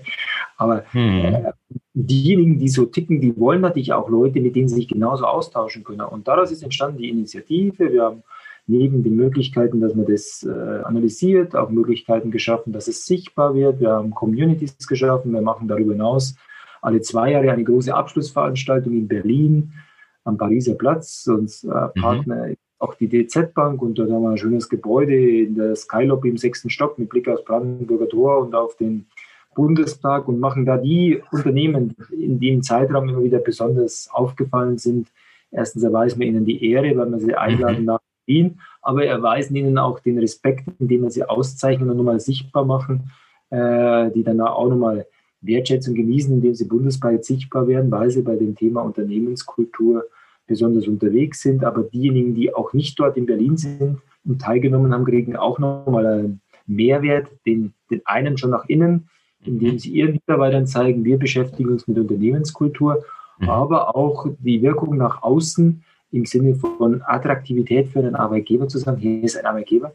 Aber 0.58 0.84
mhm. 0.94 1.26
äh, 1.26 1.52
diejenigen, 1.94 2.60
die 2.60 2.70
so 2.70 2.86
ticken, 2.86 3.22
die 3.22 3.38
wollen 3.38 3.62
natürlich 3.62 3.94
auch 3.94 4.10
Leute, 4.10 4.40
mit 4.40 4.56
denen 4.56 4.68
sie 4.68 4.76
sich 4.76 4.88
genauso 4.88 5.26
austauschen 5.26 5.84
können. 5.84 6.02
Und 6.02 6.28
daraus 6.28 6.52
ist 6.52 6.64
entstanden 6.64 6.98
die 6.98 7.10
Initiative. 7.10 7.92
Wir 7.92 8.04
haben 8.04 8.24
neben 8.66 9.04
den 9.04 9.16
Möglichkeiten, 9.16 9.82
dass 9.82 9.94
man 9.94 10.06
das 10.06 10.48
äh, 10.48 10.84
analysiert, 10.84 11.56
auch 11.56 11.70
Möglichkeiten 11.70 12.32
geschaffen, 12.32 12.74
dass 12.74 12.88
es 12.88 13.06
sichtbar 13.06 13.54
wird. 13.56 13.80
Wir 13.80 13.92
haben 13.92 14.12
Communities 14.12 14.88
geschaffen. 14.88 15.34
Wir 15.34 15.42
machen 15.42 15.68
darüber 15.68 15.94
hinaus 15.94 16.36
alle 16.84 17.02
zwei 17.02 17.32
Jahre 17.32 17.52
eine 17.52 17.64
große 17.64 17.94
Abschlussveranstaltung 17.94 18.94
in 18.94 19.08
Berlin 19.08 19.74
am 20.24 20.38
Pariser 20.38 20.76
Platz. 20.76 21.28
Unser 21.28 21.94
äh, 21.94 22.00
mhm. 22.00 22.02
Partner 22.02 22.48
mhm. 22.48 22.56
auch 22.80 22.96
die 22.96 23.08
DZ 23.08 23.54
Bank 23.54 23.82
und 23.82 23.96
dort 23.96 24.12
haben 24.12 24.24
wir 24.24 24.32
ein 24.32 24.38
schönes 24.38 24.70
Gebäude 24.70 25.16
in 25.16 25.56
der 25.56 25.76
Skylobby 25.76 26.30
im 26.30 26.38
sechsten 26.38 26.70
Stock 26.70 27.00
mit 27.00 27.10
Blick 27.10 27.28
aufs 27.28 27.44
Brandenburger 27.46 28.10
Tor 28.10 28.40
und 28.40 28.56
auf 28.56 28.76
den 28.78 29.08
Bundestag 29.56 30.28
und 30.28 30.40
machen 30.40 30.66
da 30.66 30.78
die 30.78 31.22
Unternehmen, 31.32 31.96
in 32.12 32.40
die 32.40 32.50
im 32.50 32.64
Zeitraum 32.64 33.10
immer 33.10 33.24
wieder 33.24 33.40
besonders 33.40 34.10
aufgefallen 34.12 34.78
sind. 34.78 35.10
Erstens 35.52 35.84
erweisen 35.84 36.20
wir 36.20 36.28
ihnen 36.28 36.46
die 36.46 36.72
Ehre, 36.72 36.98
weil 36.98 37.12
wir 37.12 37.20
sie 37.20 37.36
einladen 37.36 37.82
mhm. 37.82 37.86
nach 37.86 38.00
Berlin, 38.26 38.60
aber 38.82 39.06
erweisen 39.06 39.56
ihnen 39.56 39.78
auch 39.78 40.00
den 40.00 40.18
Respekt, 40.18 40.68
indem 40.80 41.04
wir 41.04 41.12
sie 41.12 41.24
auszeichnen 41.24 41.90
und 41.90 41.98
nochmal 41.98 42.20
sichtbar 42.20 42.66
machen, 42.66 43.12
äh, 43.50 44.10
die 44.12 44.24
dann 44.24 44.42
auch 44.42 44.70
nochmal 44.70 45.06
Wertschätzung 45.44 45.96
genießen, 45.96 46.34
indem 46.34 46.56
sie 46.56 46.66
bundesweit 46.66 47.26
sichtbar 47.26 47.68
werden, 47.68 47.92
weil 47.92 48.10
sie 48.10 48.22
bei 48.22 48.36
dem 48.36 48.56
Thema 48.56 48.82
Unternehmenskultur 48.82 50.06
besonders 50.48 50.88
unterwegs 50.88 51.42
sind. 51.42 51.64
Aber 51.64 51.84
diejenigen, 51.84 52.34
die 52.34 52.54
auch 52.54 52.74
nicht 52.74 53.00
dort 53.00 53.18
in 53.18 53.26
Berlin 53.26 53.58
sind 53.58 54.00
und 54.26 54.42
teilgenommen 54.42 54.94
haben, 54.94 55.06
kriegen 55.06 55.36
auch 55.36 55.60
nochmal 55.60 56.06
einen 56.06 56.42
Mehrwert, 56.66 57.28
den, 57.46 57.74
den 57.92 58.02
einen 58.06 58.38
schon 58.38 58.52
nach 58.52 58.66
innen, 58.68 59.10
indem 59.46 59.80
sie 59.80 59.92
ihren 59.92 60.14
Mitarbeitern 60.14 60.68
zeigen, 60.68 61.04
wir 61.04 61.18
beschäftigen 61.18 61.70
uns 61.70 61.88
mit 61.88 61.98
Unternehmenskultur, 61.98 63.04
mhm. 63.40 63.50
aber 63.50 63.96
auch 63.96 64.28
die 64.40 64.62
Wirkung 64.62 64.98
nach 64.98 65.22
außen 65.22 65.84
im 66.12 66.26
Sinne 66.26 66.56
von 66.56 67.02
Attraktivität 67.02 67.90
für 67.90 68.00
einen 68.00 68.16
Arbeitgeber 68.16 68.68
zu 68.68 68.78
sagen, 68.78 68.98
hier 68.98 69.24
ist 69.24 69.36
ein 69.36 69.46
Arbeitgeber, 69.46 69.94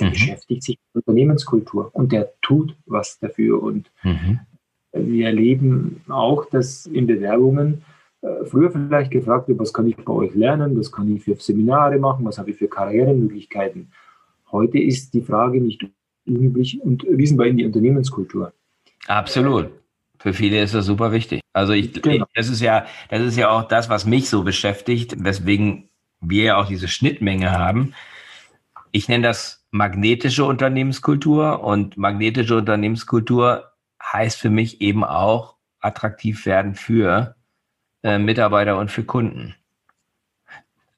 der 0.00 0.08
mhm. 0.08 0.12
beschäftigt 0.12 0.62
sich 0.62 0.78
mit 0.92 1.06
Unternehmenskultur 1.06 1.90
und 1.92 2.12
der 2.12 2.32
tut 2.42 2.74
was 2.86 3.18
dafür. 3.20 3.62
Und 3.62 3.90
mhm. 4.02 4.40
Wir 4.92 5.26
erleben 5.26 6.02
auch, 6.08 6.44
dass 6.46 6.86
in 6.86 7.06
Bewerbungen 7.06 7.82
äh, 8.20 8.44
früher 8.44 8.70
vielleicht 8.70 9.10
gefragt 9.10 9.48
wird, 9.48 9.58
was 9.58 9.72
kann 9.72 9.86
ich 9.86 9.96
bei 9.96 10.12
euch 10.12 10.34
lernen, 10.34 10.78
was 10.78 10.92
kann 10.92 11.14
ich 11.14 11.24
für 11.24 11.34
Seminare 11.36 11.98
machen, 11.98 12.24
was 12.24 12.38
habe 12.38 12.50
ich 12.50 12.56
für 12.56 12.68
Karrieremöglichkeiten. 12.68 13.90
Heute 14.50 14.78
ist 14.78 15.14
die 15.14 15.22
Frage 15.22 15.60
nicht 15.60 15.84
unüblich 16.26 16.80
und 16.82 17.04
wir 17.04 17.46
in 17.46 17.56
die 17.56 17.64
Unternehmenskultur? 17.64 18.52
Absolut. 19.08 19.70
Für 20.18 20.32
viele 20.32 20.62
ist 20.62 20.74
das 20.74 20.86
super 20.86 21.10
wichtig. 21.10 21.40
Also 21.52 21.72
ich, 21.72 22.00
genau. 22.00 22.14
ich, 22.14 22.22
das 22.34 22.48
ist 22.48 22.60
ja, 22.60 22.86
das 23.08 23.22
ist 23.22 23.36
ja 23.36 23.50
auch 23.50 23.64
das, 23.64 23.88
was 23.88 24.06
mich 24.06 24.28
so 24.28 24.44
beschäftigt, 24.44 25.16
weswegen 25.24 25.88
wir 26.20 26.44
ja 26.44 26.56
auch 26.58 26.66
diese 26.66 26.86
Schnittmenge 26.86 27.50
haben. 27.50 27.94
Ich 28.92 29.08
nenne 29.08 29.24
das 29.24 29.66
magnetische 29.72 30.44
Unternehmenskultur 30.44 31.64
und 31.64 31.96
magnetische 31.96 32.56
Unternehmenskultur 32.56 33.71
heißt 34.12 34.38
für 34.38 34.50
mich 34.50 34.80
eben 34.80 35.04
auch 35.04 35.56
attraktiv 35.80 36.46
werden 36.46 36.74
für 36.74 37.34
äh, 38.02 38.18
Mitarbeiter 38.18 38.78
und 38.78 38.90
für 38.90 39.04
Kunden. 39.04 39.54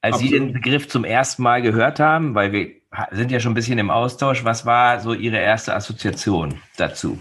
Als 0.01 0.15
Absolut. 0.15 0.31
Sie 0.31 0.39
den 0.39 0.53
Begriff 0.53 0.87
zum 0.87 1.03
ersten 1.03 1.43
Mal 1.43 1.61
gehört 1.61 1.99
haben, 1.99 2.35
weil 2.35 2.51
wir 2.51 2.71
sind 3.11 3.31
ja 3.31 3.39
schon 3.39 3.51
ein 3.51 3.55
bisschen 3.55 3.79
im 3.79 3.89
Austausch, 3.89 4.43
was 4.43 4.65
war 4.65 4.99
so 4.99 5.13
Ihre 5.13 5.37
erste 5.37 5.75
Assoziation 5.75 6.55
dazu? 6.77 7.19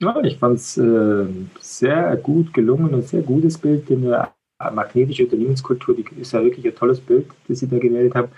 Ja, 0.00 0.18
ich 0.22 0.38
fand 0.38 0.56
es 0.56 0.78
äh, 0.78 1.26
sehr 1.60 2.16
gut 2.16 2.54
gelungen 2.54 2.94
und 2.94 3.06
sehr 3.06 3.22
gutes 3.22 3.58
Bild. 3.58 3.88
Denn 3.90 4.06
eine 4.06 4.74
magnetische 4.74 5.24
Unternehmenskultur, 5.24 5.94
die 5.94 6.06
ist 6.18 6.32
ja 6.32 6.42
wirklich 6.42 6.66
ein 6.66 6.74
tolles 6.74 7.00
Bild, 7.00 7.26
das 7.48 7.58
Sie 7.58 7.68
da 7.68 7.78
gewählt 7.78 8.14
haben. 8.14 8.28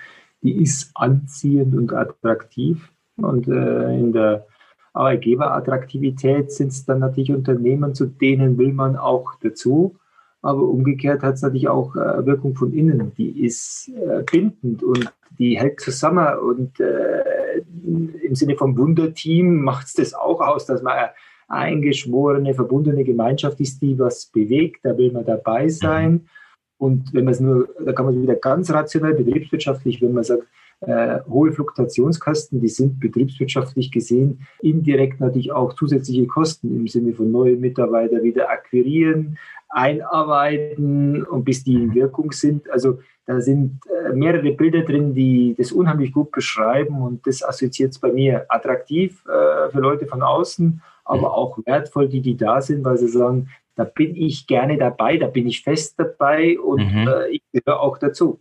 Die 0.43 0.61
ist 0.61 0.91
anziehend 0.95 1.75
und 1.75 1.93
attraktiv. 1.93 2.91
Und 3.17 3.47
äh, 3.47 3.95
in 3.97 4.13
der 4.13 4.47
Arbeitgeberattraktivität 4.93 6.53
sind 6.53 6.69
es 6.69 6.85
dann 6.85 7.01
natürlich 7.01 7.33
Unternehmen, 7.33 7.95
zu 7.95 8.07
denen 8.07 8.59
will 8.59 8.73
man 8.73 8.97
auch 8.97 9.35
dazu. 9.41 9.97
Aber 10.43 10.63
umgekehrt 10.63 11.23
hat 11.23 11.35
es 11.35 11.43
natürlich 11.43 11.69
auch 11.69 11.95
äh, 11.95 12.27
Wirkung 12.27 12.55
von 12.57 12.73
innen. 12.73 13.13
Die 13.17 13.45
ist 13.45 13.91
äh, 13.95 14.25
bindend 14.31 14.83
und 14.83 15.13
die 15.39 15.59
hält 15.59 15.81
zusammen. 15.81 16.37
Und 16.39 16.81
äh, 16.81 17.63
im 17.85 18.35
Sinne 18.35 18.57
vom 18.57 18.77
Wunderteam 18.77 19.63
macht 19.63 19.87
es 19.87 19.95
das 19.95 20.15
auch 20.15 20.41
aus, 20.41 20.67
dass 20.67 20.83
man 20.83 20.95
eine 20.95 21.11
eingeschworene, 21.49 22.55
verbundene 22.55 23.05
Gemeinschaft 23.05 23.61
ist, 23.61 23.81
die 23.83 23.99
was 23.99 24.27
bewegt. 24.27 24.81
Da 24.83 24.99
will 24.99 25.13
man 25.13 25.25
dabei 25.25 25.69
sein. 25.69 26.29
Und 26.77 27.15
wenn 27.15 27.25
man 27.25 27.35
es 27.35 27.41
nur, 27.41 27.69
da 27.85 27.93
kann 27.93 28.07
man 28.07 28.21
wieder 28.21 28.35
ganz 28.35 28.69
rationell, 28.73 29.15
betriebswirtschaftlich, 29.15 30.03
wenn 30.03 30.13
man 30.13 30.25
sagt, 30.25 30.43
äh, 30.87 31.21
hohe 31.29 31.53
Fluktuationskosten, 31.53 32.61
die 32.61 32.69
sind 32.69 32.99
betriebswirtschaftlich 32.99 33.93
gesehen 33.93 34.47
indirekt 34.61 35.21
natürlich 35.21 35.53
auch 35.53 35.75
zusätzliche 35.75 36.27
Kosten 36.27 36.77
im 36.77 36.89
Sinne 36.89 37.13
von 37.13 37.31
neue 37.31 37.57
Mitarbeiter 37.57 38.23
wieder 38.23 38.51
akquirieren, 38.51 39.39
einarbeiten 39.69 41.23
und 41.25 41.45
bis 41.45 41.65
die 41.65 41.75
in 41.75 41.95
Wirkung 41.95 42.33
sind. 42.33 42.69
Also 42.71 42.99
da 43.27 43.41
sind 43.41 43.81
äh, 43.87 44.13
mehrere 44.13 44.53
Bilder 44.53 44.83
drin, 44.83 45.15
die 45.15 45.55
das 45.57 45.71
unheimlich 45.71 46.13
gut 46.13 46.33
beschreiben 46.33 47.01
und 47.01 47.27
das 47.27 47.43
assoziiert 47.45 47.93
es 47.93 47.99
bei 47.99 48.13
mir 48.13 48.47
attraktiv 48.49 49.25
äh, 49.27 49.71
für 49.71 49.81
Leute 49.81 50.07
von 50.07 50.23
außen, 50.23 50.83
aber 51.05 51.35
auch 51.35 51.59
wertvoll, 51.65 52.09
die, 52.09 52.21
die 52.21 52.37
da 52.37 52.61
sind, 52.61 52.85
weil 52.85 52.99
sie 52.99 53.09
sagen, 53.09 53.49
da 53.77 53.85
bin 53.85 54.17
ich 54.17 54.47
gerne 54.47 54.77
dabei, 54.77 55.17
da 55.17 55.29
bin 55.29 55.47
ich 55.47 55.63
fest 55.63 55.95
dabei 55.97 56.59
und 56.59 56.93
mhm. 56.93 57.09
äh, 57.09 57.29
ich 57.29 57.43
gehöre 57.53 57.81
auch 57.81 57.99
dazu. 57.99 58.41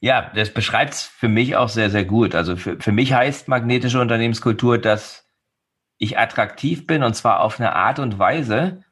Ja, 0.00 0.30
das 0.34 0.52
beschreibt 0.52 0.94
es 0.94 1.02
für 1.02 1.28
mich 1.28 1.56
auch 1.56 1.68
sehr, 1.68 1.90
sehr 1.90 2.04
gut. 2.04 2.34
Also 2.34 2.56
für, 2.56 2.80
für 2.80 2.92
mich 2.92 3.12
heißt 3.12 3.48
magnetische 3.48 4.00
Unternehmenskultur, 4.00 4.78
dass 4.78 5.26
ich 5.98 6.18
attraktiv 6.18 6.86
bin 6.86 7.02
und 7.02 7.14
zwar 7.14 7.40
auf 7.40 7.58
eine 7.58 7.74
Art 7.74 7.98
und 7.98 8.18
Weise, 8.18 8.84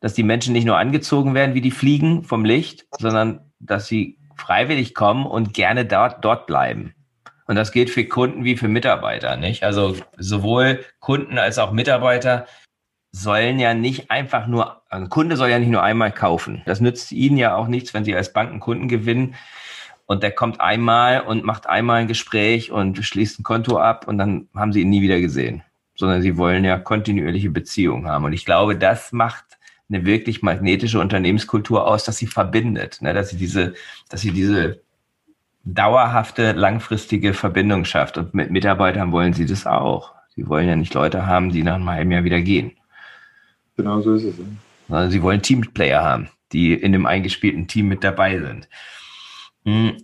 dass 0.00 0.14
die 0.14 0.22
Menschen 0.22 0.52
nicht 0.52 0.64
nur 0.64 0.78
angezogen 0.78 1.34
werden 1.34 1.54
wie 1.54 1.60
die 1.60 1.72
Fliegen 1.72 2.22
vom 2.22 2.44
Licht, 2.44 2.86
sondern 2.98 3.52
dass 3.58 3.86
sie 3.88 4.18
freiwillig 4.36 4.94
kommen 4.94 5.26
und 5.26 5.54
gerne 5.54 5.84
dort, 5.84 6.24
dort 6.24 6.46
bleiben. 6.46 6.94
Und 7.46 7.56
das 7.56 7.72
gilt 7.72 7.90
für 7.90 8.04
Kunden 8.04 8.44
wie 8.44 8.56
für 8.56 8.68
Mitarbeiter, 8.68 9.36
nicht? 9.36 9.64
Also 9.64 9.96
sowohl 10.16 10.84
Kunden 11.00 11.38
als 11.38 11.58
auch 11.58 11.72
Mitarbeiter 11.72 12.46
sollen 13.12 13.58
ja 13.58 13.72
nicht 13.72 14.10
einfach 14.10 14.46
nur, 14.46 14.82
ein 14.90 15.08
Kunde 15.08 15.36
soll 15.36 15.48
ja 15.48 15.58
nicht 15.58 15.70
nur 15.70 15.82
einmal 15.82 16.12
kaufen. 16.12 16.62
Das 16.66 16.80
nützt 16.80 17.12
ihnen 17.12 17.38
ja 17.38 17.56
auch 17.56 17.66
nichts, 17.66 17.94
wenn 17.94 18.04
sie 18.04 18.14
als 18.14 18.32
Banken 18.32 18.60
Kunden 18.60 18.88
gewinnen 18.88 19.36
und 20.06 20.22
der 20.22 20.30
kommt 20.30 20.60
einmal 20.60 21.20
und 21.20 21.44
macht 21.44 21.68
einmal 21.68 22.00
ein 22.00 22.08
Gespräch 22.08 22.70
und 22.70 22.96
schließt 23.04 23.40
ein 23.40 23.42
Konto 23.42 23.78
ab 23.78 24.06
und 24.08 24.18
dann 24.18 24.48
haben 24.54 24.72
sie 24.72 24.82
ihn 24.82 24.90
nie 24.90 25.02
wieder 25.02 25.20
gesehen. 25.20 25.62
Sondern 25.96 26.22
sie 26.22 26.36
wollen 26.36 26.64
ja 26.64 26.78
kontinuierliche 26.78 27.50
Beziehungen 27.50 28.06
haben. 28.06 28.24
Und 28.24 28.32
ich 28.32 28.44
glaube, 28.44 28.76
das 28.76 29.12
macht 29.12 29.44
eine 29.88 30.04
wirklich 30.04 30.42
magnetische 30.42 31.00
Unternehmenskultur 31.00 31.86
aus, 31.86 32.04
dass 32.04 32.18
sie 32.18 32.26
verbindet, 32.26 33.00
ne? 33.02 33.14
dass 33.14 33.30
sie 33.30 33.36
diese, 33.36 33.74
dass 34.08 34.20
sie 34.20 34.32
diese 34.32 34.80
dauerhafte, 35.64 36.52
langfristige 36.52 37.34
Verbindung 37.34 37.84
schafft. 37.84 38.18
Und 38.18 38.34
mit 38.34 38.50
Mitarbeitern 38.50 39.10
wollen 39.12 39.32
sie 39.32 39.46
das 39.46 39.66
auch. 39.66 40.14
Sie 40.34 40.46
wollen 40.48 40.68
ja 40.68 40.76
nicht 40.76 40.94
Leute 40.94 41.26
haben, 41.26 41.50
die 41.50 41.62
nach 41.62 41.76
einem 41.76 41.90
halben 41.90 42.10
Jahr 42.10 42.24
wieder 42.24 42.40
gehen. 42.40 42.72
Genau 43.76 44.00
so 44.00 44.14
ist 44.14 44.24
es. 44.24 44.34
Also 44.88 45.10
sie 45.10 45.22
wollen 45.22 45.42
Teamplayer 45.42 46.02
haben, 46.02 46.28
die 46.52 46.74
in 46.74 46.92
dem 46.92 47.06
eingespielten 47.06 47.66
Team 47.66 47.88
mit 47.88 48.04
dabei 48.04 48.38
sind. 48.38 48.68
Hm. 49.66 49.96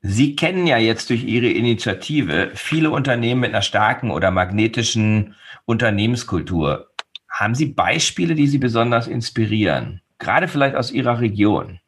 Sie 0.00 0.36
kennen 0.36 0.66
ja 0.66 0.76
jetzt 0.76 1.08
durch 1.08 1.24
Ihre 1.24 1.48
Initiative 1.48 2.50
viele 2.54 2.90
Unternehmen 2.90 3.40
mit 3.40 3.50
einer 3.50 3.62
starken 3.62 4.10
oder 4.10 4.30
magnetischen 4.30 5.34
Unternehmenskultur. 5.64 6.88
Haben 7.30 7.54
Sie 7.54 7.66
Beispiele, 7.66 8.34
die 8.34 8.46
Sie 8.46 8.58
besonders 8.58 9.08
inspirieren? 9.08 10.02
Gerade 10.18 10.46
vielleicht 10.46 10.76
aus 10.76 10.90
Ihrer 10.90 11.20
Region? 11.20 11.80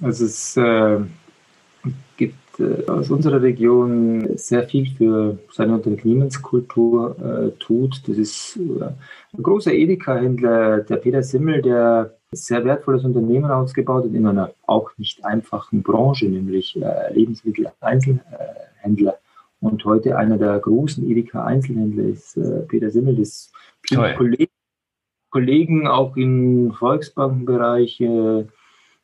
Also 0.00 0.24
es 0.24 0.56
äh, 0.56 1.00
gibt 2.16 2.60
äh, 2.60 2.86
aus 2.88 3.10
unserer 3.10 3.42
Region 3.42 4.36
sehr 4.36 4.62
viel 4.68 4.86
für 4.96 5.38
seine 5.52 5.74
Unternehmenskultur 5.74 7.16
äh, 7.18 7.58
tut. 7.58 8.00
Das 8.06 8.16
ist 8.16 8.56
äh, 8.56 8.84
ein 9.36 9.42
großer 9.42 9.72
Edeka-Händler, 9.72 10.80
der 10.80 10.96
Peter 10.96 11.22
Simmel, 11.22 11.62
der 11.62 12.19
sehr 12.32 12.64
wertvolles 12.64 13.04
Unternehmen 13.04 13.50
ausgebaut 13.50 14.04
in 14.04 14.24
einer 14.26 14.52
auch 14.66 14.90
nicht 14.98 15.24
einfachen 15.24 15.82
Branche, 15.82 16.26
nämlich 16.26 16.80
äh, 16.80 17.12
Lebensmittel-Einzelhändler. 17.12 19.18
Und 19.60 19.84
heute 19.84 20.16
einer 20.16 20.38
der 20.38 20.60
großen 20.60 21.10
Edeka-Einzelhändler 21.10 22.04
ist 22.04 22.36
äh, 22.36 22.60
Peter 22.68 22.90
Simmel. 22.90 23.16
Das 23.16 23.50
Kollegen, 24.16 24.52
Kollegen 25.30 25.88
auch 25.88 26.16
im 26.16 26.72
Volksbankenbereich, 26.72 28.00
äh, 28.00 28.44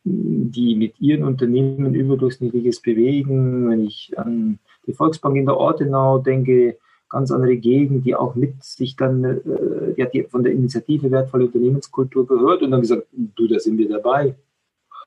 die 0.04 0.76
mit 0.76 1.00
ihren 1.00 1.24
Unternehmen 1.24 1.94
überdurchschnittliches 1.94 2.80
bewegen. 2.80 3.68
Wenn 3.68 3.84
ich 3.84 4.16
an 4.16 4.60
die 4.86 4.92
Volksbank 4.92 5.36
in 5.36 5.46
der 5.46 5.56
Ortenau 5.56 6.20
denke, 6.20 6.78
ganz 7.16 7.30
andere 7.30 7.56
Gegend, 7.56 8.04
die 8.04 8.14
auch 8.14 8.34
mit 8.34 8.62
sich 8.62 8.94
dann, 8.94 9.24
äh, 9.24 9.94
die 9.96 10.02
hat 10.02 10.12
die 10.12 10.24
von 10.24 10.44
der 10.44 10.52
Initiative 10.52 11.10
wertvolle 11.10 11.46
Unternehmenskultur 11.46 12.26
gehört 12.26 12.62
und 12.62 12.70
dann 12.72 12.82
gesagt, 12.82 13.06
du, 13.12 13.48
da 13.48 13.58
sind 13.58 13.78
wir 13.78 13.88
dabei. 13.88 14.34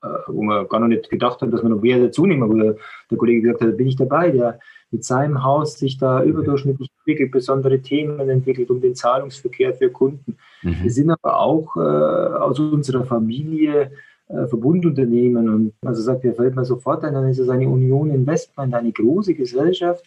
Äh, 0.02 0.08
wo 0.28 0.40
wir 0.42 0.64
gar 0.64 0.80
noch 0.80 0.88
nicht 0.88 1.10
gedacht 1.10 1.40
haben, 1.40 1.50
dass 1.50 1.62
wir 1.62 1.68
noch 1.68 1.82
mehr 1.82 2.00
dazu 2.00 2.26
nehmen, 2.26 2.48
wo 2.48 2.54
der, 2.54 2.76
der 3.10 3.18
Kollege 3.18 3.42
gesagt 3.42 3.60
hat, 3.60 3.68
da 3.68 3.76
bin 3.76 3.86
ich 3.86 3.96
dabei, 3.96 4.30
der 4.30 4.58
mit 4.90 5.04
seinem 5.04 5.44
Haus 5.44 5.78
sich 5.78 5.98
da 5.98 6.24
überdurchschnittlich 6.24 6.88
entwickelt, 6.98 7.30
besondere 7.30 7.80
Themen 7.80 8.28
entwickelt 8.28 8.70
um 8.70 8.80
den 8.80 8.94
Zahlungsverkehr 8.94 9.74
für 9.74 9.90
Kunden. 9.90 10.36
Mhm. 10.62 10.76
Wir 10.82 10.90
sind 10.90 11.10
aber 11.10 11.38
auch 11.38 11.76
äh, 11.76 11.80
aus 11.80 12.58
unserer 12.58 13.04
Familie 13.04 13.92
äh, 14.28 14.46
Verbundunternehmen 14.46 15.48
und 15.48 15.72
also 15.84 16.00
sagt, 16.02 16.24
mir 16.24 16.34
fällt 16.34 16.56
mir 16.56 16.64
sofort 16.64 17.04
ein, 17.04 17.14
dann 17.14 17.28
ist 17.28 17.38
es 17.38 17.50
eine 17.50 17.68
Union 17.68 18.10
Investment, 18.10 18.72
eine 18.74 18.92
große 18.92 19.34
Gesellschaft, 19.34 20.04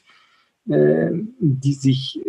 die 0.65 1.73
sich 1.73 2.19
äh, 2.19 2.23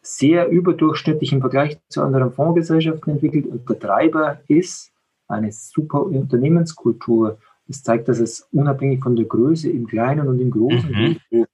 sehr 0.00 0.48
überdurchschnittlich 0.48 1.32
im 1.32 1.40
Vergleich 1.40 1.78
zu 1.88 2.02
anderen 2.02 2.32
Fondsgesellschaften 2.32 3.12
entwickelt 3.12 3.46
und 3.46 3.68
der 3.68 3.78
Treiber 3.78 4.40
ist 4.48 4.90
eine 5.28 5.52
super 5.52 6.02
Unternehmenskultur. 6.02 7.38
Das 7.66 7.82
zeigt, 7.82 8.08
dass 8.08 8.18
es 8.18 8.48
unabhängig 8.52 9.02
von 9.02 9.16
der 9.16 9.26
Größe 9.26 9.68
im 9.68 9.86
Kleinen 9.86 10.26
und 10.28 10.40
im 10.40 10.50
Großen 10.50 10.90
mhm. 10.90 11.18
mhm. 11.30 11.44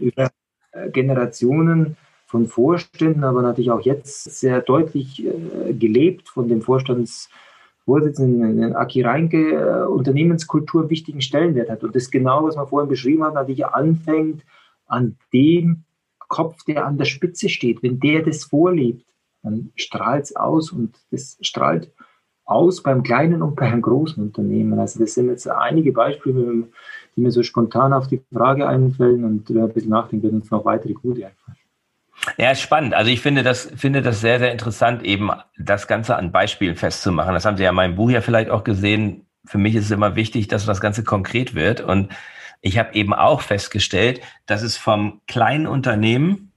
über 0.00 0.30
äh, 0.72 0.90
Generationen 0.90 1.96
von 2.26 2.46
Vorständen, 2.46 3.24
aber 3.24 3.40
natürlich 3.40 3.70
auch 3.70 3.80
jetzt 3.80 4.24
sehr 4.24 4.60
deutlich 4.60 5.24
äh, 5.24 5.72
gelebt 5.72 6.28
von 6.28 6.48
dem 6.48 6.60
Vorstandsvorsitzenden 6.60 8.76
Aki 8.76 9.00
Reinke, 9.02 9.88
Unternehmenskultur 9.88 10.82
einen 10.82 10.90
wichtigen 10.90 11.22
Stellenwert 11.22 11.70
hat. 11.70 11.82
Und 11.82 11.96
das 11.96 12.10
genau, 12.10 12.44
was 12.44 12.56
man 12.56 12.66
vorhin 12.66 12.90
beschrieben 12.90 13.24
hat, 13.24 13.32
natürlich 13.32 13.64
anfängt 13.64 14.42
an 14.92 15.16
dem 15.32 15.84
Kopf, 16.18 16.64
der 16.64 16.86
an 16.86 16.98
der 16.98 17.04
Spitze 17.04 17.48
steht. 17.48 17.82
Wenn 17.82 18.00
der 18.00 18.22
das 18.22 18.44
vorlebt, 18.44 19.04
dann 19.42 19.72
strahlt 19.76 20.24
es 20.24 20.36
aus 20.36 20.72
und 20.72 20.94
das 21.10 21.36
strahlt 21.40 21.90
aus 22.44 22.82
beim 22.82 23.02
kleinen 23.02 23.42
und 23.42 23.56
beim 23.56 23.82
großen 23.82 24.22
Unternehmen. 24.22 24.78
Also 24.78 25.00
das 25.00 25.14
sind 25.14 25.28
jetzt 25.28 25.48
einige 25.48 25.92
Beispiele, 25.92 26.68
die 27.16 27.20
mir 27.20 27.30
so 27.30 27.42
spontan 27.42 27.92
auf 27.92 28.08
die 28.08 28.22
Frage 28.32 28.68
einfallen 28.68 29.24
und 29.24 29.48
wenn 29.48 29.56
wir 29.56 29.64
ein 29.64 29.72
bisschen 29.72 29.90
nachdenken, 29.90 30.24
werden 30.24 30.40
uns 30.40 30.50
noch 30.50 30.64
weitere 30.64 30.92
gute 30.92 31.26
einfallen. 31.26 31.58
Ja, 32.38 32.54
spannend. 32.54 32.94
Also 32.94 33.10
ich 33.10 33.20
finde 33.20 33.42
das, 33.42 33.70
finde 33.76 34.00
das 34.02 34.20
sehr, 34.20 34.38
sehr 34.38 34.52
interessant, 34.52 35.02
eben 35.02 35.30
das 35.58 35.88
Ganze 35.88 36.16
an 36.16 36.30
Beispielen 36.30 36.76
festzumachen. 36.76 37.34
Das 37.34 37.44
haben 37.44 37.56
Sie 37.56 37.64
ja 37.64 37.70
in 37.70 37.76
meinem 37.76 37.96
Buch 37.96 38.10
ja 38.10 38.20
vielleicht 38.20 38.50
auch 38.50 38.64
gesehen. 38.64 39.26
Für 39.44 39.58
mich 39.58 39.74
ist 39.74 39.86
es 39.86 39.90
immer 39.90 40.14
wichtig, 40.14 40.46
dass 40.48 40.64
das 40.66 40.80
Ganze 40.80 41.02
konkret 41.02 41.54
wird. 41.54 41.80
Und 41.80 42.10
ich 42.62 42.78
habe 42.78 42.94
eben 42.94 43.12
auch 43.12 43.42
festgestellt, 43.42 44.22
dass 44.46 44.62
es 44.62 44.76
vom 44.76 45.20
kleinen 45.26 45.66
Unternehmen, 45.66 46.52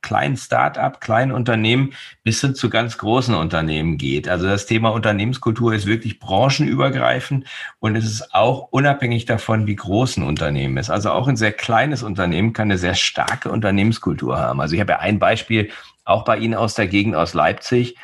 kleinen 0.00 0.36
Start-up, 0.36 1.00
kleinen 1.00 1.32
Unternehmen 1.32 1.94
bis 2.22 2.40
hin 2.40 2.54
zu 2.54 2.70
ganz 2.70 2.96
großen 2.98 3.34
Unternehmen 3.34 3.98
geht. 3.98 4.28
Also 4.28 4.46
das 4.46 4.66
Thema 4.66 4.90
Unternehmenskultur 4.90 5.74
ist 5.74 5.86
wirklich 5.86 6.20
branchenübergreifend 6.20 7.46
und 7.80 7.96
es 7.96 8.04
ist 8.04 8.32
auch 8.32 8.68
unabhängig 8.70 9.26
davon, 9.26 9.66
wie 9.66 9.74
groß 9.74 10.18
ein 10.18 10.22
Unternehmen 10.22 10.76
ist. 10.76 10.90
Also 10.90 11.10
auch 11.10 11.26
ein 11.26 11.36
sehr 11.36 11.52
kleines 11.52 12.04
Unternehmen 12.04 12.52
kann 12.52 12.68
eine 12.68 12.78
sehr 12.78 12.94
starke 12.94 13.50
Unternehmenskultur 13.50 14.38
haben. 14.38 14.60
Also 14.60 14.76
ich 14.76 14.80
habe 14.80 14.92
ja 14.92 14.98
ein 15.00 15.18
Beispiel 15.18 15.70
auch 16.04 16.24
bei 16.24 16.38
Ihnen 16.38 16.54
aus 16.54 16.74
der 16.74 16.86
Gegend 16.86 17.16
aus 17.16 17.34
Leipzig. 17.34 17.96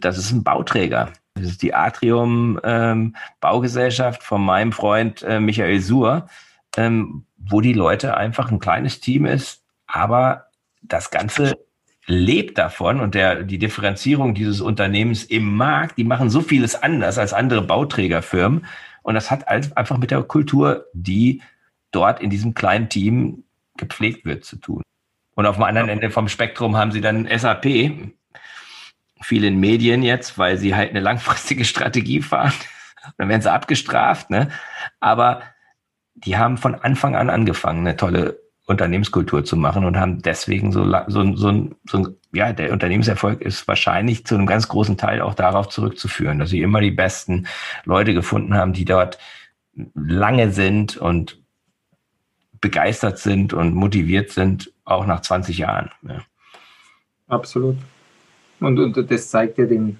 Das 0.00 0.16
ist 0.16 0.32
ein 0.32 0.42
Bauträger. 0.42 1.12
Das 1.34 1.44
ist 1.44 1.62
die 1.62 1.74
Atrium 1.74 2.58
ähm, 2.64 3.14
Baugesellschaft 3.40 4.22
von 4.22 4.42
meinem 4.42 4.72
Freund 4.72 5.22
äh, 5.22 5.38
Michael 5.38 5.80
Suhr 5.80 6.28
ähm, 6.76 7.26
wo 7.36 7.60
die 7.60 7.72
Leute 7.72 8.16
einfach 8.16 8.50
ein 8.50 8.58
kleines 8.58 9.00
Team 9.00 9.26
ist, 9.26 9.62
aber 9.86 10.46
das 10.82 11.10
Ganze 11.10 11.58
lebt 12.06 12.58
davon 12.58 13.00
und 13.00 13.14
der, 13.14 13.42
die 13.44 13.58
Differenzierung 13.58 14.34
dieses 14.34 14.60
Unternehmens 14.60 15.24
im 15.24 15.54
Markt, 15.56 15.98
die 15.98 16.04
machen 16.04 16.30
so 16.30 16.40
vieles 16.40 16.74
anders 16.82 17.18
als 17.18 17.32
andere 17.32 17.62
Bauträgerfirmen. 17.62 18.66
Und 19.02 19.14
das 19.14 19.30
hat 19.30 19.48
einfach 19.48 19.98
mit 19.98 20.10
der 20.10 20.22
Kultur, 20.22 20.86
die 20.92 21.42
dort 21.90 22.20
in 22.20 22.30
diesem 22.30 22.54
kleinen 22.54 22.88
Team 22.88 23.44
gepflegt 23.76 24.24
wird, 24.24 24.44
zu 24.44 24.56
tun. 24.56 24.82
Und 25.34 25.46
auf 25.46 25.56
dem 25.56 25.64
anderen 25.64 25.88
Ende 25.88 26.10
vom 26.10 26.28
Spektrum 26.28 26.76
haben 26.76 26.92
sie 26.92 27.00
dann 27.00 27.26
SAP, 27.26 27.64
viel 29.22 29.44
in 29.44 29.60
Medien 29.60 30.02
jetzt, 30.02 30.38
weil 30.38 30.58
sie 30.58 30.74
halt 30.74 30.90
eine 30.90 31.00
langfristige 31.00 31.64
Strategie 31.64 32.20
fahren. 32.22 32.52
Dann 33.18 33.28
werden 33.28 33.42
sie 33.42 33.50
abgestraft, 33.50 34.30
ne? 34.30 34.48
Aber 35.00 35.42
die 36.14 36.36
haben 36.36 36.56
von 36.56 36.74
Anfang 36.74 37.16
an 37.16 37.30
angefangen, 37.30 37.86
eine 37.86 37.96
tolle 37.96 38.38
Unternehmenskultur 38.66 39.44
zu 39.44 39.56
machen 39.56 39.84
und 39.84 39.98
haben 39.98 40.22
deswegen 40.22 40.72
so, 40.72 40.84
so, 41.08 41.34
so, 41.34 41.70
so 41.84 42.06
ja, 42.32 42.52
der 42.52 42.72
Unternehmenserfolg 42.72 43.40
ist 43.40 43.66
wahrscheinlich 43.66 44.24
zu 44.24 44.34
einem 44.34 44.46
ganz 44.46 44.68
großen 44.68 44.96
Teil 44.96 45.20
auch 45.20 45.34
darauf 45.34 45.68
zurückzuführen, 45.68 46.38
dass 46.38 46.50
sie 46.50 46.62
immer 46.62 46.80
die 46.80 46.90
besten 46.90 47.46
Leute 47.84 48.14
gefunden 48.14 48.54
haben, 48.54 48.72
die 48.72 48.84
dort 48.84 49.18
lange 49.94 50.50
sind 50.52 50.96
und 50.96 51.42
begeistert 52.60 53.18
sind 53.18 53.52
und 53.52 53.74
motiviert 53.74 54.30
sind, 54.30 54.72
auch 54.84 55.06
nach 55.06 55.20
20 55.20 55.58
Jahren. 55.58 55.90
Ja. 56.02 56.22
Absolut. 57.28 57.76
Und, 58.60 58.78
und 58.78 59.10
das 59.10 59.30
zeigt 59.30 59.58
ja 59.58 59.66
den, 59.66 59.98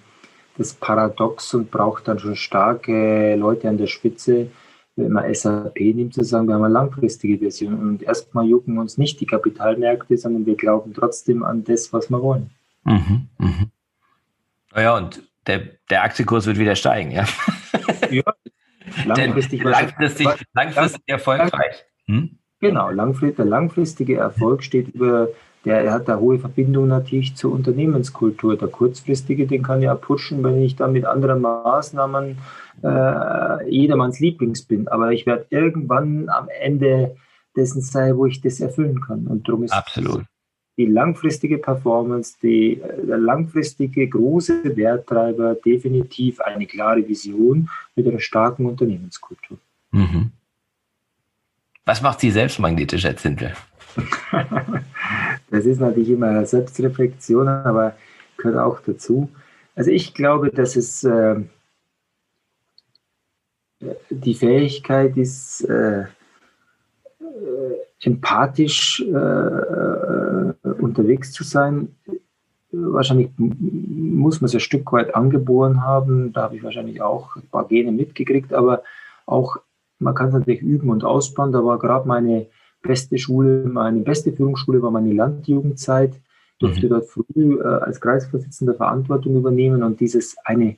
das 0.57 0.73
Paradox 0.73 1.53
und 1.55 1.71
braucht 1.71 2.07
dann 2.07 2.21
schon 2.21 2.37
starke 2.37 3.35
Leute 3.37 3.69
an 3.69 3.79
der 3.79 3.89
Spitze, 3.89 4.51
wenn 4.97 5.13
man 5.13 5.33
SAP 5.33 5.81
nimmt, 5.81 6.15
zu 6.15 6.23
sagen, 6.23 6.49
wir 6.49 6.55
haben 6.55 6.65
eine 6.65 6.75
langfristige 6.75 7.39
Version 7.39 7.75
und 7.75 8.03
erstmal 8.03 8.47
jucken 8.47 8.79
uns 8.79 8.99
nicht 8.99 9.21
die 9.21 9.27
Kapitalmärkte, 9.27 10.17
sondern 10.19 10.45
wir 10.45 10.57
glauben 10.57 10.93
trotzdem 10.93 11.43
an 11.43 11.65
das, 11.65 11.93
was 11.93 12.11
wir 12.11 12.23
wollen. 12.23 12.51
Mhm, 12.85 13.29
mhm. 13.39 13.71
Naja, 14.75 14.97
und 14.97 15.23
der, 15.47 15.61
der 15.91 16.03
Aktienkurs 16.03 16.47
wird 16.47 16.59
wieder 16.59 16.77
steigen, 16.77 17.11
ja. 17.11 17.27
ja, 18.11 18.23
langfristig, 19.07 19.63
langfristig, 19.63 20.29
langfristig 20.53 21.03
erfolgreich. 21.07 21.85
Hm? 22.07 22.39
Genau, 22.61 22.91
langfristig, 22.91 23.37
der 23.37 23.45
langfristige 23.47 24.17
Erfolg 24.17 24.63
steht 24.63 24.89
über, 24.89 25.29
der 25.65 25.93
hat 25.93 26.09
eine 26.09 26.21
hohe 26.21 26.39
Verbindung 26.39 26.89
natürlich 26.89 27.37
zur 27.37 27.53
Unternehmenskultur. 27.53 28.57
Der 28.57 28.69
kurzfristige, 28.69 29.47
den 29.47 29.63
kann 29.63 29.81
ja 29.81 29.95
pushen, 29.95 30.43
wenn 30.43 30.61
ich 30.61 30.77
dann 30.77 30.93
mit 30.93 31.05
anderen 31.05 31.41
Maßnahmen 31.41 32.39
äh, 32.83 33.71
jedermanns 33.71 34.19
Lieblings 34.19 34.63
bin. 34.63 34.89
Aber 34.89 35.13
ich 35.13 35.25
werde 35.25 35.47
irgendwann 35.51 36.29
am 36.29 36.49
Ende 36.61 37.17
dessen 37.57 37.81
sei, 37.81 38.17
wo 38.17 38.27
ich 38.27 38.41
das 38.41 38.61
erfüllen 38.61 39.01
kann. 39.01 39.27
Und 39.27 39.47
darum 39.47 39.63
ist 39.63 39.73
Absolut. 39.73 40.25
die 40.77 40.87
langfristige 40.87 41.59
Performance, 41.59 42.35
die, 42.43 42.81
äh, 42.81 43.07
der 43.07 43.19
langfristige 43.19 44.09
große 44.09 44.77
Werttreiber 44.77 45.55
definitiv 45.55 46.41
eine 46.41 46.67
klare 46.67 47.07
Vision 47.07 47.69
mit 47.95 48.09
einer 48.09 48.21
starken 48.21 48.67
Unternehmenskultur. 48.67 49.59
Mhm. 49.93 50.33
Was 51.85 52.03
macht 52.03 52.21
Sie 52.21 52.31
selbst 52.31 52.59
magnetisch, 52.59 53.05
Herr 53.05 53.17
Zintel? 53.17 53.53
das 55.51 55.67
ist 55.67 55.81
natürlich 55.81 56.11
immer 56.11 56.45
Selbstreflexion, 56.45 57.49
aber 57.49 57.95
gehört 58.37 58.59
auch 58.59 58.81
dazu. 58.81 59.29
Also 59.75 59.91
ich 59.91 60.15
glaube, 60.15 60.51
dass 60.51 60.77
es 60.77 61.05
äh, 61.05 61.41
die 64.11 64.35
Fähigkeit 64.35 65.17
ist, 65.17 65.63
äh, 65.63 66.03
äh 66.03 66.07
empathisch 68.05 69.01
äh, 69.01 69.15
äh, 69.15 70.55
unterwegs 70.81 71.33
zu 71.33 71.45
sein. 71.45 71.95
Wahrscheinlich 72.73 73.31
muss 73.37 74.41
man 74.41 74.47
es 74.47 74.55
ein 74.55 74.61
Stück 74.61 74.93
weit 74.93 75.15
angeboren 75.15 75.83
haben. 75.83 76.33
Da 76.33 76.43
habe 76.43 76.57
ich 76.57 76.65
wahrscheinlich 76.65 77.01
auch 77.01 77.37
ein 77.37 77.47
paar 77.49 77.69
Gene 77.69 77.93
mitgekriegt, 77.93 78.53
aber 78.53 78.83
auch 79.27 79.57
man 80.01 80.15
kann 80.15 80.29
es 80.29 80.35
natürlich 80.35 80.63
üben 80.63 80.91
und 80.91 81.05
ausbauen. 81.05 81.53
Da 81.53 81.65
war 81.65 81.79
gerade 81.79 82.09
meine 82.09 82.47
beste 82.83 83.19
Schule, 83.19 83.65
meine 83.67 84.01
beste 84.01 84.33
Führungsschule 84.33 84.83
war 84.83 84.91
meine 84.91 85.13
Landjugendzeit. 85.13 86.15
Ich 86.15 86.59
durfte 86.59 86.87
mhm. 86.87 86.91
dort 86.91 87.07
früh 87.07 87.61
äh, 87.61 87.63
als 87.63 88.01
Kreisvorsitzender 88.01 88.75
Verantwortung 88.75 89.37
übernehmen 89.37 89.83
und 89.83 90.01
dieses 90.01 90.37
eine 90.45 90.77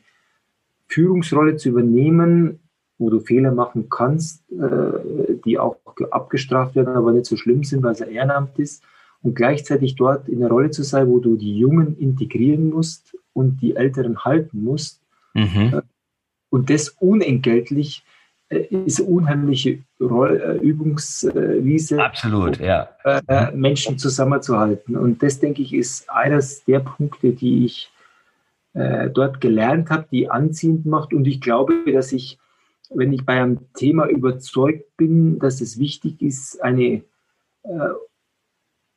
Führungsrolle 0.89 1.57
zu 1.57 1.71
übernehmen, 1.71 2.61
wo 2.99 3.11
du 3.11 3.21
Fehler 3.21 3.53
machen 3.53 3.89
kannst, 3.91 4.45
äh, 4.53 5.35
die 5.45 5.59
auch 5.59 5.77
abgestraft 6.11 6.77
werden, 6.77 6.95
aber 6.95 7.13
nicht 7.13 7.27
so 7.27 7.37
schlimm 7.37 7.65
sind, 7.65 7.83
weil 7.83 7.93
es 7.93 8.03
ein 8.03 8.11
Ehrenamt 8.11 8.59
ist. 8.59 8.83
Und 9.23 9.35
gleichzeitig 9.35 9.97
dort 9.97 10.29
in 10.29 10.41
der 10.41 10.51
Rolle 10.51 10.71
zu 10.71 10.83
sein, 10.83 11.09
wo 11.09 11.19
du 11.19 11.37
die 11.37 11.59
Jungen 11.59 11.97
integrieren 11.99 12.71
musst 12.71 13.17
und 13.33 13.63
die 13.63 13.75
Älteren 13.75 14.25
halten 14.25 14.63
musst. 14.63 15.01
Mhm. 15.33 15.73
Äh, 15.75 15.83
und 16.51 16.71
das 16.71 16.91
unentgeltlich 16.91 18.05
ist 18.49 19.01
eine 19.01 19.09
unheimliche 19.09 19.79
äh, 20.01 20.59
Übungswiese. 20.59 22.03
Absolut, 22.03 22.61
ja. 22.61 22.89
Äh, 23.05 23.53
Menschen 23.53 23.99
zusammenzuhalten. 23.99 24.97
Und 24.97 25.23
das, 25.23 25.41
denke 25.41 25.63
ich, 25.63 25.73
ist 25.75 26.09
eines 26.11 26.65
der 26.65 26.81
Punkte, 26.81 27.33
die 27.33 27.65
ich 27.65 27.91
äh, 28.75 29.09
dort 29.11 29.41
gelernt 29.41 29.91
habe, 29.91 30.07
die 30.11 30.31
anziehend 30.31 30.87
macht. 30.87 31.15
Und 31.15 31.27
ich 31.27 31.41
glaube, 31.41 31.75
dass 31.93 32.13
ich, 32.13 32.39
wenn 32.91 33.13
ich 33.13 33.25
bei 33.25 33.41
einem 33.41 33.73
Thema 33.75 34.07
überzeugt 34.07 34.97
bin, 34.97 35.39
dass 35.39 35.61
es 35.61 35.79
wichtig 35.79 36.21
ist, 36.21 36.63
eine 36.63 37.03
äh, 37.63 37.89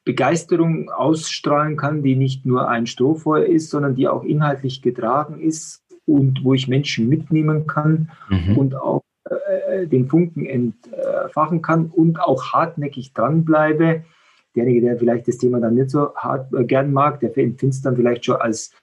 Begeisterung 0.03 0.89
ausstrahlen 0.89 1.75
kann, 1.75 2.01
die 2.01 2.15
nicht 2.15 2.45
nur 2.45 2.69
ein 2.69 2.87
Strohfeuer 2.87 3.45
ist, 3.45 3.69
sondern 3.69 3.95
die 3.95 4.07
auch 4.07 4.23
inhaltlich 4.23 4.81
getragen 4.81 5.39
ist 5.41 5.83
und 6.05 6.43
wo 6.43 6.53
ich 6.53 6.67
Menschen 6.67 7.09
mitnehmen 7.09 7.67
kann 7.67 8.09
mhm. 8.29 8.57
und 8.57 8.75
auch 8.75 9.01
äh, 9.01 9.06
den 9.85 10.07
Funken 10.07 10.45
entfachen 10.45 11.61
kann 11.61 11.87
und 11.87 12.19
auch 12.19 12.53
hartnäckig 12.53 13.13
dranbleibe. 13.13 14.03
Derjenige, 14.55 14.87
der 14.87 14.97
vielleicht 14.97 15.27
das 15.27 15.37
Thema 15.37 15.59
dann 15.59 15.75
nicht 15.75 15.91
so 15.91 16.15
hart 16.15 16.51
äh, 16.53 16.63
gern 16.63 16.91
mag, 16.91 17.19
der 17.19 17.29
empfindet 17.37 17.75
es 17.75 17.81
dann 17.81 17.95
vielleicht 17.95 18.25
schon 18.25 18.37
als 18.37 18.73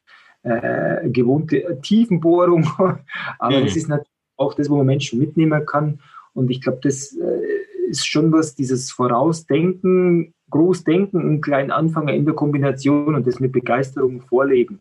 äh, 0.45 1.09
gewohnte 1.09 1.80
Tiefenbohrung. 1.82 2.68
Aber 3.38 3.59
mhm. 3.59 3.64
das 3.64 3.76
ist 3.76 3.88
natürlich 3.88 4.09
auch 4.36 4.55
das, 4.55 4.70
wo 4.70 4.76
man 4.76 4.86
Menschen 4.86 5.18
mitnehmen 5.18 5.66
kann. 5.66 6.01
Und 6.32 6.51
ich 6.51 6.61
glaube, 6.61 6.80
das 6.82 7.16
äh, 7.16 7.40
ist 7.88 8.07
schon 8.07 8.32
was, 8.32 8.55
dieses 8.55 8.90
Vorausdenken, 8.92 10.34
Großdenken 10.51 11.24
und 11.24 11.40
klein 11.40 11.70
Anfangen 11.70 12.14
in 12.14 12.24
der 12.24 12.34
Kombination 12.34 13.14
und 13.14 13.26
das 13.26 13.40
mit 13.40 13.53
Begeisterung 13.53 14.20
vorleben. 14.20 14.80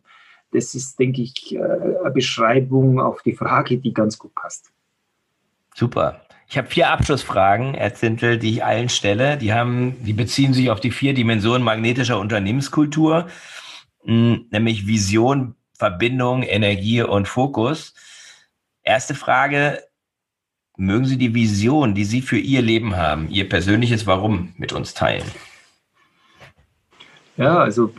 Das 0.52 0.74
ist, 0.74 0.98
denke 1.00 1.22
ich, 1.22 1.54
äh, 1.54 1.58
eine 1.58 2.10
Beschreibung 2.12 3.00
auf 3.00 3.22
die 3.22 3.34
Frage, 3.34 3.78
die 3.78 3.92
ganz 3.92 4.18
gut 4.18 4.34
passt. 4.34 4.72
Super. 5.74 6.20
Ich 6.48 6.56
habe 6.56 6.68
vier 6.68 6.90
Abschlussfragen, 6.90 7.74
Herr 7.74 7.94
Zintel, 7.94 8.38
die 8.38 8.50
ich 8.50 8.64
allen 8.64 8.88
stelle. 8.88 9.36
Die 9.36 9.52
haben, 9.52 9.96
die 10.04 10.12
beziehen 10.12 10.54
sich 10.54 10.70
auf 10.70 10.78
die 10.78 10.92
vier 10.92 11.12
Dimensionen 11.12 11.62
magnetischer 11.62 12.20
Unternehmenskultur, 12.20 13.26
hm, 14.04 14.46
nämlich 14.50 14.86
Vision, 14.86 15.56
Verbindung, 15.76 16.44
Energie 16.44 17.02
und 17.02 17.26
Fokus. 17.26 17.94
Erste 18.84 19.14
Frage, 19.14 19.82
mögen 20.76 21.06
Sie 21.06 21.18
die 21.18 21.34
Vision, 21.34 21.94
die 21.94 22.04
Sie 22.04 22.22
für 22.22 22.38
Ihr 22.38 22.62
Leben 22.62 22.96
haben, 22.96 23.28
Ihr 23.30 23.48
persönliches 23.48 24.06
Warum 24.06 24.52
mit 24.56 24.72
uns 24.72 24.94
teilen? 24.94 25.28
Ja, 27.36 27.58
also 27.58 27.92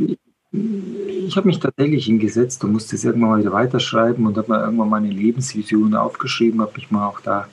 ich 0.53 1.35
habe 1.35 1.47
mich 1.47 1.59
tatsächlich 1.59 2.05
hingesetzt 2.05 2.63
und 2.63 2.71
musste 2.71 2.95
es 2.95 3.03
irgendwann 3.03 3.31
mal 3.31 3.39
wieder 3.39 3.51
weiterschreiben 3.51 4.25
und 4.25 4.37
habe 4.37 4.53
mir 4.53 4.61
irgendwann 4.61 4.89
meine 4.89 5.09
Lebensvision 5.09 5.95
aufgeschrieben, 5.95 6.61
habe 6.61 6.71
mich 6.75 6.89
mal 6.89 7.07
auch 7.07 7.19
da 7.19 7.49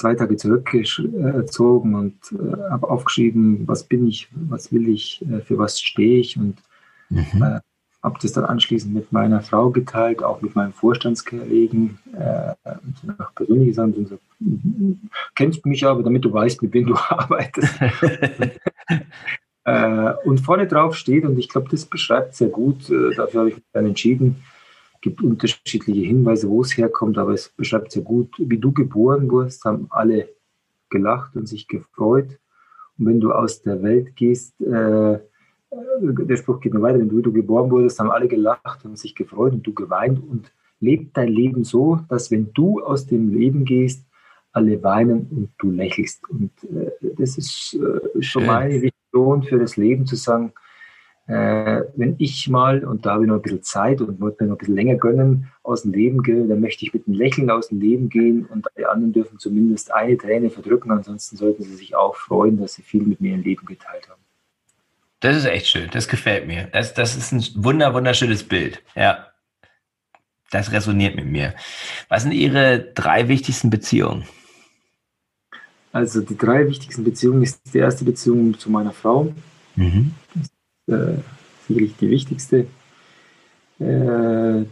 zwei 0.00 0.14
Tage 0.14 0.36
zurückgezogen 0.36 1.94
und 1.94 2.14
äh, 2.32 2.70
habe 2.70 2.88
aufgeschrieben, 2.88 3.68
was 3.68 3.84
bin 3.84 4.06
ich, 4.06 4.28
was 4.32 4.72
will 4.72 4.88
ich, 4.88 5.22
äh, 5.30 5.40
für 5.40 5.58
was 5.58 5.80
stehe 5.80 6.20
ich 6.20 6.38
und 6.38 6.56
mhm. 7.10 7.42
äh, 7.42 7.60
habe 8.02 8.18
das 8.22 8.32
dann 8.32 8.46
anschließend 8.46 8.94
mit 8.94 9.12
meiner 9.12 9.42
Frau 9.42 9.70
geteilt, 9.70 10.22
auch 10.22 10.40
mit 10.40 10.56
meinem 10.56 10.72
Vorstandskollegen, 10.72 11.98
äh, 12.14 12.54
nach 13.02 13.34
persönlich 13.34 13.68
gesagt, 13.68 13.96
und 13.96 14.08
so, 14.08 14.18
kennst 15.34 15.66
mich 15.66 15.84
aber, 15.84 16.02
damit 16.02 16.24
du 16.24 16.32
weißt, 16.32 16.62
mit 16.62 16.72
wem 16.72 16.86
du 16.86 16.94
arbeitest. 17.08 17.74
äh, 19.64 20.12
und 20.24 20.40
vorne 20.40 20.66
drauf 20.66 20.96
steht, 20.96 21.26
und 21.26 21.38
ich 21.38 21.50
glaube, 21.50 21.68
das 21.70 21.84
beschreibt 21.84 22.34
sehr 22.36 22.48
gut, 22.48 22.88
äh, 22.88 23.14
dafür 23.14 23.40
habe 23.40 23.50
ich 23.50 23.56
mich 23.56 23.64
dann 23.74 23.84
entschieden, 23.84 24.42
gibt 25.00 25.22
unterschiedliche 25.22 26.00
Hinweise, 26.00 26.48
wo 26.48 26.60
es 26.60 26.76
herkommt, 26.76 27.18
aber 27.18 27.32
es 27.32 27.48
beschreibt 27.48 27.92
sehr 27.92 28.02
gut, 28.02 28.34
wie 28.38 28.58
du 28.58 28.72
geboren 28.72 29.30
wurdest, 29.30 29.64
haben 29.64 29.86
alle 29.90 30.28
gelacht 30.90 31.36
und 31.36 31.48
sich 31.48 31.68
gefreut. 31.68 32.38
Und 32.98 33.06
wenn 33.06 33.20
du 33.20 33.32
aus 33.32 33.62
der 33.62 33.82
Welt 33.82 34.14
gehst, 34.16 34.60
äh, 34.60 35.18
der 36.02 36.36
Spruch 36.36 36.60
geht 36.60 36.74
noch 36.74 36.82
weiter, 36.82 36.98
wenn 36.98 37.08
du, 37.08 37.20
du 37.20 37.32
geboren 37.32 37.70
wurdest, 37.70 37.98
haben 38.00 38.10
alle 38.10 38.28
gelacht 38.28 38.84
und 38.84 38.98
sich 38.98 39.14
gefreut 39.14 39.52
und 39.52 39.66
du 39.66 39.72
geweint 39.72 40.20
und 40.22 40.52
lebt 40.80 41.16
dein 41.16 41.28
Leben 41.28 41.64
so, 41.64 42.00
dass 42.08 42.30
wenn 42.30 42.52
du 42.52 42.82
aus 42.82 43.06
dem 43.06 43.32
Leben 43.32 43.64
gehst, 43.64 44.04
alle 44.52 44.82
weinen 44.82 45.28
und 45.30 45.50
du 45.58 45.70
lächelst. 45.70 46.28
Und 46.28 46.50
äh, 46.64 46.90
das 47.16 47.38
ist 47.38 47.74
äh, 47.74 48.22
schon 48.22 48.46
meine 48.46 48.82
Vision 48.82 49.42
für 49.44 49.58
das 49.58 49.76
Leben, 49.76 50.06
zu 50.06 50.16
sagen, 50.16 50.52
äh, 51.30 51.84
wenn 51.94 52.16
ich 52.18 52.48
mal, 52.48 52.84
und 52.84 53.06
da 53.06 53.12
habe 53.12 53.22
ich 53.22 53.28
noch 53.28 53.36
ein 53.36 53.42
bisschen 53.42 53.62
Zeit 53.62 54.00
und 54.00 54.20
wollte 54.20 54.42
mir 54.42 54.48
noch 54.48 54.56
ein 54.56 54.58
bisschen 54.58 54.74
länger 54.74 54.96
gönnen, 54.96 55.48
aus 55.62 55.82
dem 55.82 55.92
Leben 55.92 56.24
gehen, 56.24 56.48
dann 56.48 56.60
möchte 56.60 56.84
ich 56.84 56.92
mit 56.92 57.06
einem 57.06 57.16
Lächeln 57.16 57.50
aus 57.50 57.68
dem 57.68 57.80
Leben 57.80 58.08
gehen 58.08 58.46
und 58.46 58.66
die 58.76 58.84
anderen 58.84 59.12
dürfen 59.12 59.38
zumindest 59.38 59.94
eine 59.94 60.18
Träne 60.18 60.50
verdrücken. 60.50 60.90
Ansonsten 60.90 61.36
sollten 61.36 61.62
sie 61.62 61.76
sich 61.76 61.94
auch 61.94 62.16
freuen, 62.16 62.58
dass 62.58 62.74
sie 62.74 62.82
viel 62.82 63.04
mit 63.04 63.20
mir 63.20 63.34
im 63.34 63.42
Leben 63.42 63.64
geteilt 63.64 64.08
haben. 64.08 64.20
Das 65.20 65.36
ist 65.36 65.44
echt 65.44 65.68
schön. 65.68 65.88
Das 65.92 66.08
gefällt 66.08 66.48
mir. 66.48 66.68
Das, 66.72 66.94
das 66.94 67.16
ist 67.16 67.30
ein 67.30 67.64
wunder, 67.64 67.94
wunderschönes 67.94 68.42
Bild. 68.42 68.82
Ja. 68.96 69.28
Das 70.50 70.72
resoniert 70.72 71.14
mit 71.14 71.26
mir. 71.26 71.54
Was 72.08 72.24
sind 72.24 72.32
Ihre 72.32 72.80
drei 72.94 73.28
wichtigsten 73.28 73.70
Beziehungen? 73.70 74.24
Also 75.92 76.22
die 76.22 76.36
drei 76.36 76.66
wichtigsten 76.66 77.04
Beziehungen 77.04 77.44
ist 77.44 77.72
die 77.72 77.78
erste 77.78 78.04
Beziehung 78.04 78.58
zu 78.58 78.68
meiner 78.68 78.92
Frau. 78.92 79.32
Mhm 79.76 80.12
äh, 80.90 81.18
sicherlich 81.66 81.96
die 81.96 82.10
wichtigste. 82.10 82.66
Äh, 83.78 84.64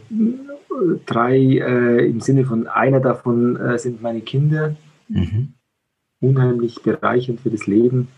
drei 1.05 1.35
äh, 1.37 2.05
im 2.05 2.21
Sinne 2.21 2.45
von 2.45 2.67
einer 2.67 2.99
davon 2.99 3.55
äh, 3.55 3.77
sind 3.79 4.01
meine 4.01 4.21
Kinder. 4.21 4.75
Mhm. 5.07 5.53
Unheimlich 6.21 6.81
bereichernd 6.83 7.41
für 7.41 7.49
das 7.49 7.65
Leben. 7.65 8.09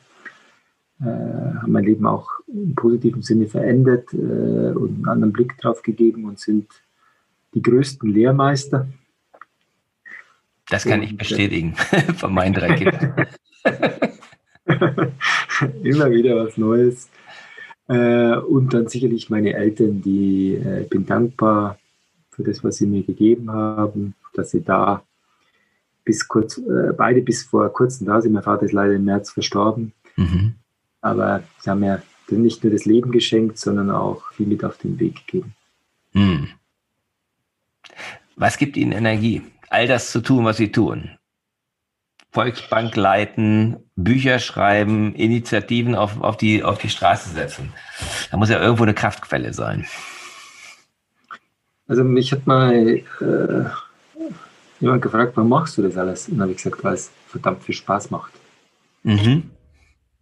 Äh, 1.00 1.06
haben 1.06 1.72
mein 1.72 1.86
Leben 1.86 2.06
auch 2.06 2.30
im 2.48 2.76
positiven 2.76 3.22
Sinne 3.22 3.48
verändert 3.48 4.14
äh, 4.14 4.18
und 4.18 4.98
einen 4.98 5.08
anderen 5.08 5.34
Blick 5.34 5.58
drauf 5.58 5.82
gegeben 5.82 6.26
und 6.26 6.40
sind 6.40 6.68
die 7.54 7.62
größten 7.62 8.12
Lehrmeister. 8.12 8.88
Das 10.70 10.84
kann 10.84 11.00
und, 11.00 11.06
ich 11.06 11.18
bestätigen 11.18 11.76
von 12.18 12.34
meinen 12.34 12.54
drei 12.54 12.76
Kindern. 12.76 13.28
Immer 15.84 16.12
wieder 16.12 16.36
was 16.36 16.58
Neues. 16.58 17.10
Äh, 17.88 18.38
und 18.38 18.74
dann 18.74 18.88
sicherlich 18.88 19.30
meine 19.30 19.54
Eltern, 19.54 20.02
die 20.02 20.56
äh, 20.56 20.86
bin 20.90 21.06
dankbar 21.06 21.78
für 22.30 22.44
das, 22.44 22.64
was 22.64 22.78
sie 22.78 22.86
mir 22.86 23.04
gegeben 23.04 23.52
haben, 23.52 24.16
dass 24.34 24.52
sie 24.52 24.64
da 24.64 25.04
bis 26.04 26.28
kurz, 26.28 26.58
äh, 26.58 26.94
beide 26.96 27.22
bis 27.22 27.44
vor 27.44 27.72
kurzem 27.72 28.08
da 28.08 28.22
sind. 28.22 28.34
Mein 28.34 28.44
Vater 28.44 28.64
ist 28.64 28.72
leider 28.72 28.94
im 28.94 29.06
März 29.06 29.32
verstorben. 29.32 29.94
Mhm. 30.16 30.56
Aber 31.02 31.44
sie 31.60 31.70
haben 31.70 31.80
mir 31.80 32.02
nicht 32.30 32.64
nur 32.64 32.72
das 32.72 32.86
Leben 32.86 33.12
geschenkt, 33.12 33.58
sondern 33.58 33.92
auch 33.92 34.32
viel 34.34 34.48
mit 34.48 34.64
auf 34.64 34.78
den 34.78 35.00
Weg 35.00 35.26
gegeben. 35.26 35.54
Mhm. 36.14 36.48
Was 38.36 38.58
gibt 38.58 38.78
Ihnen 38.78 38.92
Energie, 38.94 39.42
all 39.70 39.88
das 39.88 40.12
zu 40.12 40.22
tun, 40.22 40.46
was 40.46 40.58
Sie 40.58 40.72
tun? 40.72 41.12
Volksbank 42.32 42.96
leiten, 42.96 43.78
Bücher 43.96 44.40
schreiben, 44.40 45.14
Initiativen 45.16 45.96
auf, 45.96 46.22
auf, 46.22 46.38
die, 46.38 46.64
auf 46.64 46.78
die 46.78 46.90
Straße 46.90 47.30
setzen. 47.30 47.74
Da 48.32 48.38
muss 48.38 48.50
ja 48.50 48.60
irgendwo 48.60 48.84
eine 48.84 48.94
Kraftquelle 48.94 49.54
sein. 49.54 49.86
Also 51.88 52.06
mich 52.06 52.32
hat 52.32 52.48
mal 52.48 52.74
äh, 52.74 53.04
jemand 54.80 55.02
gefragt, 55.02 55.34
warum 55.36 55.50
machst 55.50 55.78
du 55.78 55.82
das 55.82 55.98
alles? 55.98 56.30
Und 56.30 56.36
dann 56.36 56.44
habe 56.44 56.52
ich 56.52 56.64
gesagt, 56.64 56.82
weil 56.86 56.94
es 56.94 57.12
verdammt 57.28 57.64
viel 57.64 57.76
Spaß 57.76 58.12
macht. 58.12 58.32
Mhm. 59.04 59.52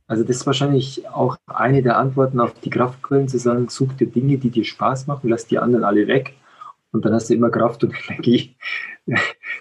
Also 0.07 0.23
das 0.23 0.37
ist 0.37 0.47
wahrscheinlich 0.47 1.07
auch 1.09 1.37
eine 1.45 1.83
der 1.83 1.97
Antworten 1.97 2.39
auf 2.39 2.59
die 2.61 2.71
Kraftquellen, 2.71 3.27
zu 3.27 3.37
sagen, 3.37 3.69
such 3.69 3.93
dir 3.93 4.07
Dinge, 4.07 4.39
die 4.39 4.49
dir 4.49 4.65
Spaß 4.65 5.05
machen, 5.05 5.29
lass 5.29 5.45
die 5.45 5.59
anderen 5.59 5.83
alle 5.83 6.07
weg 6.07 6.33
und 6.91 7.05
dann 7.05 7.13
hast 7.13 7.29
du 7.29 7.33
immer 7.33 7.49
Kraft 7.49 7.83
und 7.83 7.93
Energie. 8.09 8.55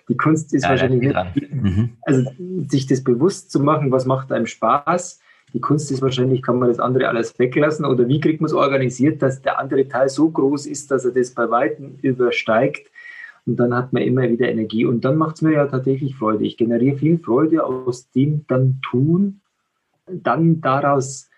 Die 0.09 0.17
Kunst 0.17 0.55
ist 0.55 0.65
ja, 0.65 0.71
wahrscheinlich 0.71 1.01
nicht, 1.01 1.53
mhm. 1.53 1.91
also 2.03 2.31
sich 2.69 2.87
das 2.87 3.03
bewusst 3.03 3.51
zu 3.51 3.61
machen, 3.61 3.91
was 3.91 4.07
macht 4.07 4.33
einem 4.33 4.47
Spaß. 4.47 5.21
Die 5.55 5.61
Kunst 5.61 5.91
ist 5.91 6.03
wahrscheinlich, 6.03 6.43
kann 6.43 6.59
man 6.59 6.69
das 6.69 6.79
andere 6.79 7.09
alles 7.09 7.39
weglassen 7.39 7.87
oder 7.87 8.07
wie 8.07 8.21
kriegt 8.21 8.41
man 8.41 8.47
es 8.47 8.53
organisiert, 8.53 9.23
dass 9.23 9.41
der 9.41 9.59
andere 9.59 9.89
Teil 9.89 10.11
so 10.11 10.31
groß 10.31 10.67
ist, 10.67 10.91
dass 10.91 11.07
er 11.07 11.13
das 11.13 11.31
bei 11.31 11.51
Weitem 11.51 11.99
übersteigt. 12.03 12.91
Und 13.47 13.57
dann 13.57 13.75
hat 13.75 13.95
man 13.95 14.03
immer 14.03 14.29
wieder 14.29 14.47
Energie. 14.47 14.85
Und 14.85 15.07
dann 15.07 15.17
macht 15.17 15.37
es 15.37 15.43
mir 15.43 15.53
ja 15.53 15.67
tatsächlich 15.67 16.15
Freude. 16.17 16.45
Ich 16.45 16.59
generiere 16.59 16.99
viel 16.99 17.19
Freude 17.19 17.65
aus 17.65 18.11
dem 18.11 18.45
dann 18.47 18.81
tun, 18.83 19.41
dann 20.07 20.61
daraus 20.61 21.31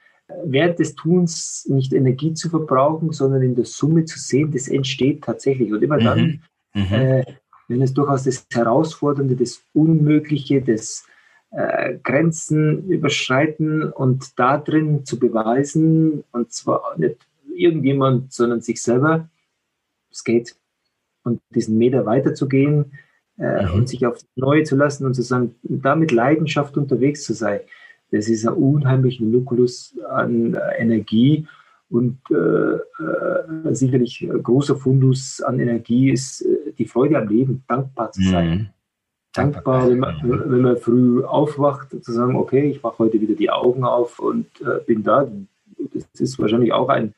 während 0.45 0.79
des 0.79 0.95
Tuns 0.95 1.67
nicht 1.69 1.93
Energie 1.93 2.35
zu 2.35 2.49
verbrauchen, 2.49 3.13
sondern 3.13 3.43
in 3.43 3.55
der 3.55 3.65
Summe 3.65 4.05
zu 4.05 4.19
sehen, 4.19 4.51
das 4.53 4.69
entsteht 4.69 5.23
tatsächlich. 5.23 5.73
Und 5.73 5.83
immer 5.83 5.99
dann, 5.99 6.41
mhm. 6.75 6.83
mhm. 6.83 6.93
Äh, 6.93 7.25
wenn 7.69 7.83
es 7.83 7.95
durchaus 7.95 8.25
das 8.25 8.47
Herausfordernde, 8.53 9.37
das 9.37 9.63
Unmögliche, 9.75 10.61
das 10.61 11.07
äh, 11.53 11.99
Grenzen 12.03 12.89
überschreiten 12.89 13.85
und 13.85 14.39
da 14.39 14.59
drin 14.59 15.05
zu 15.05 15.19
beweisen, 15.19 16.25
und 16.33 16.53
zwar 16.53 16.99
nicht 16.99 17.17
irgendjemand, 17.55 18.33
sondern 18.33 18.61
sich 18.61 18.83
selber, 18.83 19.29
es 20.11 20.25
geht. 20.25 20.57
Und 21.23 21.41
diesen 21.55 21.77
Meter 21.79 22.07
weiterzugehen 22.07 22.93
äh, 23.39 23.67
mhm. 23.67 23.75
und 23.75 23.89
sich 23.89 24.07
auf 24.07 24.19
Neue 24.37 24.65
zu 24.65 24.75
lassen 24.75 25.07
und 25.07 25.15
zu 25.15 25.23
sagen, 25.23 25.55
da 25.63 25.95
mit 25.95 26.13
Leidenschaft 26.13 26.77
unterwegs 26.77 27.25
zu 27.25 27.35
sein 27.35 27.61
das 28.11 28.29
ist 28.29 28.47
ein 28.47 28.55
unheimlicher 28.55 29.25
Nukleus 29.25 29.97
an 30.09 30.57
Energie 30.79 31.47
und 31.91 32.19
äh, 32.31 32.35
äh, 32.35 33.75
sicherlich 33.75 34.23
ein 34.23 34.43
großer 34.43 34.77
Fundus 34.77 35.41
an 35.43 35.59
Energie 35.59 36.13
ist 36.13 36.43
äh, 36.43 36.73
die 36.79 36.87
Freude 36.87 37.19
am 37.19 37.29
Leben, 37.29 37.65
dankbar 37.67 38.13
zu 38.13 38.23
sein. 38.23 38.49
Mhm. 38.49 38.69
Dankbar, 39.33 39.89
wenn 39.89 39.99
man, 39.99 40.17
wenn 40.23 40.61
man 40.61 40.77
früh 40.77 41.25
aufwacht, 41.25 41.91
zu 42.03 42.13
sagen, 42.13 42.37
okay, 42.37 42.71
ich 42.71 42.83
mache 42.83 42.99
heute 42.99 43.21
wieder 43.21 43.35
die 43.35 43.51
Augen 43.51 43.85
auf 43.85 44.19
und 44.19 44.47
äh, 44.61 44.81
bin 44.87 45.03
da. 45.03 45.29
Das 45.95 46.21
ist 46.21 46.39
wahrscheinlich 46.39 46.73
auch 46.73 46.89
ein 46.89 47.15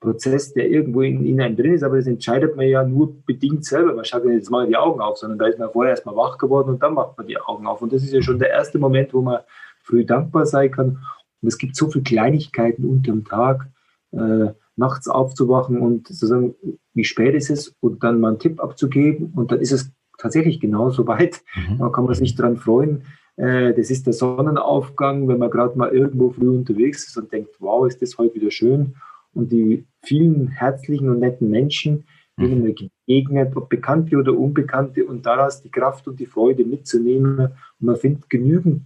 Prozess, 0.00 0.52
der 0.52 0.68
irgendwo 0.68 1.02
in, 1.02 1.24
in 1.24 1.40
einem 1.40 1.56
drin 1.56 1.74
ist, 1.74 1.82
aber 1.82 1.96
das 1.96 2.06
entscheidet 2.06 2.56
man 2.56 2.66
ja 2.66 2.84
nur 2.84 3.14
bedingt 3.24 3.64
selber. 3.64 3.94
Man 3.94 4.04
schaut 4.04 4.24
jetzt 4.26 4.50
mal 4.50 4.66
die 4.66 4.76
Augen 4.76 5.00
auf, 5.00 5.16
sondern 5.16 5.38
da 5.38 5.46
ist 5.46 5.58
man 5.58 5.70
vorher 5.70 5.90
erstmal 5.90 6.16
wach 6.16 6.38
geworden 6.38 6.70
und 6.70 6.82
dann 6.82 6.94
macht 6.94 7.16
man 7.16 7.26
die 7.26 7.38
Augen 7.38 7.66
auf. 7.66 7.82
Und 7.82 7.92
das 7.92 8.02
ist 8.02 8.12
ja 8.12 8.22
schon 8.22 8.38
der 8.38 8.50
erste 8.50 8.78
Moment, 8.78 9.14
wo 9.14 9.22
man 9.22 9.38
früh 9.84 10.04
dankbar 10.04 10.46
sein 10.46 10.70
kann. 10.70 10.98
Und 11.40 11.48
es 11.48 11.58
gibt 11.58 11.76
so 11.76 11.90
viele 11.90 12.04
Kleinigkeiten 12.04 12.84
unterm 12.84 13.24
Tag, 13.24 13.68
äh, 14.12 14.48
nachts 14.76 15.08
aufzuwachen 15.08 15.78
und 15.78 16.08
zu 16.08 16.26
sagen, 16.26 16.54
wie 16.94 17.04
spät 17.04 17.34
ist 17.34 17.50
es 17.50 17.74
und 17.80 18.02
dann 18.02 18.20
mal 18.20 18.28
einen 18.28 18.38
Tipp 18.38 18.60
abzugeben 18.60 19.32
und 19.36 19.52
dann 19.52 19.60
ist 19.60 19.72
es 19.72 19.92
tatsächlich 20.18 20.60
genauso 20.60 21.06
weit. 21.06 21.42
Mhm. 21.54 21.78
Da 21.78 21.88
kann 21.90 22.04
man 22.04 22.14
sich 22.14 22.34
dran 22.34 22.56
freuen. 22.56 23.02
Äh, 23.36 23.74
das 23.74 23.90
ist 23.90 24.06
der 24.06 24.12
Sonnenaufgang, 24.12 25.28
wenn 25.28 25.38
man 25.38 25.50
gerade 25.50 25.76
mal 25.76 25.90
irgendwo 25.90 26.30
früh 26.30 26.48
unterwegs 26.48 27.06
ist 27.06 27.16
und 27.16 27.32
denkt, 27.32 27.50
wow, 27.60 27.86
ist 27.86 28.02
das 28.02 28.18
heute 28.18 28.34
wieder 28.34 28.50
schön. 28.50 28.94
Und 29.32 29.50
die 29.52 29.86
vielen 30.02 30.48
herzlichen 30.48 31.08
und 31.08 31.18
netten 31.18 31.50
Menschen, 31.50 32.04
denen 32.38 32.58
mhm. 32.58 32.64
man 32.64 32.74
begegnet, 33.06 33.56
ob 33.56 33.68
Bekannte 33.68 34.16
oder 34.16 34.36
Unbekannte, 34.36 35.04
und 35.04 35.26
daraus 35.26 35.62
die 35.62 35.70
Kraft 35.70 36.06
und 36.08 36.18
die 36.18 36.26
Freude 36.26 36.64
mitzunehmen. 36.64 37.38
Und 37.38 37.52
man 37.80 37.96
findet 37.96 38.30
genügend 38.30 38.82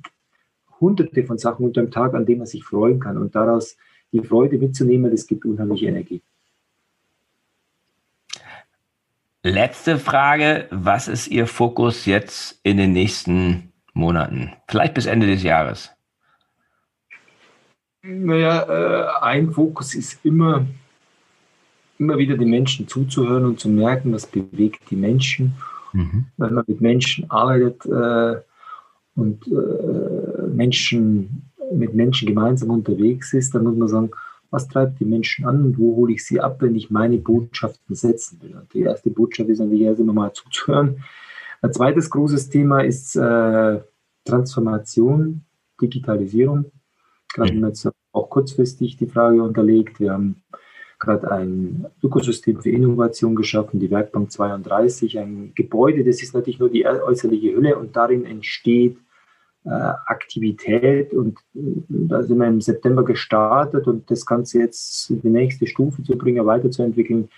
hunderte 0.81 1.25
von 1.25 1.39
Sachen 1.39 1.65
unter 1.65 1.81
dem 1.83 1.91
Tag, 1.91 2.15
an 2.15 2.27
denen 2.27 2.39
man 2.39 2.47
sich 2.47 2.65
freuen 2.65 3.01
kann. 3.01 3.19
Und 3.19 3.35
daraus 3.35 3.77
die 4.13 4.23
Freude 4.23 4.59
mitzunehmen, 4.59 5.11
das 5.11 5.27
gibt 5.27 5.45
unheimliche 5.45 5.87
Energie. 5.87 6.23
Letzte 9.43 9.99
Frage. 9.99 10.67
Was 10.71 11.09
ist 11.09 11.29
Ihr 11.29 11.47
Fokus 11.47 12.07
jetzt 12.07 12.61
in 12.63 12.77
den 12.77 12.93
nächsten 12.93 13.73
Monaten? 13.95 14.53
Vielleicht 14.69 14.95
bis 14.95 15.07
Ende 15.07 15.27
des 15.27 15.43
Jahres? 15.43 15.91
Naja, 18.03 18.63
äh, 18.63 19.23
ein 19.23 19.53
Fokus 19.53 19.95
ist 19.95 20.25
immer, 20.25 20.67
immer 21.99 22.19
wieder 22.19 22.37
den 22.37 22.51
Menschen 22.51 22.89
zuzuhören 22.89 23.45
und 23.45 23.61
zu 23.61 23.69
merken, 23.69 24.13
was 24.13 24.27
bewegt 24.27 24.91
die 24.91 24.97
Menschen. 24.97 25.55
Mhm. 25.93 26.27
Wenn 26.37 26.55
man 26.55 26.65
mit 26.67 26.81
Menschen 26.81 27.31
arbeitet, 27.31 27.85
äh, 27.87 28.41
und 29.19 29.47
äh, 29.49 30.28
Menschen 30.59 31.51
mit 31.73 31.95
Menschen 31.95 32.27
gemeinsam 32.29 32.71
unterwegs 32.71 33.33
ist, 33.33 33.55
dann 33.55 33.65
muss 33.65 33.77
man 33.77 33.89
sagen, 33.89 34.11
was 34.51 34.67
treibt 34.69 34.99
die 35.01 35.05
Menschen 35.05 35.47
an 35.47 35.63
und 35.63 35.79
wo 35.79 35.97
hole 35.97 36.13
ich 36.15 36.25
sie 36.25 36.41
ab, 36.41 36.61
wenn 36.61 36.75
ich 36.75 36.91
meine 36.91 37.19
Botschaften 37.19 37.95
setzen 37.95 38.41
will. 38.43 38.57
Und 38.57 38.73
die 38.73 38.81
erste 38.81 39.11
Botschaft 39.11 39.49
ist 39.51 39.59
natürlich 39.59 39.83
erst 39.83 40.01
immer 40.01 40.15
mal 40.15 40.33
zuzuhören. 40.33 41.05
Ein 41.61 41.73
zweites 41.73 42.09
großes 42.11 42.49
Thema 42.49 42.81
ist 42.81 43.15
äh, 43.17 43.81
Transformation, 44.25 45.43
Digitalisierung. 45.81 46.65
Gerade 47.33 47.53
mhm. 47.53 47.67
jetzt 47.67 47.89
auch 48.13 48.31
kurzfristig 48.31 48.97
die 48.97 49.07
Frage 49.07 49.43
unterlegt. 49.43 50.01
Wir 50.01 50.13
haben 50.13 50.43
gerade 50.99 51.31
ein 51.31 51.87
Ökosystem 52.03 52.61
für 52.61 52.71
Innovation 52.71 53.37
geschaffen, 53.37 53.79
die 53.79 53.91
Werkbank 53.91 54.33
32, 54.33 55.19
ein 55.19 55.53
Gebäude, 55.55 56.03
das 56.05 56.23
ist 56.23 56.35
natürlich 56.35 56.59
nur 56.59 56.71
die 56.71 56.85
äußerliche 56.87 57.55
Hülle 57.55 57.79
und 57.79 57.95
darin 57.95 58.25
entsteht 58.25 58.97
Aktivität 59.71 61.13
und 61.13 61.39
äh, 61.55 61.61
da 61.89 62.23
sind 62.23 62.39
wir 62.39 62.47
im 62.47 62.61
September 62.61 63.05
gestartet 63.05 63.87
und 63.87 64.11
das 64.11 64.25
Ganze 64.25 64.61
jetzt 64.61 65.11
in 65.11 65.21
die 65.23 65.31
nächste 65.31 65.67
Stufe 65.67 66.03
zu 66.03 66.17
bringen, 66.17 66.45
weiterzuentwickeln 66.47 67.29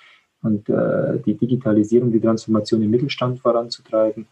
und 0.43 0.69
äh, 0.69 1.19
die 1.25 1.35
Digitalisierung, 1.35 2.13
die 2.13 2.21
Transformation 2.21 2.83
im 2.83 2.91
Mittelstand 2.91 3.41
voranzutreiben. 3.41 4.27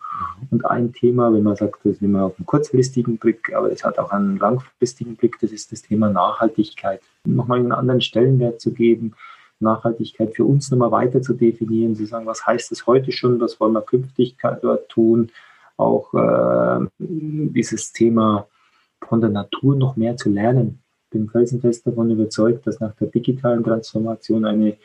Und 0.50 0.64
ein 0.64 0.92
Thema, 0.92 1.32
wenn 1.32 1.42
man 1.42 1.56
sagt, 1.56 1.80
das 1.84 2.00
nehmen 2.00 2.14
wir 2.14 2.24
auf 2.24 2.38
einen 2.38 2.46
kurzfristigen 2.46 3.18
Blick, 3.18 3.52
aber 3.54 3.70
es 3.70 3.84
hat 3.84 3.98
auch 3.98 4.10
einen 4.10 4.38
langfristigen 4.38 5.16
Blick, 5.16 5.38
das 5.40 5.52
ist 5.52 5.70
das 5.72 5.82
Thema 5.82 6.08
Nachhaltigkeit. 6.08 7.02
Nochmal 7.24 7.58
einen 7.58 7.72
anderen 7.72 8.00
Stellenwert 8.00 8.60
zu 8.60 8.72
geben, 8.72 9.14
Nachhaltigkeit 9.60 10.34
für 10.34 10.44
uns 10.44 10.70
nochmal 10.70 10.92
weiter 10.92 11.20
zu 11.20 11.34
definieren, 11.34 11.96
zu 11.96 12.06
sagen, 12.06 12.26
was 12.26 12.46
heißt 12.46 12.70
das 12.70 12.86
heute 12.86 13.12
schon, 13.12 13.40
was 13.40 13.58
wollen 13.60 13.72
wir 13.72 13.82
künftig 13.82 14.36
dort 14.62 14.88
tun, 14.88 15.30
auch 15.78 16.12
äh, 16.12 16.86
dieses 16.98 17.92
Thema 17.92 18.46
von 19.00 19.20
der 19.20 19.30
Natur 19.30 19.76
noch 19.76 19.96
mehr 19.96 20.16
zu 20.16 20.28
lernen. 20.28 20.82
Ich 21.04 21.10
bin 21.10 21.30
felsenfest 21.30 21.86
davon 21.86 22.10
überzeugt, 22.10 22.66
dass 22.66 22.80
nach 22.80 22.94
der 22.96 23.08
digitalen 23.08 23.64
Transformation 23.64 24.44
eine 24.44 24.76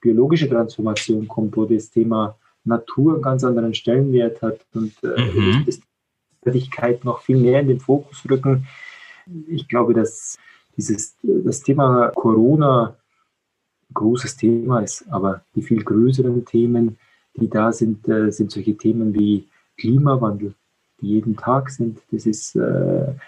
biologische 0.00 0.48
Transformation 0.48 1.26
kommt, 1.26 1.56
wo 1.56 1.64
das 1.64 1.90
Thema 1.90 2.36
Natur 2.64 3.14
einen 3.14 3.22
ganz 3.22 3.42
anderen 3.42 3.74
Stellenwert 3.74 4.40
hat 4.42 4.60
und 4.74 4.92
äh, 5.02 5.20
mhm. 5.20 5.64
das 5.64 5.80
noch 7.04 7.20
viel 7.20 7.38
mehr 7.38 7.60
in 7.60 7.68
den 7.68 7.80
Fokus 7.80 8.22
rücken. 8.28 8.66
Ich 9.48 9.66
glaube, 9.68 9.94
dass 9.94 10.38
dieses, 10.76 11.16
das 11.22 11.62
Thema 11.62 12.08
Corona 12.08 12.96
ein 13.90 13.94
großes 13.94 14.36
Thema 14.36 14.80
ist, 14.80 15.04
aber 15.10 15.44
die 15.54 15.62
viel 15.62 15.82
größeren 15.82 16.44
Themen, 16.44 16.98
die 17.36 17.48
da 17.48 17.72
sind, 17.72 18.08
äh, 18.08 18.30
sind 18.30 18.50
solche 18.50 18.76
Themen 18.76 19.14
wie 19.14 19.48
Klimawandel, 19.82 20.54
die 21.00 21.08
jeden 21.08 21.36
Tag 21.36 21.70
sind. 21.70 21.98
Das 22.12 22.24
ist 22.24 22.54
äh, 22.54 22.60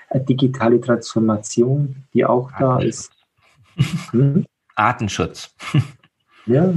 eine 0.09 0.24
digitale 0.24 0.80
Transformation, 0.80 1.96
die 2.14 2.24
auch 2.24 2.50
da 2.57 2.78
ist. 2.78 3.11
Hm? 4.12 4.46
Artenschutz. 4.76 5.52
ja, 6.46 6.72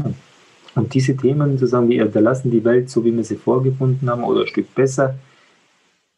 und 0.74 0.94
diese 0.94 1.16
Themen, 1.16 1.58
zu 1.60 1.68
sagen, 1.68 1.90
wir 1.90 2.04
hinterlassen 2.04 2.50
die 2.50 2.64
Welt 2.64 2.90
so, 2.90 3.06
wie 3.06 3.16
wir 3.16 3.24
sie 3.24 3.36
vorgefunden 3.36 4.10
haben, 4.10 4.24
oder 4.24 4.42
ein 4.42 4.48
Stück 4.48 4.74
besser, 4.74 5.16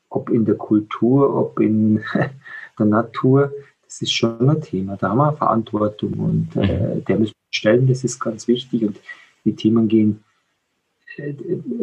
ob 0.10 0.30
in 0.30 0.45
der 0.45 0.55
Kultur, 0.55 1.36
ob 1.36 1.60
in 1.60 2.01
der 2.80 2.86
Natur, 2.86 3.51
das 3.84 4.01
ist 4.01 4.14
schon 4.14 4.49
ein 4.49 4.62
Thema. 4.62 4.95
Da 4.95 5.10
haben 5.10 5.18
wir 5.18 5.34
Verantwortung 5.34 6.14
und 6.14 6.55
äh, 6.55 6.95
mhm. 6.95 7.05
der 7.05 7.20
müssen 7.20 7.34
wir 7.34 7.57
stellen, 7.57 7.88
das 7.88 8.05
ist 8.05 8.20
ganz 8.20 8.47
wichtig. 8.47 8.84
Und 8.84 8.99
die 9.43 9.55
Themen 9.55 9.89
gehen 9.89 10.24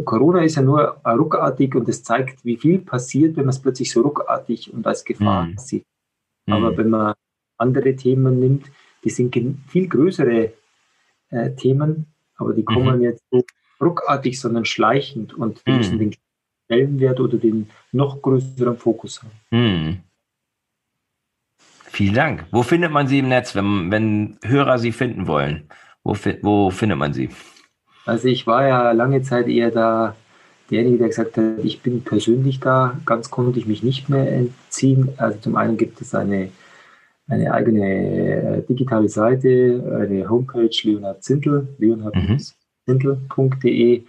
Corona 0.05 0.43
ist 0.43 0.57
ja 0.57 0.63
nur 0.63 1.01
ruckartig 1.07 1.75
und 1.75 1.89
es 1.89 2.03
zeigt, 2.03 2.45
wie 2.45 2.57
viel 2.57 2.79
passiert, 2.79 3.37
wenn 3.37 3.45
man 3.45 3.51
es 3.51 3.61
plötzlich 3.61 3.91
so 3.91 4.03
ruckartig 4.03 4.73
und 4.73 4.87
als 4.87 5.05
Gefahr 5.05 5.47
mhm. 5.47 5.59
sieht. 5.59 5.85
Aber 6.49 6.73
mhm. 6.73 6.77
wenn 6.77 6.91
man 6.91 7.15
andere 7.59 7.97
Themen 7.97 8.39
nimmt, 8.39 8.71
die 9.05 9.11
sind 9.11 9.35
viel 9.69 9.89
größere 9.89 10.53
äh, 11.31 11.51
Themen, 11.53 12.07
aber 12.37 12.53
die 12.53 12.65
kommen 12.65 12.99
mhm. 12.99 13.03
jetzt 13.03 13.25
so 13.31 13.45
ruckartig, 13.81 14.41
sondern 14.41 14.65
schleichend 14.65 15.35
und 15.35 15.63
die 15.67 15.73
müssen 15.73 15.97
mhm. 15.97 15.99
den 15.99 16.15
Stellenwert 16.67 17.21
oder 17.21 17.39
den 17.39 17.71
noch 17.93 18.21
größeren 18.21 18.77
Fokus 18.77 19.23
haben. 19.23 19.31
Hm. 19.51 20.01
Vielen 21.59 22.15
Dank. 22.15 22.47
Wo 22.51 22.63
findet 22.63 22.91
man 22.91 23.07
Sie 23.07 23.21
im 23.21 23.29
Netz, 23.29 23.55
wenn, 23.55 23.91
wenn 23.91 24.39
Hörer 24.43 24.79
Sie 24.79 24.93
finden 24.93 25.29
wollen? 25.29 25.69
Wo, 26.03 26.15
wo 26.43 26.71
findet 26.71 26.99
man 26.99 27.13
Sie? 27.13 27.31
Also 28.07 28.29
ich 28.29 28.47
war 28.47 28.67
ja 28.67 28.93
lange 28.93 29.21
Zeit 29.23 29.49
eher 29.49 29.73
da 29.73 30.15
derjenige, 30.71 30.99
der 30.99 31.09
gesagt 31.09 31.37
hat, 31.37 31.65
ich 31.65 31.83
bin 31.83 32.05
persönlich 32.05 32.61
da, 32.61 33.01
ganz 33.05 33.31
konnte 33.31 33.59
ich 33.59 33.67
mich 33.67 33.83
nicht 33.83 34.09
mehr 34.09 34.33
entziehen. 34.33 35.09
Also 35.17 35.41
zum 35.41 35.57
einen 35.57 35.77
gibt 35.77 36.01
es 36.01 36.15
eine, 36.15 36.53
eine 37.27 37.53
eigene 37.53 38.59
äh, 38.59 38.63
digitale 38.63 39.09
Seite, 39.09 39.99
eine 40.01 40.31
Homepage 40.31 40.71
Leonhard 40.83 41.25
Zintel, 41.25 41.67
leonhard-zintel.de 41.79 44.05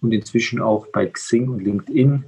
und 0.00 0.12
inzwischen 0.12 0.60
auch 0.60 0.88
bei 0.88 1.06
Xing 1.06 1.48
und 1.48 1.62
LinkedIn, 1.62 2.24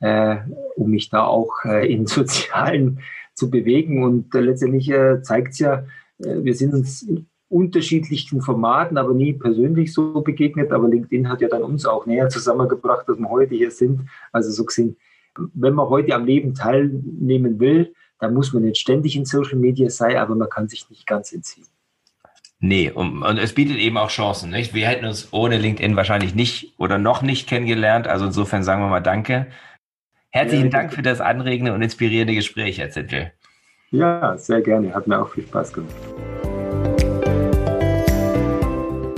äh, 0.00 0.38
um 0.76 0.90
mich 0.90 1.10
da 1.10 1.24
auch 1.24 1.62
äh, 1.64 1.92
in 1.92 2.06
sozialen 2.06 3.00
zu 3.34 3.50
bewegen. 3.50 4.02
Und 4.02 4.34
äh, 4.34 4.40
letztendlich 4.40 4.90
äh, 4.90 5.20
zeigt 5.22 5.52
es 5.52 5.58
ja, 5.58 5.84
äh, 6.18 6.42
wir 6.42 6.54
sind 6.54 6.72
uns 6.72 7.06
unterschiedlichen 7.54 8.42
Formaten, 8.42 8.98
aber 8.98 9.14
nie 9.14 9.32
persönlich 9.32 9.92
so 9.92 10.20
begegnet. 10.20 10.72
Aber 10.72 10.88
LinkedIn 10.88 11.28
hat 11.28 11.40
ja 11.40 11.48
dann 11.48 11.62
uns 11.62 11.86
auch 11.86 12.04
näher 12.04 12.28
zusammengebracht, 12.28 13.08
dass 13.08 13.18
wir 13.18 13.30
heute 13.30 13.54
hier 13.54 13.70
sind. 13.70 14.00
Also 14.32 14.50
so 14.50 14.64
gesehen, 14.64 14.96
wenn 15.54 15.74
man 15.74 15.88
heute 15.88 16.14
am 16.14 16.26
Leben 16.26 16.54
teilnehmen 16.54 17.60
will, 17.60 17.94
dann 18.18 18.34
muss 18.34 18.52
man 18.52 18.64
nicht 18.64 18.78
ständig 18.78 19.16
in 19.16 19.24
Social 19.24 19.56
Media 19.56 19.88
sein, 19.88 20.16
aber 20.16 20.34
man 20.34 20.48
kann 20.48 20.68
sich 20.68 20.90
nicht 20.90 21.06
ganz 21.06 21.32
entziehen. 21.32 21.66
Nee, 22.58 22.90
und, 22.90 23.22
und, 23.22 23.38
es 23.38 23.52
bietet 23.52 23.76
eben 23.76 23.98
auch 23.98 24.08
Chancen. 24.08 24.50
Nicht? 24.50 24.74
Wir 24.74 24.86
hätten 24.86 25.04
uns 25.04 25.28
ohne 25.32 25.58
LinkedIn 25.58 25.96
wahrscheinlich 25.96 26.34
nicht 26.34 26.74
oder 26.78 26.98
noch 26.98 27.22
nicht 27.22 27.48
kennengelernt. 27.48 28.08
Also 28.08 28.26
insofern 28.26 28.64
sagen 28.64 28.82
wir 28.82 28.88
mal 28.88 29.00
Danke. 29.00 29.46
Herzlichen 30.30 30.66
ja, 30.66 30.70
Dank 30.70 30.92
für 30.92 31.02
das 31.02 31.20
anregende 31.20 31.72
und 31.72 31.82
inspirierende 31.82 32.34
Gespräch, 32.34 32.78
Herr 32.78 32.90
Zittel. 32.90 33.32
Ja, 33.90 34.36
sehr 34.38 34.60
gerne. 34.62 34.92
Hat 34.92 35.06
mir 35.06 35.20
auch 35.20 35.28
viel 35.28 35.44
Spaß 35.44 35.72
gemacht. 35.72 35.94